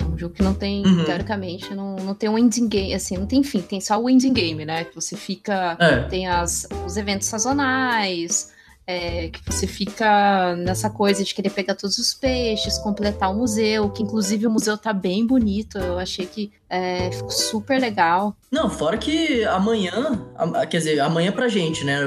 É 0.00 0.04
um 0.04 0.18
jogo 0.18 0.34
que 0.34 0.42
não 0.42 0.54
tem, 0.54 0.84
Uhum. 0.86 1.04
teoricamente, 1.04 1.74
não, 1.74 1.96
não 1.96 2.14
tem 2.14 2.28
um 2.28 2.38
ending 2.38 2.68
game, 2.68 2.94
assim, 2.94 3.16
não 3.16 3.26
tem 3.26 3.42
fim, 3.42 3.60
tem 3.60 3.80
só 3.80 3.98
o 4.00 4.08
ending 4.10 4.32
game, 4.32 4.64
né? 4.64 4.84
Que 4.84 4.94
você 4.94 5.16
fica. 5.16 5.76
É. 5.80 6.02
Tem 6.02 6.26
as, 6.28 6.66
os 6.86 6.96
eventos 6.96 7.28
sazonais, 7.28 8.52
é, 8.86 9.28
que 9.28 9.40
você 9.46 9.66
fica 9.66 10.54
nessa 10.56 10.90
coisa 10.90 11.22
de 11.24 11.34
querer 11.34 11.50
pegar 11.50 11.74
todos 11.76 11.98
os 11.98 12.12
peixes, 12.14 12.78
completar 12.78 13.30
o 13.30 13.34
museu, 13.34 13.88
que 13.90 14.02
inclusive 14.02 14.46
o 14.46 14.50
museu 14.50 14.76
tá 14.76 14.92
bem 14.92 15.26
bonito, 15.26 15.78
eu 15.78 15.98
achei 15.98 16.26
que 16.26 16.50
é, 16.68 17.10
ficou 17.12 17.30
super 17.30 17.80
legal. 17.80 18.34
Não, 18.50 18.68
fora 18.68 18.98
que 18.98 19.44
amanhã, 19.44 20.20
quer 20.68 20.78
dizer, 20.78 21.00
amanhã 21.00 21.30
pra 21.32 21.48
gente, 21.48 21.84
né? 21.84 22.00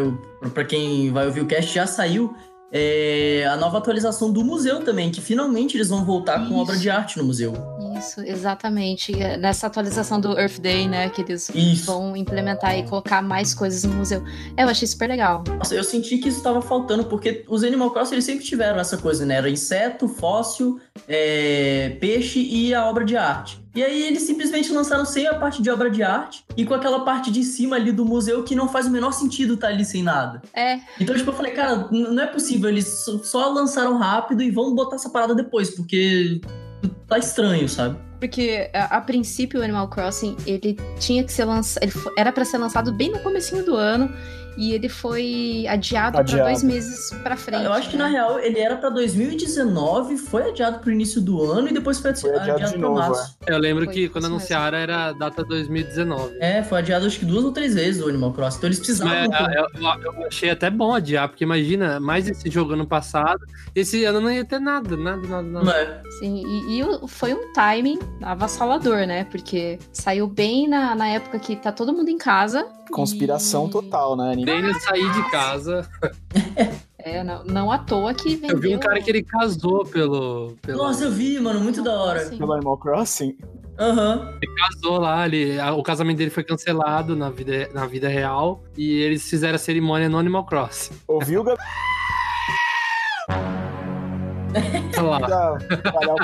Pra 0.54 0.66
quem 0.66 1.12
vai 1.12 1.26
ouvir 1.26 1.42
o 1.42 1.46
cast, 1.48 1.74
já 1.74 1.88
saiu 1.88 2.36
é, 2.72 3.48
a 3.50 3.56
nova 3.58 3.78
atualização 3.78 4.32
do 4.32 4.44
museu 4.44 4.84
também, 4.84 5.12
que 5.12 5.22
finalmente 5.22 5.78
eles 5.78 5.90
vão 5.90 6.04
voltar 6.04 6.40
com 6.40 6.46
Isso. 6.46 6.56
obra 6.58 6.78
de 6.78 6.90
arte 6.90 7.18
no 7.18 7.24
museu. 7.24 7.54
Isso, 7.98 8.22
exatamente. 8.22 9.18
É, 9.22 9.38
Nessa 9.38 9.68
atualização 9.68 10.20
do 10.20 10.38
Earth 10.38 10.60
Day, 10.60 10.88
né? 10.88 11.10
Que 11.10 11.22
eles 11.22 11.50
Isso. 11.54 11.86
vão 11.86 12.16
implementar 12.18 12.78
e 12.78 12.84
colocar 12.84 13.22
mais 13.22 13.54
coisas 13.54 13.84
no 13.84 13.94
museu. 13.94 14.24
Eu 14.58 14.68
achei 14.68 14.88
super 14.88 15.08
legal. 15.08 15.44
Nossa, 15.58 15.76
eu 15.76 15.84
senti 15.84 16.18
que 16.18 16.28
isso 16.28 16.38
estava 16.38 16.62
faltando, 16.62 17.06
porque 17.06 17.46
os 17.48 17.64
Animal 17.64 17.92
Crossing 17.92 18.16
eles 18.16 18.26
sempre 18.26 18.44
tiveram 18.44 18.80
essa 18.80 18.98
coisa, 18.98 19.26
né? 19.26 19.36
Era 19.36 19.50
inseto, 19.50 20.08
fóssil, 20.08 20.80
é, 21.08 21.96
peixe 22.00 22.40
e 22.40 22.74
a 22.74 22.86
obra 22.86 23.06
de 23.06 23.16
arte. 23.16 23.65
E 23.76 23.84
aí 23.84 24.04
eles 24.04 24.24
simplesmente 24.24 24.72
lançaram 24.72 25.04
sem 25.06 25.28
a 25.28 25.36
parte 25.36 25.62
de 25.62 25.70
obra 25.70 25.90
de 25.92 26.02
arte 26.02 26.46
e 26.56 26.66
com 26.66 26.74
aquela 26.74 27.02
parte 27.04 27.30
de 27.30 27.44
cima 27.44 27.76
ali 27.76 27.92
do 27.92 28.06
museu 28.06 28.42
que 28.44 28.56
não 28.56 28.70
faz 28.70 28.88
o 28.88 28.90
menor 28.90 29.12
sentido 29.12 29.56
estar 29.56 29.68
ali 29.68 29.84
sem 29.84 30.02
nada. 30.02 30.42
É, 30.54 30.80
Então, 31.00 31.14
tipo, 31.16 31.30
eu 31.30 31.36
falei, 31.36 31.52
cara, 31.52 31.90
não 31.92 32.24
é 32.24 32.28
possível, 32.28 32.70
eles 32.70 32.88
só- 33.24 33.50
lançaram 33.50 33.98
rápido 33.98 34.42
e 34.42 34.50
vão 34.50 34.74
botar 34.74 34.96
essa 34.96 35.10
parada 35.10 35.36
depois, 35.36 35.72
porque 35.72 36.40
tá 37.08 37.18
estranho, 37.18 37.68
sabe? 37.68 37.98
porque 38.18 38.72
a, 38.74 38.98
a 38.98 39.02
princípio 39.02 39.60
o 39.60 39.64
Animal 39.64 39.88
Crossing, 39.90 40.36
ele 40.48 40.80
tinha 41.00 41.24
que 41.24 41.32
ser 41.32 41.44
lançado, 41.46 41.86
era 42.18 42.32
pra 42.32 42.44
ser 42.46 42.58
lançado 42.58 42.92
bem 42.94 43.12
no 43.12 43.20
comecinho 43.20 43.64
do 43.66 43.76
ano 43.76 44.10
e 44.58 44.72
ele 44.74 44.90
foi 44.90 45.66
adiado, 45.68 46.14
pra 46.14 46.22
Adiado. 46.22 46.44
dois 46.50 46.64
meses 46.64 47.10
pra 47.24 47.36
frente. 47.36 47.64
eu 47.66 47.74
acho 47.74 47.90
que 47.90 47.98
né? 47.98 48.04
na 48.04 48.10
real 48.10 48.40
ele 48.40 48.60
era 48.60 48.76
pra 48.78 48.90
2019, 48.90 50.18
foi 50.18 50.50
adiado 50.50 50.80
pro 50.80 50.92
início 50.92 51.22
do 51.22 51.44
ano 51.44 51.68
e 51.68 51.74
depois 51.74 52.00
foi, 52.00 52.12
adi- 52.12 52.22
Foi 52.22 52.30
adiado 52.32 52.52
adiado 52.64 52.78
novo, 52.80 52.96
março. 53.00 53.38
Eu 53.48 53.58
lembro 53.58 53.86
Foi 53.86 53.94
que 53.94 54.10
quando 54.10 54.24
mesmo. 54.24 54.38
anunciaram 54.38 54.78
era 54.78 55.12
data 55.14 55.44
2019. 55.44 56.38
É, 56.40 56.64
foi 56.64 56.80
adiado 56.80 57.06
acho 57.06 57.20
que 57.20 57.26
duas 57.26 57.44
ou 57.44 57.52
três 57.52 57.74
vezes 57.76 58.02
o 58.04 58.10
Animal 58.10 58.34
Crossing. 58.34 58.58
Então 58.58 58.68
eles 58.68 58.80
precisavam. 58.80 59.30
Mas, 59.30 59.48
é, 59.54 59.60
eu, 59.60 60.12
eu- 60.22 60.28
achei 60.28 60.50
até 60.50 60.70
bom 60.70 60.94
adiar, 60.94 61.28
porque 61.30 61.44
imagina, 61.44 62.00
mais 62.00 62.28
esse 62.28 62.50
jogo 62.50 62.74
ano 62.74 62.86
passado, 62.88 63.40
esse 63.76 64.04
ano 64.06 64.22
não 64.22 64.32
ia 64.32 64.46
ter 64.46 64.60
nada, 64.60 64.96
nada, 64.96 65.28
nada, 65.28 65.44
nada. 65.44 65.66
Não 65.66 65.72
é? 65.74 66.02
Sim, 66.20 66.44
e, 66.46 66.78
e 66.80 66.84
o- 66.84 67.08
foi 67.08 67.34
um 67.34 67.52
timing 67.54 68.00
avassalador, 68.22 69.06
né? 69.08 69.26
Porque 69.26 69.80
saiu 69.92 70.28
bem 70.28 70.68
na, 70.68 70.96
na 70.96 71.08
época 71.08 71.40
que 71.40 71.56
tá 71.56 71.72
todo 71.72 71.94
mundo 71.94 72.10
em 72.10 72.18
casa. 72.18 72.66
Conspiração 72.92 73.68
e- 73.68 73.72
total, 73.72 74.16
né, 74.16 74.36
Eu 74.48 74.80
saí 74.80 75.12
de 75.12 75.30
casa. 75.32 75.90
É, 77.00 77.24
não, 77.24 77.44
não 77.46 77.72
à 77.72 77.78
toa 77.78 78.14
que 78.14 78.36
vendeu. 78.36 78.56
Eu 78.56 78.60
vi 78.60 78.76
um 78.76 78.80
cara 78.80 79.00
que 79.02 79.10
ele 79.10 79.22
casou 79.24 79.86
pelo. 79.86 80.56
pelo 80.62 80.78
Nossa, 80.80 81.06
eu 81.06 81.12
vi, 81.12 81.40
mano, 81.40 81.60
muito 81.60 81.84
da 81.84 81.94
hora. 81.94 82.22
Assim. 82.22 82.38
Pelo 82.38 82.54
Animal 82.54 82.78
Crossing? 82.78 83.38
Aham. 83.78 84.34
Ele 84.42 84.54
casou 84.56 84.98
lá, 85.00 85.26
ele, 85.26 85.60
a- 85.60 85.74
o 85.74 85.84
casamento 85.84 86.18
dele 86.18 86.30
foi 86.32 86.44
cancelado 86.44 87.16
na 87.16 87.30
vida, 87.30 87.70
na 87.74 87.86
vida 87.86 88.08
real 88.08 88.64
e 88.78 89.02
eles 89.02 89.30
fizeram 89.30 89.56
a 89.56 89.60
cerimônia 89.60 90.08
no 90.10 90.18
Animal 90.18 90.46
Crossing. 90.46 90.94
Ouviu, 91.08 91.44
Gabi? 91.44 91.60
Olha 94.98 95.28
lá. 95.28 95.58
Espalhar 95.58 96.16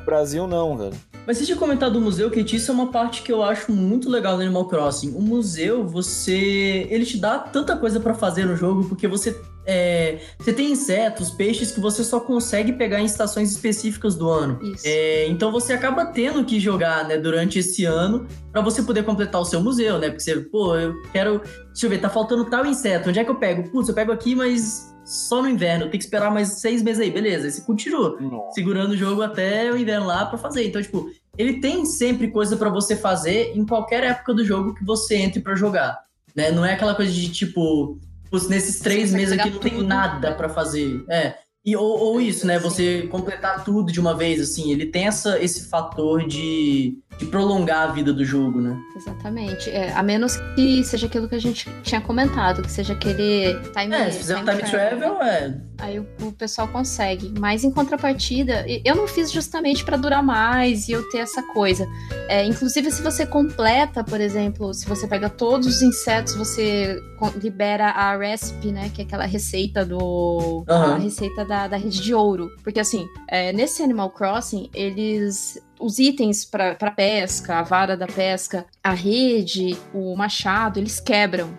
o 0.00 0.04
Brasil, 0.04 0.46
não, 0.46 0.76
velho. 0.76 0.94
Mas 1.26 1.38
você 1.38 1.44
tinha 1.44 1.56
comentado 1.56 1.92
do 1.92 2.00
museu, 2.00 2.30
Kate, 2.30 2.56
isso 2.56 2.70
é 2.70 2.74
uma 2.74 2.90
parte 2.90 3.22
que 3.22 3.30
eu 3.30 3.42
acho 3.42 3.70
muito 3.70 4.08
legal 4.08 4.36
do 4.36 4.42
Animal 4.42 4.66
Crossing. 4.66 5.10
O 5.14 5.20
museu, 5.20 5.86
você. 5.86 6.86
Ele 6.90 7.04
te 7.04 7.18
dá 7.18 7.38
tanta 7.38 7.76
coisa 7.76 8.00
pra 8.00 8.14
fazer 8.14 8.46
no 8.46 8.56
jogo, 8.56 8.84
porque 8.88 9.06
você. 9.06 9.40
É, 9.70 10.18
Você 10.38 10.52
tem 10.52 10.72
insetos, 10.72 11.30
peixes 11.30 11.70
que 11.70 11.80
você 11.80 12.02
só 12.02 12.18
consegue 12.18 12.72
pegar 12.72 13.00
em 13.00 13.04
estações 13.04 13.52
específicas 13.52 14.16
do 14.16 14.28
ano. 14.28 14.58
Isso. 14.62 14.82
É, 14.84 15.26
então 15.28 15.52
você 15.52 15.72
acaba 15.72 16.06
tendo 16.06 16.44
que 16.44 16.58
jogar, 16.58 17.06
né, 17.06 17.16
durante 17.16 17.58
esse 17.58 17.84
ano 17.84 18.26
pra 18.50 18.60
você 18.60 18.82
poder 18.82 19.04
completar 19.04 19.40
o 19.40 19.44
seu 19.44 19.62
museu, 19.62 19.98
né? 19.98 20.08
Porque 20.08 20.22
você, 20.22 20.40
pô, 20.40 20.76
eu 20.76 21.00
quero. 21.12 21.40
Deixa 21.68 21.86
eu 21.86 21.90
ver, 21.90 21.98
tá 21.98 22.08
faltando 22.08 22.44
tal 22.46 22.66
inseto. 22.66 23.08
Onde 23.08 23.20
é 23.20 23.24
que 23.24 23.30
eu 23.30 23.36
pego? 23.36 23.70
Putz, 23.70 23.88
eu 23.88 23.94
pego 23.94 24.10
aqui, 24.10 24.34
mas 24.34 24.92
só 25.04 25.40
no 25.40 25.48
inverno. 25.48 25.88
Tem 25.88 25.98
que 25.98 26.04
esperar 26.04 26.30
mais 26.30 26.60
seis 26.60 26.82
meses 26.82 27.00
aí. 27.00 27.10
Beleza, 27.10 27.46
aí 27.46 27.52
você 27.52 27.62
continua 27.62 28.18
Nossa. 28.20 28.54
segurando 28.54 28.92
o 28.92 28.96
jogo 28.96 29.22
até 29.22 29.70
o 29.70 29.76
inverno 29.76 30.06
lá 30.06 30.26
pra 30.26 30.36
fazer. 30.36 30.66
Então, 30.66 30.82
tipo, 30.82 31.10
ele 31.38 31.60
tem 31.60 31.84
sempre 31.84 32.28
coisa 32.28 32.56
pra 32.56 32.68
você 32.68 32.96
fazer 32.96 33.52
em 33.56 33.64
qualquer 33.64 34.02
época 34.04 34.34
do 34.34 34.44
jogo 34.44 34.74
que 34.74 34.84
você 34.84 35.16
entre 35.16 35.40
pra 35.40 35.54
jogar, 35.54 35.98
né? 36.34 36.50
Não 36.50 36.64
é 36.64 36.74
aquela 36.74 36.94
coisa 36.94 37.12
de 37.12 37.30
tipo, 37.30 37.98
nesses 38.48 38.78
três 38.80 39.12
meses 39.12 39.38
aqui 39.38 39.50
não 39.50 39.58
tem 39.58 39.74
tudo. 39.74 39.86
nada 39.86 40.32
pra 40.34 40.48
fazer. 40.48 41.04
É. 41.08 41.34
E, 41.64 41.76
ou, 41.76 41.98
ou 41.98 42.20
isso, 42.20 42.46
né? 42.46 42.58
Você 42.58 43.06
completar 43.08 43.64
tudo 43.64 43.92
de 43.92 44.00
uma 44.00 44.14
vez, 44.14 44.40
assim. 44.40 44.72
Ele 44.72 44.86
tem 44.86 45.06
essa, 45.06 45.38
esse 45.42 45.68
fator 45.68 46.26
de, 46.26 46.98
de 47.20 47.26
prolongar 47.26 47.90
a 47.90 47.92
vida 47.92 48.14
do 48.14 48.24
jogo, 48.24 48.60
né? 48.62 48.74
Exatamente. 48.96 49.68
É, 49.68 49.92
a 49.92 50.02
menos 50.02 50.38
que 50.54 50.82
seja 50.82 51.06
aquilo 51.06 51.28
que 51.28 51.34
a 51.34 51.40
gente 51.40 51.68
tinha 51.82 52.00
comentado, 52.00 52.62
que 52.62 52.72
seja 52.72 52.94
aquele 52.94 53.60
time, 53.78 53.94
É, 53.94 54.10
se 54.10 54.18
fizer 54.18 54.38
um 54.38 54.44
time 54.44 54.62
travel, 54.62 55.22
é. 55.22 55.60
Aí 55.78 55.98
o, 55.98 56.06
o 56.22 56.32
pessoal 56.32 56.66
consegue. 56.68 57.32
Mas 57.38 57.62
em 57.62 57.70
contrapartida, 57.70 58.64
eu 58.84 58.96
não 58.96 59.06
fiz 59.06 59.30
justamente 59.30 59.84
pra 59.84 59.98
durar 59.98 60.22
mais 60.22 60.88
e 60.88 60.92
eu 60.92 61.06
ter 61.10 61.18
essa 61.18 61.42
coisa. 61.52 61.86
É, 62.26 62.42
inclusive, 62.44 62.90
se 62.90 63.02
você 63.02 63.26
completa, 63.26 64.02
por 64.02 64.20
exemplo, 64.20 64.72
se 64.72 64.86
você 64.86 65.06
pega 65.06 65.28
todos 65.28 65.66
os 65.66 65.82
insetos, 65.82 66.34
você 66.34 66.98
libera 67.42 67.88
a 67.90 68.16
recipe, 68.16 68.72
né? 68.72 68.90
Que 68.94 69.02
é 69.02 69.04
aquela 69.04 69.26
receita 69.26 69.84
do. 69.84 70.64
A 70.66 70.72
Aham. 70.74 70.98
receita 70.98 71.44
da, 71.44 71.68
da 71.68 71.76
rede 71.76 72.00
de 72.00 72.14
ouro. 72.14 72.48
Porque 72.64 72.80
assim, 72.80 73.06
é, 73.28 73.52
nesse 73.52 73.82
Animal 73.82 74.08
Crossing, 74.10 74.70
eles. 74.74 75.58
Os 75.80 75.98
itens 75.98 76.44
pra 76.44 76.74
pesca, 76.94 77.58
a 77.58 77.62
vara 77.62 77.96
da 77.96 78.06
pesca, 78.06 78.66
a 78.84 78.92
rede, 78.92 79.76
o 79.94 80.14
machado, 80.14 80.78
eles 80.78 81.00
quebram. 81.00 81.50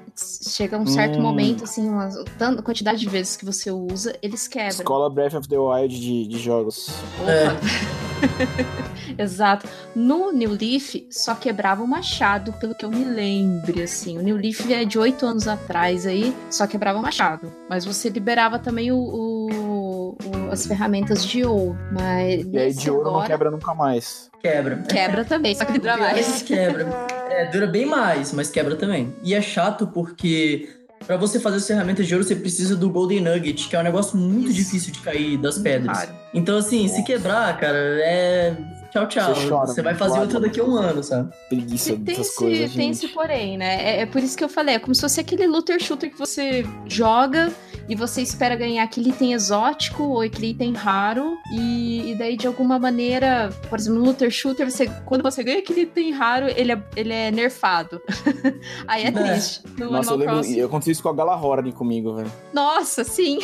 Chega 0.47 0.77
um 0.77 0.85
certo 0.85 1.17
Hum. 1.17 1.21
momento, 1.23 1.63
assim, 1.63 1.89
uma 1.89 2.07
tanta 2.37 2.61
quantidade 2.61 2.99
de 2.99 3.09
vezes 3.09 3.35
que 3.35 3.43
você 3.45 3.71
usa, 3.71 4.15
eles 4.21 4.47
quebram. 4.47 4.69
Escola 4.69 5.09
Breath 5.09 5.33
of 5.33 5.47
the 5.47 5.57
Wild 5.57 5.99
de, 5.99 6.27
de 6.27 6.37
jogos. 6.37 6.89
Opa. 7.19 7.59
Exato. 9.17 9.67
No 9.95 10.31
New 10.31 10.51
Leaf, 10.51 11.07
só 11.09 11.33
quebrava 11.35 11.83
o 11.83 11.87
machado, 11.87 12.53
pelo 12.53 12.75
que 12.75 12.85
eu 12.85 12.89
me 12.91 13.03
lembre, 13.03 13.81
assim. 13.81 14.17
O 14.17 14.21
New 14.21 14.37
Leaf 14.37 14.71
é 14.71 14.85
de 14.85 14.99
oito 14.99 15.25
anos 15.25 15.47
atrás 15.47 16.05
aí, 16.05 16.35
só 16.49 16.67
quebrava 16.67 16.99
o 16.99 17.01
machado. 17.01 17.51
Mas 17.69 17.83
você 17.85 18.09
liberava 18.09 18.59
também 18.59 18.91
o, 18.91 18.97
o- 18.97 19.70
o- 20.11 20.51
as 20.51 20.65
ferramentas 20.65 21.25
de 21.25 21.43
ouro. 21.45 21.77
Mas 21.91 22.45
E 22.51 22.57
aí 22.57 22.73
de 22.73 22.89
ouro 22.89 23.03
não 23.03 23.11
agora, 23.11 23.27
quebra 23.27 23.51
nunca 23.51 23.73
mais. 23.73 24.29
Quebra. 24.41 24.77
quebra 24.89 25.23
também, 25.25 25.53
só 25.55 25.65
que 25.65 25.77
dura 25.79 25.97
mais. 25.97 26.41
Quebra. 26.43 26.87
É, 27.29 27.45
dura 27.51 27.67
bem 27.67 27.85
mais, 27.85 28.33
mas 28.33 28.49
quebra 28.49 28.75
também. 28.75 29.13
E 29.23 29.33
é 29.33 29.41
chato 29.41 29.87
porque 29.87 30.67
pra 31.05 31.17
você 31.17 31.39
fazer 31.39 31.57
as 31.57 31.67
ferramentas 31.67 32.05
de 32.07 32.13
ouro, 32.13 32.25
você 32.25 32.35
precisa 32.35 32.75
do 32.75 32.89
Golden 32.89 33.21
Nugget, 33.21 33.67
que 33.69 33.75
é 33.75 33.79
um 33.79 33.83
negócio 33.83 34.17
muito 34.17 34.47
Isso. 34.49 34.55
difícil 34.55 34.93
de 34.93 34.99
cair 34.99 35.37
das 35.37 35.57
pedras. 35.57 36.09
Então, 36.33 36.57
assim, 36.57 36.87
se 36.87 37.03
quebrar, 37.03 37.57
cara, 37.59 37.77
é. 37.77 38.55
Tchau, 38.91 39.07
tchau. 39.07 39.33
Você 39.35 39.41
Você, 39.41 39.49
chora, 39.49 39.73
vai 39.73 39.83
mano. 39.83 39.97
fazer 39.97 40.19
outra 40.19 40.39
daqui 40.39 40.59
a 40.59 40.63
um 40.65 40.75
ano, 40.75 41.01
sabe? 41.03 41.33
Preguiça 41.49 41.91
Tem, 41.93 41.99
dessas 41.99 42.27
esse, 42.27 42.35
coisas, 42.35 42.59
tem 42.59 42.69
gente. 42.69 42.91
esse 43.05 43.07
porém, 43.09 43.57
né? 43.57 43.81
É, 43.97 44.01
é 44.01 44.05
por 44.05 44.21
isso 44.21 44.37
que 44.37 44.43
eu 44.43 44.49
falei, 44.49 44.75
é 44.75 44.79
como 44.79 44.93
se 44.93 45.01
fosse 45.01 45.19
aquele 45.19 45.47
looter 45.47 45.81
shooter 45.81 46.11
que 46.11 46.19
você 46.19 46.65
joga 46.87 47.51
e 47.87 47.95
você 47.95 48.21
espera 48.21 48.55
ganhar 48.55 48.83
aquele 48.83 49.09
item 49.09 49.33
exótico 49.33 50.03
ou 50.03 50.21
aquele 50.21 50.51
item 50.51 50.73
raro, 50.73 51.37
e, 51.53 52.11
e 52.11 52.15
daí 52.15 52.35
de 52.37 52.47
alguma 52.47 52.77
maneira, 52.77 53.49
por 53.69 53.79
exemplo, 53.79 53.99
no 53.99 54.05
Looter 54.05 54.29
Shooter, 54.29 54.69
você- 54.69 54.87
quando 55.05 55.21
você 55.23 55.43
ganha 55.43 55.59
aquele 55.59 55.81
item 55.81 56.11
raro, 56.11 56.47
ele 56.55 56.71
é, 56.73 56.83
ele 56.95 57.13
é 57.13 57.31
nerfado. 57.31 58.01
Aí 58.87 59.03
é 59.05 59.11
triste. 59.11 59.61
No 59.77 59.89
Nossa, 59.91 60.11
eu 60.11 60.15
Animal 60.15 60.35
lembro. 60.41 60.59
Eu 60.59 60.67
aconteceu 60.67 60.91
isso 60.91 61.03
com 61.03 61.09
a 61.09 61.13
Galahorn 61.13 61.71
comigo, 61.73 62.13
velho. 62.15 62.31
Nossa, 62.53 63.03
sim. 63.03 63.39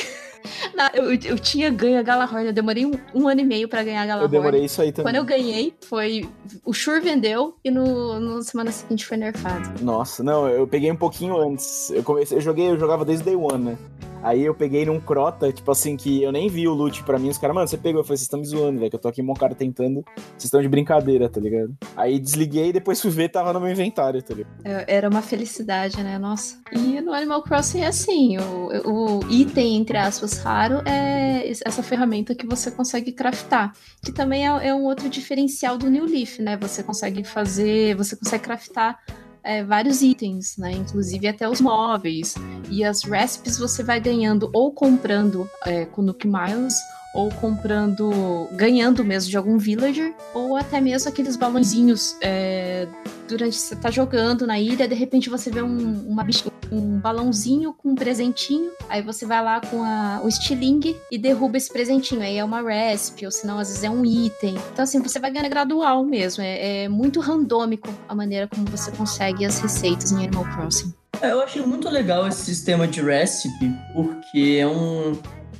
Na- 0.75 0.91
eu, 0.93 1.13
eu 1.13 1.39
tinha 1.39 1.69
ganho 1.69 1.99
a 1.99 2.01
Galahorn, 2.03 2.45
eu 2.47 2.53
demorei 2.53 2.85
um, 2.85 2.91
um 3.13 3.27
ano 3.27 3.41
e 3.41 3.45
meio 3.45 3.67
pra 3.67 3.83
ganhar 3.83 4.01
a 4.01 4.03
Eu 4.03 4.07
Galahorn. 4.07 4.31
demorei 4.31 4.65
isso 4.65 4.81
aí 4.81 4.91
também. 4.91 5.11
Quando 5.11 5.15
eu 5.15 5.25
ganhei, 5.25 5.73
foi. 5.87 6.27
O 6.65 6.73
Shure 6.73 6.99
vendeu 6.99 7.55
e 7.63 7.71
no, 7.71 8.19
no 8.19 8.41
semana 8.43 8.71
seguinte 8.71 9.05
foi 9.05 9.17
nerfado. 9.17 9.83
Nossa, 9.83 10.23
não, 10.23 10.47
eu 10.47 10.67
peguei 10.67 10.91
um 10.91 10.95
pouquinho 10.95 11.37
antes. 11.39 11.89
Eu 11.91 12.03
comecei, 12.03 12.37
eu 12.37 12.41
joguei, 12.41 12.69
eu 12.69 12.77
jogava 12.79 13.03
desde 13.05 13.23
Day 13.25 13.35
One, 13.35 13.63
né? 13.71 13.77
Aí 14.23 14.43
eu 14.43 14.53
peguei 14.53 14.85
num 14.85 14.99
Crota, 14.99 15.51
tipo 15.51 15.71
assim, 15.71 15.95
que 15.95 16.23
eu 16.23 16.31
nem 16.31 16.49
vi 16.49 16.67
o 16.67 16.73
loot 16.73 17.03
pra 17.03 17.19
mim. 17.19 17.29
Os 17.29 17.37
caras, 17.37 17.55
mano, 17.55 17.67
você 17.67 17.77
pegou. 17.77 18.01
Eu 18.01 18.03
falei, 18.03 18.17
vocês 18.17 18.23
estão 18.23 18.39
me 18.39 18.45
zoando, 18.45 18.79
velho. 18.79 18.89
Que 18.89 18.95
eu 18.95 18.99
tô 18.99 19.07
aqui, 19.07 19.21
cara 19.37 19.55
tentando. 19.55 20.03
Vocês 20.15 20.45
estão 20.45 20.61
de 20.61 20.67
brincadeira, 20.67 21.29
tá 21.29 21.39
ligado? 21.39 21.75
Aí 21.95 22.19
desliguei 22.19 22.69
e 22.69 22.73
depois 22.73 23.01
fui 23.01 23.11
ver, 23.11 23.29
tava 23.29 23.53
no 23.53 23.59
meu 23.59 23.71
inventário, 23.71 24.21
tá 24.21 24.33
ligado? 24.33 24.51
É, 24.63 24.95
Era 24.95 25.09
uma 25.09 25.21
felicidade, 25.21 26.01
né? 26.03 26.17
Nossa. 26.17 26.59
E 26.71 26.99
no 27.01 27.13
Animal 27.13 27.43
Crossing 27.43 27.81
é 27.81 27.87
assim: 27.87 28.37
o, 28.37 29.19
o 29.19 29.31
item, 29.31 29.77
entre 29.77 29.97
aspas, 29.97 30.39
raro 30.39 30.81
é 30.85 31.49
essa 31.49 31.83
ferramenta 31.83 32.35
que 32.35 32.45
você 32.45 32.71
consegue 32.71 33.11
craftar. 33.11 33.73
Que 34.03 34.11
também 34.11 34.47
é, 34.47 34.67
é 34.67 34.73
um 34.73 34.83
outro 34.83 35.09
diferencial 35.09 35.77
do 35.77 35.89
New 35.89 36.05
Leaf, 36.05 36.39
né? 36.39 36.57
Você 36.57 36.83
consegue 36.83 37.23
fazer. 37.23 37.95
Você 37.95 38.15
consegue 38.15 38.43
craftar. 38.43 38.99
É, 39.43 39.63
vários 39.63 40.01
itens, 40.01 40.57
né? 40.57 40.71
Inclusive 40.71 41.27
até 41.27 41.47
os 41.49 41.61
móveis. 41.61 42.35
E 42.69 42.83
as 42.83 43.03
recipes 43.03 43.57
você 43.57 43.83
vai 43.83 43.99
ganhando 43.99 44.49
ou 44.53 44.71
comprando 44.71 45.49
é, 45.65 45.85
com 45.85 46.01
Nook 46.01 46.27
Miles, 46.27 46.75
ou 47.13 47.29
comprando, 47.31 48.47
ganhando 48.53 49.03
mesmo 49.03 49.29
de 49.29 49.37
algum 49.37 49.57
villager, 49.57 50.13
ou 50.33 50.55
até 50.55 50.79
mesmo 50.79 51.09
aqueles 51.09 51.35
balãozinhos 51.35 52.15
é, 52.21 52.87
durante 53.27 53.55
você 53.55 53.75
tá 53.75 53.89
jogando 53.91 54.45
na 54.47 54.59
ilha, 54.59 54.87
de 54.87 54.95
repente 54.95 55.29
você 55.29 55.49
vê 55.49 55.61
um, 55.61 56.07
uma 56.07 56.25
um 56.71 56.99
balãozinho 56.99 57.73
com 57.73 57.89
um 57.91 57.95
presentinho, 57.95 58.71
aí 58.89 59.01
você 59.01 59.25
vai 59.25 59.41
lá 59.41 59.61
com 59.61 59.83
a- 59.83 60.19
o 60.23 60.27
estilingue 60.27 60.97
e 61.11 61.17
derruba 61.17 61.55
esse 61.57 61.71
presentinho, 61.71 62.21
aí 62.21 62.37
é 62.37 62.43
uma 62.43 62.61
recipe, 62.61 63.25
ou 63.25 63.31
senão 63.31 63.57
às 63.57 63.69
vezes 63.69 63.83
é 63.83 63.89
um 63.89 64.03
item. 64.05 64.55
Então 64.73 64.83
assim, 64.83 65.01
você 65.01 65.17
vai 65.19 65.31
ganhando 65.31 65.49
gradual 65.49 66.03
mesmo, 66.03 66.43
é, 66.43 66.83
é 66.83 66.89
muito 66.89 67.19
randômico 67.21 67.87
a 68.09 68.13
maneira 68.13 68.47
como 68.47 68.65
você 68.65 68.91
consegue 68.91 69.45
as 69.45 69.59
receitas 69.59 70.11
em 70.11 70.17
Animal 70.25 70.43
Crossing. 70.55 70.93
É, 71.21 71.31
Eu 71.31 71.41
achei 71.41 71.61
muito 71.65 71.89
legal 71.89 72.27
esse 72.27 72.43
sistema 72.45 72.87
de 72.87 73.01
recipe, 73.01 73.71
porque 73.93 74.57
é 74.59 74.67
um. 74.67 75.17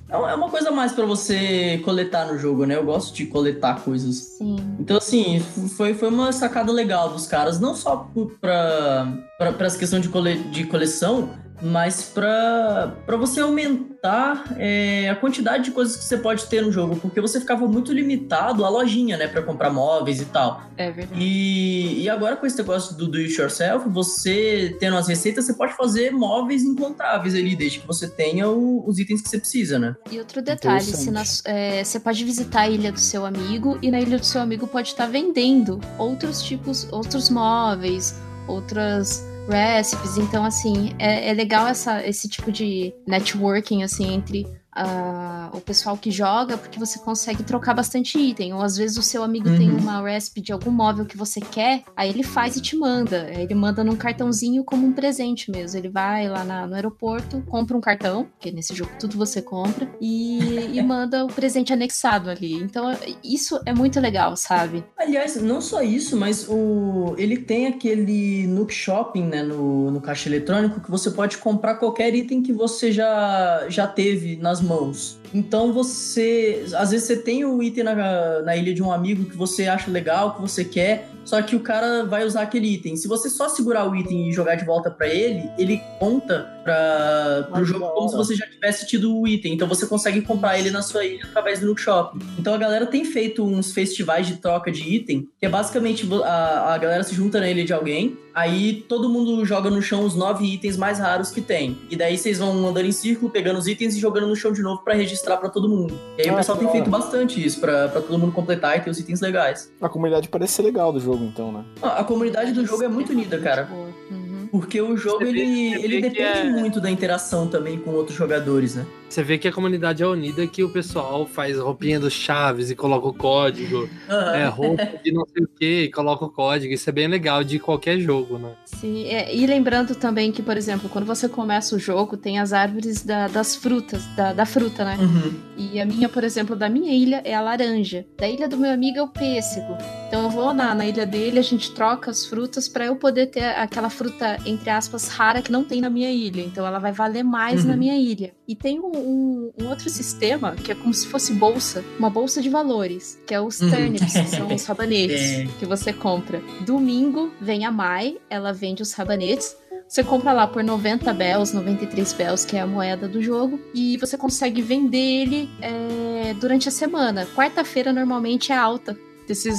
É 0.10 0.16
uma- 0.16 0.32
é 0.32 0.36
uma 0.36 0.50
coisa 0.50 0.72
mais 0.72 0.94
pra 0.94 1.06
você 1.06 1.82
coletar 1.84 2.26
no 2.32 2.38
jogo, 2.38 2.66
né? 2.66 2.76
Eu 2.76 2.86
gosto 2.86 3.14
de 3.14 3.26
coletar 3.26 3.82
coisas. 3.84 4.16
Sim. 4.38 4.56
Então, 4.80 4.98
assim, 4.98 5.40
foi, 5.76 5.94
foi 5.94 6.08
uma 6.08 6.32
sacada 6.32 6.72
legal 6.72 7.10
dos 7.10 7.28
caras, 7.28 7.60
não 7.60 7.76
só 7.76 8.10
pra 8.40 9.14
essa 9.60 9.78
questão 9.78 10.00
de, 10.00 10.08
cole, 10.08 10.36
de 10.50 10.64
coleção, 10.66 11.30
mas 11.62 12.04
pra, 12.04 12.94
pra 13.06 13.18
você 13.18 13.40
aumentar 13.40 14.54
é, 14.58 15.10
a 15.10 15.16
quantidade 15.16 15.66
de 15.66 15.72
coisas 15.72 15.96
que 15.98 16.04
você 16.04 16.18
pode 16.18 16.46
ter 16.46 16.62
no 16.62 16.72
jogo, 16.72 16.96
porque 16.98 17.20
você 17.20 17.40
ficava 17.40 17.68
muito 17.68 17.92
limitado 17.92 18.64
à 18.64 18.70
lojinha, 18.70 19.18
né, 19.18 19.28
pra 19.28 19.42
comprar 19.42 19.70
móveis 19.72 20.22
e 20.22 20.26
tal. 20.26 20.62
É 20.78 20.92
verdade. 20.92 21.20
E, 21.22 22.04
e 22.04 22.10
agora 22.10 22.36
com 22.36 22.46
esse 22.46 22.58
negócio 22.58 22.96
do 22.96 23.08
do 23.08 23.18
it 23.18 23.34
yourself, 23.40 23.88
você 23.90 24.76
tendo 24.80 24.98
as 24.98 25.08
receitas, 25.08 25.46
você 25.46 25.54
pode 25.54 25.74
fazer 25.76 26.12
móveis 26.12 26.64
encontráveis 26.64 27.34
ali, 27.34 27.56
desde 27.56 27.80
que 27.80 27.88
você 27.88 28.08
tenha 28.08 28.48
o- 28.50 28.84
os 28.88 29.00
itens 29.00 29.22
que 29.22 29.30
você 29.30 29.40
precisa, 29.40 29.80
né? 29.80 29.96
E 30.12 30.20
outro 30.20 30.42
detalhe, 30.42 30.82
se 30.84 31.10
nas- 31.10 31.42
é, 31.46 31.84
você 31.84 32.00
pode 32.00 32.24
visitar 32.24 32.62
a 32.62 32.70
ilha 32.70 32.92
do 32.92 33.00
seu 33.00 33.26
amigo 33.26 33.78
e 33.82 33.90
na 33.90 34.00
ilha 34.00 34.18
do 34.20 34.26
seu 34.26 34.42
amigo 34.42 34.68
pode 34.68 34.90
estar 34.90 35.08
vendendo 35.08 35.80
outros 35.98 36.42
tipos, 36.44 36.88
outros 36.92 37.30
móveis, 37.30 38.16
outras 38.48 39.26
recipes. 39.48 40.18
Então, 40.18 40.46
assim, 40.46 40.96
é, 41.00 41.30
é 41.30 41.34
legal 41.34 41.68
essa, 41.68 42.06
esse 42.06 42.28
tipo 42.28 42.52
de 42.52 42.94
networking, 43.08 43.84
assim, 43.84 44.14
entre 44.14 44.46
ah, 44.78 45.50
o 45.54 45.60
pessoal 45.62 45.98
que 45.98 46.12
joga, 46.12 46.58
porque 46.58 46.80
você 46.80 47.00
consegue 47.00 47.44
trocar 47.44 47.74
bastante 47.74 48.18
item. 48.20 48.54
Ou 48.54 48.62
às 48.62 48.78
vezes 48.78 48.98
o 48.98 49.02
seu 49.04 49.24
amigo 49.24 49.50
tem 49.58 49.70
Uhum. 49.72 49.78
uma 49.80 50.02
recipe 50.08 50.42
de 50.42 50.52
algum 50.54 50.72
móvel 50.72 51.06
que 51.06 51.18
você 51.18 51.40
quer, 51.40 51.84
aí 51.96 52.10
ele 52.10 52.24
faz 52.24 52.56
e 52.56 52.62
te 52.62 52.76
manda. 52.76 53.30
Ele 53.34 53.56
manda 53.56 53.84
num 53.84 53.96
cartãozinho 53.96 54.64
como 54.64 54.86
um 54.86 54.94
presente 54.94 55.50
mesmo. 55.52 55.80
Ele 55.80 55.90
vai 55.90 56.28
lá 56.30 56.44
na- 56.44 56.68
no 56.68 56.76
aeroporto, 56.76 57.42
compra 57.50 57.76
um 57.76 57.82
cartão, 57.82 58.26
porque 58.26 58.52
nesse 58.52 58.76
jogo 58.76 58.92
tudo 59.00 59.18
você 59.18 59.42
compra, 59.42 59.90
e, 60.00 60.38
e 60.78 60.82
manda 60.84 61.26
o 61.26 61.28
presente 61.28 61.74
anexado 61.74 62.30
ali. 62.30 62.54
Então 62.54 62.86
isso 63.24 63.60
é 63.66 63.74
muito 63.74 64.00
legal, 64.00 64.36
sabe? 64.36 64.84
Aliás, 64.98 65.36
não 65.42 65.60
só 65.62 65.82
isso, 65.82 66.16
mas 66.16 66.48
o 66.48 67.16
ele 67.18 67.38
tem 67.38 67.68
aquele 67.68 68.46
Nook 68.48 68.74
Shopping, 68.74 69.24
né, 69.24 69.42
no, 69.44 69.90
no 69.92 70.02
caixa 70.02 70.30
eletrônico, 70.30 70.82
que 70.82 70.92
você 70.92 71.10
pode 71.12 71.38
comprar 71.38 71.76
qualquer 71.76 72.14
item 72.14 72.42
que 72.42 72.54
você 72.54 72.92
já, 72.92 73.66
já 73.70 73.88
teve 73.88 74.36
nas 74.38 74.62
mãos. 74.68 75.20
Então 75.34 75.74
você. 75.74 76.66
Às 76.76 76.92
vezes 76.92 77.08
você 77.08 77.18
tem 77.18 77.46
o 77.46 77.62
item 77.62 77.84
na, 77.84 78.42
na 78.42 78.56
ilha 78.56 78.74
de 78.74 78.82
um 78.82 78.92
amigo 78.92 79.26
que 79.26 79.36
você 79.36 79.68
acha 79.68 79.90
legal, 79.92 80.36
que 80.36 80.42
você 80.42 80.64
quer, 80.64 81.10
só 81.28 81.42
que 81.42 81.58
o 81.58 81.60
cara 81.60 82.06
vai 82.06 82.24
usar 82.26 82.44
aquele 82.44 82.74
item. 82.74 82.96
Se 82.96 83.06
você 83.06 83.30
só 83.30 83.50
segurar 83.50 83.90
o 83.90 83.94
item 83.94 84.30
e 84.30 84.34
jogar 84.34 84.56
de 84.56 84.64
volta 84.64 84.90
pra 84.90 85.08
ele, 85.08 85.50
ele 85.58 85.82
conta 86.00 86.58
para 86.64 87.48
pro 87.52 87.62
Ah, 87.62 87.64
jogo 87.64 87.88
como 87.90 88.10
se 88.10 88.16
você 88.16 88.36
já 88.36 88.46
tivesse 88.48 88.86
tido 88.86 89.14
o 89.14 89.28
item. 89.28 89.54
Então 89.54 89.68
você 89.68 89.86
consegue 89.86 90.22
comprar 90.22 90.58
ele 90.58 90.72
na 90.72 90.82
sua 90.82 91.06
ilha 91.06 91.26
através 91.26 91.60
do 91.60 91.68
Nook 91.68 91.82
Shopping. 91.82 92.20
Então 92.40 92.54
a 92.54 92.58
galera 92.58 92.86
tem 92.86 93.04
feito 93.04 93.44
uns 93.44 93.74
festivais 93.74 94.26
de 94.26 94.38
troca 94.38 94.72
de 94.72 94.84
item, 94.84 95.28
que 95.38 95.46
é 95.46 95.50
basicamente 95.50 96.08
a, 96.24 96.74
a 96.74 96.78
galera 96.78 97.04
se 97.04 97.14
junta 97.14 97.42
na 97.42 97.50
ilha 97.50 97.66
de 97.66 97.74
alguém, 97.74 98.18
aí 98.34 98.86
todo 98.88 99.10
mundo 99.10 99.44
joga 99.46 99.70
no 99.70 99.82
chão 99.82 100.06
os 100.06 100.16
nove 100.16 100.46
itens 100.46 100.78
mais 100.78 101.00
raros 101.00 101.30
que 101.30 101.42
tem. 101.42 101.78
E 101.90 101.96
daí 101.96 102.18
vocês 102.18 102.40
vão 102.40 102.68
andando 102.68 102.86
em 102.86 102.92
círculo, 102.92 103.30
pegando 103.32 103.60
os 103.60 103.68
itens 103.68 103.96
e 103.96 104.00
jogando 104.00 104.28
no 104.28 104.36
chão 104.36 104.52
de 104.52 104.62
novo 104.62 104.82
pra 104.84 104.94
registrar 104.94 105.17
pra 105.22 105.50
todo 105.50 105.68
mundo. 105.68 105.94
E 106.18 106.22
aí 106.24 106.30
o 106.30 106.34
Ah, 106.34 106.38
pessoal 106.38 106.58
que 106.58 106.64
tem 106.64 106.68
da 106.68 106.72
feito 106.74 106.94
hora. 106.94 107.04
bastante 107.04 107.46
isso, 107.46 107.60
pra 107.60 107.88
pra 107.88 108.02
todo 108.02 108.18
mundo 108.20 108.32
completar 108.32 108.78
e 108.78 108.82
ter 108.82 108.90
os 108.90 109.00
itens 109.00 109.22
legais. 109.22 109.72
A 109.82 109.90
comunidade 109.90 110.30
parece 110.30 110.54
ser 110.54 110.62
legal 110.64 110.92
do 110.94 111.00
jogo, 111.00 111.24
então, 111.26 111.52
né? 111.52 111.64
A 111.82 112.00
a 112.00 112.04
comunidade 112.04 112.52
do 112.54 112.66
jogo 112.66 112.84
é 112.84 112.88
muito 112.88 113.12
unida, 113.12 113.38
cara. 113.40 113.68
Uhum. 113.72 114.17
Porque 114.52 114.82
o 114.82 114.96
jogo, 114.98 115.20
vê- 115.20 115.30
ele, 115.30 115.74
ele 115.84 116.02
depende 116.02 116.22
é- 116.40 116.44
muito 116.50 116.80
da 116.82 116.90
interação 116.90 117.48
também 117.48 117.78
com 117.80 117.92
outros 117.92 118.18
jogadores, 118.18 118.76
né? 118.76 118.86
Você 119.10 119.24
vê 119.24 119.38
que 119.38 119.48
a 119.48 119.54
comunidade 119.54 120.04
é 120.04 120.08
unida, 120.08 120.46
que 120.46 120.62
o 120.64 120.70
pessoal 120.70 121.26
faz 121.26 121.58
roupinha 121.58 121.98
dos 121.98 122.12
chaves 122.12 122.70
e 122.70 122.76
coloca 122.76 123.08
o 123.08 123.14
código, 123.14 123.90
é, 124.36 124.46
roupa 124.48 124.86
de 125.02 125.14
não 125.14 125.24
sei 125.26 125.44
o 125.46 125.48
que 125.48 125.82
e 125.84 125.92
coloca 125.92 126.26
o 126.26 126.30
código. 126.30 126.74
Isso 126.74 126.90
é 126.90 126.92
bem 126.94 127.08
legal 127.08 127.42
de 127.42 127.58
qualquer 127.58 127.98
jogo, 128.00 128.38
né? 128.38 128.52
Sim, 128.66 129.06
é, 129.08 129.34
e 129.34 129.46
lembrando 129.48 129.96
também 129.96 130.30
que, 130.32 130.42
por 130.42 130.58
exemplo, 130.58 130.90
quando 130.90 131.06
você 131.06 131.30
começa 131.30 131.74
o 131.74 131.80
jogo, 131.80 132.18
tem 132.18 132.38
as 132.38 132.52
árvores 132.52 133.02
da- 133.02 133.30
das 133.30 133.56
frutas, 133.56 134.06
da, 134.18 134.34
da 134.34 134.46
fruta, 134.46 134.84
né? 134.84 134.98
Uhum. 135.00 135.34
E 135.58 135.80
a 135.80 135.86
minha, 135.86 136.10
por 136.10 136.26
exemplo, 136.26 136.54
da 136.54 136.70
minha 136.70 136.92
ilha 136.94 137.22
é 137.24 137.34
a 137.34 137.40
laranja. 137.40 138.06
Da 138.18 138.28
ilha 138.28 138.48
do 138.50 138.58
meu 138.58 138.72
amigo 138.72 138.98
é 138.98 139.02
o 139.02 139.08
pêssego. 139.08 139.78
Então 140.10 140.24
eu 140.24 140.30
vou 140.30 140.54
na, 140.54 140.76
na 140.76 140.86
ilha 140.86 141.06
dele, 141.06 141.40
a 141.40 141.44
gente 141.44 141.72
troca 141.72 142.12
as 142.12 142.26
frutas 142.26 142.68
pra 142.68 142.86
eu 142.86 142.96
poder 142.98 143.28
ter 143.28 143.44
aquela 143.44 143.90
fruta, 143.90 144.37
entre 144.46 144.70
aspas, 144.70 145.08
rara 145.08 145.42
que 145.42 145.52
não 145.52 145.64
tem 145.64 145.82
na 145.82 145.90
minha 145.90 146.12
ilha. 146.12 146.42
Então 146.42 146.66
ela 146.66 146.80
vai 146.80 146.92
valer 146.92 147.24
mais 147.24 147.62
Uhum. 147.64 147.68
na 147.72 147.78
minha 147.78 147.96
ilha. 147.98 148.34
E 148.48 148.56
tem 148.56 148.80
um, 148.80 148.92
um- 148.96 149.52
um 149.62 149.68
outro 149.70 149.90
sistema 149.90 150.54
que 150.56 150.72
é 150.72 150.76
como 150.76 150.94
se 150.94 151.08
fosse 151.08 151.34
bolsa, 151.34 151.84
uma 152.00 152.10
bolsa 152.10 152.42
de 152.42 152.50
valores, 152.50 153.20
que 153.26 153.34
é 153.34 153.42
os 153.42 153.60
Uhum. 153.60 153.70
turnips, 153.70 154.14
que 154.14 154.26
são 154.28 154.54
os 154.54 154.66
rabanetes 154.68 155.52
que 155.60 155.66
você 155.66 155.92
compra. 155.94 156.42
Domingo 156.66 157.32
vem 157.42 157.66
a 157.66 157.72
Mai, 157.72 158.18
ela 158.30 158.52
vende 158.54 158.82
os 158.82 158.94
rabanetes. 158.94 159.56
Você 159.88 160.04
compra 160.04 160.34
lá 160.34 160.46
por 160.46 160.62
90 160.64 161.14
bells, 161.14 161.56
93 161.56 162.12
bells, 162.12 162.46
que 162.46 162.58
é 162.58 162.60
a 162.62 162.68
moeda 162.68 163.08
do 163.08 163.22
jogo, 163.22 163.58
e 163.74 163.96
você 163.98 164.18
consegue 164.18 164.62
vender 164.62 164.98
ele 164.98 165.50
é, 165.62 166.34
durante 166.42 166.68
a 166.68 166.72
semana. 166.72 167.26
Quarta-feira 167.34 167.94
normalmente 167.94 168.52
é 168.52 168.58
alta 168.58 168.98
desses, 169.26 169.58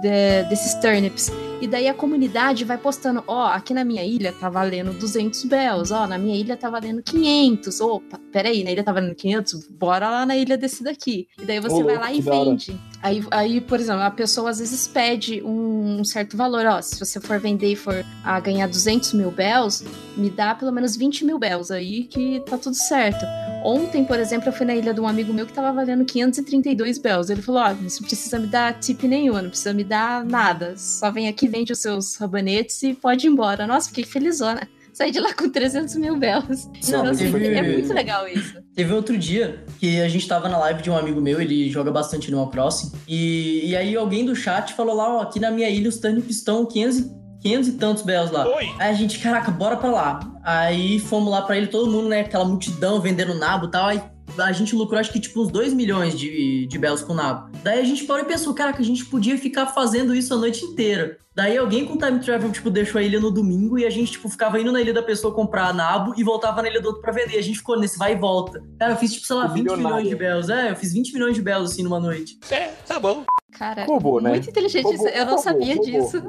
de- 0.00 0.44
desses 0.48 0.74
turnips. 0.74 1.30
E 1.60 1.66
daí 1.66 1.88
a 1.88 1.94
comunidade 1.94 2.64
vai 2.64 2.78
postando, 2.78 3.22
ó, 3.26 3.46
aqui 3.48 3.74
na 3.74 3.84
minha 3.84 4.02
ilha 4.02 4.32
tá 4.32 4.48
valendo 4.48 4.92
200 4.94 5.44
bells, 5.44 5.92
ó, 5.92 6.06
na 6.06 6.16
minha 6.16 6.34
ilha 6.34 6.56
tá 6.56 6.70
valendo 6.70 7.02
500. 7.02 7.80
Opa, 7.82 8.18
peraí, 8.32 8.64
na 8.64 8.70
ilha 8.70 8.82
tá 8.82 8.92
valendo 8.92 9.14
500? 9.14 9.66
Bora 9.68 10.08
lá 10.08 10.24
na 10.24 10.36
ilha 10.36 10.56
desse 10.56 10.82
daqui. 10.82 11.28
E 11.40 11.44
daí 11.44 11.60
você 11.60 11.82
Ô, 11.82 11.84
vai 11.84 11.96
lá 11.98 12.12
e 12.12 12.20
hora. 12.26 12.30
vende. 12.44 12.80
Aí, 13.02 13.22
aí, 13.30 13.60
por 13.60 13.78
exemplo, 13.78 14.02
a 14.02 14.10
pessoa 14.10 14.50
às 14.50 14.58
vezes 14.58 14.86
pede 14.88 15.42
um 15.42 16.02
certo 16.04 16.34
valor, 16.36 16.64
ó, 16.66 16.80
se 16.80 16.98
você 16.98 17.20
for 17.20 17.38
vender 17.38 17.72
e 17.72 17.76
for 17.76 18.04
a 18.24 18.40
ganhar 18.40 18.66
200 18.66 19.12
mil 19.12 19.30
bells, 19.30 19.84
me 20.16 20.30
dá 20.30 20.54
pelo 20.54 20.72
menos 20.72 20.96
20 20.96 21.24
mil 21.26 21.38
bells 21.38 21.70
aí 21.70 22.04
que 22.04 22.40
tá 22.46 22.56
tudo 22.56 22.74
certo. 22.76 23.24
Ontem, 23.62 24.04
por 24.04 24.18
exemplo, 24.18 24.48
eu 24.48 24.52
fui 24.52 24.64
na 24.64 24.74
ilha 24.74 24.94
de 24.94 25.00
um 25.00 25.06
amigo 25.06 25.32
meu 25.32 25.46
que 25.46 25.52
tava 25.52 25.72
valendo 25.72 26.04
532 26.04 26.98
bells. 26.98 27.30
Ele 27.30 27.42
falou: 27.42 27.60
Ó, 27.62 27.74
você 27.74 28.00
não 28.00 28.06
precisa 28.08 28.38
me 28.38 28.46
dar 28.46 28.78
tip 28.80 29.02
nenhuma, 29.06 29.42
não 29.42 29.50
precisa 29.50 29.72
me 29.74 29.84
dar 29.84 30.24
nada. 30.24 30.74
Só 30.76 31.10
vem 31.10 31.28
aqui, 31.28 31.46
vende 31.46 31.72
os 31.72 31.78
seus 31.78 32.16
rabanetes 32.16 32.82
e 32.82 32.94
pode 32.94 33.26
ir 33.26 33.30
embora. 33.30 33.66
Nossa, 33.66 33.88
fiquei 33.88 34.04
felizona. 34.04 34.66
saí 34.92 35.10
de 35.12 35.20
lá 35.20 35.32
com 35.32 35.48
300 35.48 35.94
mil 35.96 36.16
belos. 36.18 36.68
Só, 36.82 36.98
Nossa, 37.04 37.22
mas 37.22 37.30
foi- 37.30 37.46
é 37.46 37.62
muito 37.62 37.92
legal 37.94 38.26
isso. 38.28 38.56
Teve 38.74 38.92
outro 38.92 39.16
dia 39.16 39.64
que 39.78 40.00
a 40.00 40.08
gente 40.08 40.26
tava 40.28 40.48
na 40.48 40.58
live 40.58 40.82
de 40.82 40.90
um 40.90 40.96
amigo 40.96 41.20
meu, 41.20 41.40
ele 41.40 41.70
joga 41.70 41.90
bastante 41.90 42.26
Animal 42.28 42.50
Crossing, 42.50 42.90
e, 43.08 43.70
e 43.70 43.76
aí 43.76 43.94
alguém 43.96 44.24
do 44.24 44.34
chat 44.34 44.74
falou 44.74 44.94
lá, 44.96 45.16
ó, 45.16 45.22
aqui 45.22 45.38
na 45.40 45.50
minha 45.50 45.70
ilha 45.70 45.88
os 45.88 45.98
turnips 45.98 46.36
estão 46.36 46.66
500, 46.66 46.98
e- 46.98 47.19
500 47.40 47.68
e 47.68 47.72
tantos 47.72 48.02
belos 48.02 48.30
lá. 48.30 48.46
Oi. 48.46 48.70
Aí 48.78 48.90
a 48.90 48.94
gente, 48.94 49.18
caraca, 49.18 49.50
bora 49.50 49.76
pra 49.76 49.90
lá. 49.90 50.20
Aí 50.42 50.98
fomos 50.98 51.30
lá 51.30 51.42
pra 51.42 51.56
ele, 51.56 51.66
todo 51.66 51.90
mundo, 51.90 52.08
né, 52.08 52.20
aquela 52.20 52.44
multidão 52.44 53.00
vendendo 53.00 53.34
nabo 53.34 53.66
e 53.66 53.70
tal, 53.70 53.88
aí 53.88 54.02
a 54.38 54.52
gente 54.52 54.76
lucrou 54.76 54.98
acho 55.00 55.12
que 55.12 55.18
tipo 55.18 55.42
uns 55.42 55.50
2 55.50 55.72
milhões 55.74 56.18
de, 56.18 56.66
de 56.66 56.78
belos 56.78 57.02
com 57.02 57.12
nabo. 57.12 57.50
Daí 57.64 57.80
a 57.80 57.84
gente 57.84 58.04
parou 58.04 58.22
e 58.22 58.28
pensou, 58.28 58.54
caraca, 58.54 58.80
a 58.80 58.84
gente 58.84 59.04
podia 59.06 59.36
ficar 59.36 59.66
fazendo 59.66 60.14
isso 60.14 60.32
a 60.32 60.36
noite 60.36 60.64
inteira. 60.64 61.18
Daí 61.34 61.56
alguém 61.56 61.84
com 61.84 61.96
time 61.96 62.20
travel, 62.20 62.50
tipo, 62.50 62.70
deixou 62.70 62.98
a 62.98 63.02
ilha 63.02 63.20
no 63.20 63.30
domingo 63.30 63.78
e 63.78 63.84
a 63.84 63.90
gente, 63.90 64.12
tipo, 64.12 64.28
ficava 64.28 64.60
indo 64.60 64.72
na 64.72 64.80
ilha 64.80 64.92
da 64.92 65.02
pessoa 65.02 65.34
comprar 65.34 65.72
nabo 65.74 66.12
e 66.16 66.22
voltava 66.22 66.60
na 66.62 66.68
ilha 66.68 66.80
do 66.80 66.86
outro 66.86 67.02
pra 67.02 67.12
vender. 67.12 67.38
A 67.38 67.42
gente 67.42 67.58
ficou 67.58 67.78
nesse 67.78 67.98
vai 67.98 68.12
e 68.12 68.16
volta. 68.16 68.62
Cara, 68.78 68.92
eu 68.92 68.96
fiz, 68.96 69.12
tipo, 69.12 69.26
sei 69.26 69.36
lá, 69.36 69.46
20 69.46 69.56
Milionário. 69.62 69.96
milhões 69.96 70.08
de 70.08 70.16
belos. 70.16 70.48
É, 70.48 70.70
eu 70.70 70.76
fiz 70.76 70.92
20 70.92 71.12
milhões 71.12 71.34
de 71.34 71.42
belos, 71.42 71.72
assim, 71.72 71.82
numa 71.82 72.00
noite. 72.00 72.38
É, 72.50 72.68
tá 72.86 72.98
bom. 72.98 73.24
Cara, 73.52 73.84
Roubou, 73.84 74.20
né? 74.20 74.30
muito 74.30 74.48
inteligente 74.48 74.84
Roubou, 74.84 75.06
isso. 75.06 75.16
Eu 75.16 75.26
não 75.26 75.36
roubou, 75.36 75.44
sabia 75.44 75.78
disso. 75.78 76.22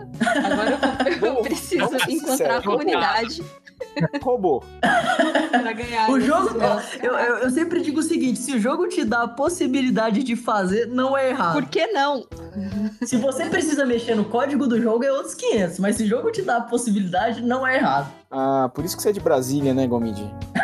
Agora 0.44 0.80
eu, 1.22 1.26
eu 1.28 1.36
preciso 1.42 1.84
encontrar 1.84 1.96
a 1.96 2.08
sinceros. 2.08 2.66
comunidade 2.66 3.44
Roubou. 4.22 4.64
pra 4.82 5.74
ganhar. 5.74 6.10
O 6.10 6.20
jogo, 6.20 6.50
eu, 7.02 7.12
eu, 7.14 7.36
eu 7.38 7.50
sempre 7.50 7.82
digo 7.82 8.00
o 8.00 8.04
seguinte: 8.04 8.40
se 8.40 8.54
o 8.54 8.60
jogo 8.60 8.88
te 8.88 9.04
dá 9.04 9.24
a 9.24 9.28
possibilidade 9.28 10.24
de 10.24 10.36
fazer, 10.36 10.88
não 10.88 11.18
é 11.18 11.30
errado. 11.30 11.54
Por 11.54 11.66
que 11.66 11.88
não? 11.88 12.26
Se 13.04 13.18
você 13.18 13.46
precisa 13.46 13.86
mexer 13.86 14.16
no 14.16 14.26
código 14.26 14.68
do 14.68 14.82
jogo, 14.82 15.04
é 15.04 15.12
outros 15.12 15.34
500. 15.36 15.80
Mas 15.80 15.96
se 15.96 16.04
o 16.04 16.08
jogo 16.08 16.32
te 16.32 16.42
dá 16.42 16.58
a 16.58 16.62
possibilidade, 16.62 17.42
não 17.42 17.66
é 17.66 17.78
errado. 17.78 18.12
Ah, 18.30 18.70
por 18.74 18.86
isso 18.86 18.96
que 18.96 19.04
você 19.04 19.10
é 19.10 19.14
de 19.14 19.20
Brasília, 19.20 19.74
né, 19.74 19.88
Gomid? 19.88 20.22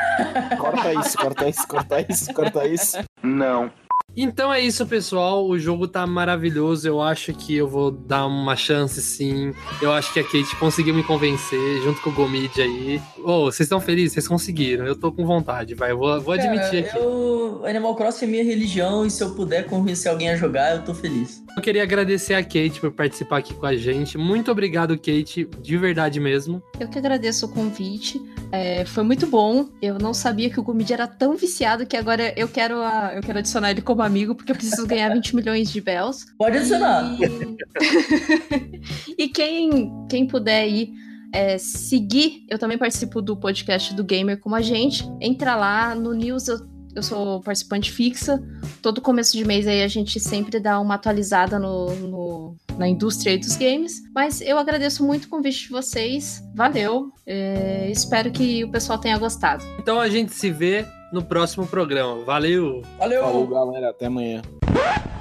corta 0.60 0.94
isso, 0.94 1.18
corta 1.18 1.50
isso, 1.50 1.68
corta 1.68 2.06
isso, 2.10 2.34
corta 2.34 2.68
isso. 2.68 2.98
Não. 3.24 3.72
Então 4.20 4.52
é 4.52 4.60
isso, 4.60 4.84
pessoal. 4.88 5.48
O 5.48 5.60
jogo 5.60 5.88
tá 5.88 6.08
maravilhoso. 6.08 6.88
Eu 6.88 7.00
acho 7.00 7.32
que 7.34 7.56
eu 7.56 7.68
vou 7.68 7.92
dar 7.92 8.26
uma 8.26 8.56
chance, 8.56 9.00
sim. 9.00 9.54
Eu 9.80 9.92
acho 9.94 10.12
que 10.12 10.20
a 10.20 10.24
Kate 10.24 10.56
conseguiu 10.60 10.96
me 10.96 11.04
convencer, 11.04 11.82
junto 11.84 12.02
com 12.02 12.10
o 12.10 12.14
Gomid 12.14 12.60
aí. 12.60 13.00
Ô, 13.20 13.44
vocês 13.46 13.62
estão 13.68 13.80
felizes? 13.80 14.14
Vocês 14.14 14.28
conseguiram. 14.28 14.86
Eu 14.88 14.96
tô 14.96 15.12
com 15.12 15.24
vontade, 15.26 15.76
vai. 15.76 15.92
Eu 15.92 16.00
vou, 16.00 16.20
vou 16.20 16.34
admitir 16.34 16.86
Cara, 16.86 16.96
aqui. 16.96 16.98
Eu, 16.98 17.62
Animal 17.64 17.96
Crossing 17.96 18.26
é 18.26 18.28
minha 18.28 18.44
religião 18.44 19.06
e 19.06 19.12
se 19.12 19.24
eu 19.24 19.36
puder 19.36 19.66
convencer 19.68 20.12
alguém 20.12 20.30
a 20.32 20.36
jogar, 20.36 20.76
eu 20.76 20.84
tô 20.84 20.96
feliz. 20.96 21.44
Eu 21.56 21.62
queria 21.62 21.84
agradecer 21.84 22.34
a 22.34 22.44
Kate 22.44 22.80
por 22.80 22.92
participar 22.92 23.38
aqui 23.38 23.54
com 23.54 23.66
a 23.68 23.76
gente. 23.76 24.18
Muito 24.18 24.52
obrigado, 24.52 24.96
Kate, 24.98 25.48
de 25.62 25.78
verdade 25.78 26.20
mesmo. 26.20 26.62
Eu 26.80 26.88
que 26.88 26.98
agradeço 26.98 27.46
o 27.46 27.50
convite. 27.50 28.20
É, 28.52 28.86
foi 28.86 29.04
muito 29.04 29.28
bom. 29.28 29.68
Eu 29.82 30.00
não 30.00 30.14
sabia 30.14 30.50
que 30.50 30.60
o 30.60 30.64
Gumid 30.64 30.92
era 30.94 31.06
tão 31.06 31.36
viciado 31.36 31.86
que 31.86 31.98
agora 31.98 32.34
eu 32.38 32.48
quero, 32.48 32.82
a- 32.82 33.12
eu 33.16 33.22
quero 33.22 33.40
adicionar 33.40 33.72
ele 33.72 33.82
como 33.82 34.02
amigo, 34.08 34.34
porque 34.34 34.52
eu 34.52 34.56
preciso 34.56 34.88
ganhar 34.88 35.14
20 35.14 35.36
milhões 35.36 35.72
de 35.72 35.80
bells. 35.82 36.26
Pode 36.38 36.58
adicionar. 36.58 37.16
E, 37.20 39.14
e 39.26 39.28
quem, 39.30 39.92
quem 40.10 40.26
puder 40.28 40.68
ir 40.68 40.90
é, 41.34 41.58
seguir, 41.58 42.46
eu 42.50 42.58
também 42.58 42.78
participo 42.78 43.22
do 43.22 43.36
podcast 43.36 43.94
do 43.94 44.04
Gamer 44.04 44.40
como 44.40 44.56
a 44.56 44.62
gente. 44.62 45.04
Entra 45.22 45.56
lá 45.56 45.94
no 45.94 46.14
News, 46.14 46.48
eu, 46.48 46.60
eu 46.96 47.04
sou 47.04 47.42
participante 47.42 47.92
fixa. 47.92 48.42
Todo 48.82 49.02
começo 49.02 49.36
de 49.38 49.44
mês 49.46 49.68
aí 49.68 49.84
a 49.84 49.88
gente 49.88 50.20
sempre 50.20 50.60
dá 50.60 50.80
uma 50.80 50.96
atualizada 50.96 51.60
no, 51.60 51.94
no- 51.96 52.56
na 52.78 52.88
indústria 52.88 53.38
dos 53.38 53.56
games. 53.58 54.02
Mas 54.16 54.40
eu 54.42 54.58
agradeço 54.58 55.06
muito 55.06 55.26
o 55.26 55.30
convite 55.30 55.64
de 55.64 55.70
vocês. 55.70 56.42
Valeu. 56.56 57.12
É, 57.26 57.90
espero 57.92 58.32
que 58.32 58.64
o 58.64 58.72
pessoal 58.72 58.98
tenha 58.98 59.18
gostado. 59.18 59.64
Então 59.80 60.00
a 60.00 60.08
gente 60.10 60.34
se 60.34 60.50
vê 60.50 60.86
no 61.12 61.24
próximo 61.24 61.66
programa. 61.68 62.24
Valeu! 62.24 62.82
Valeu! 62.98 63.22
Falou, 63.22 63.48
galera. 63.48 63.90
Até 63.90 64.06
amanhã. 64.08 64.42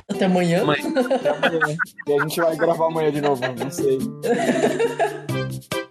Até 0.09 0.25
amanhã. 0.25 0.65
Mãe. 0.65 0.79
Até 0.81 1.31
amanhã. 1.31 1.77
E 2.07 2.13
a 2.13 2.23
gente 2.23 2.41
vai 2.41 2.57
gravar 2.57 2.87
amanhã 2.87 3.11
de 3.11 3.21
novo, 3.21 3.43
não 3.59 3.71
sei. 3.71 3.99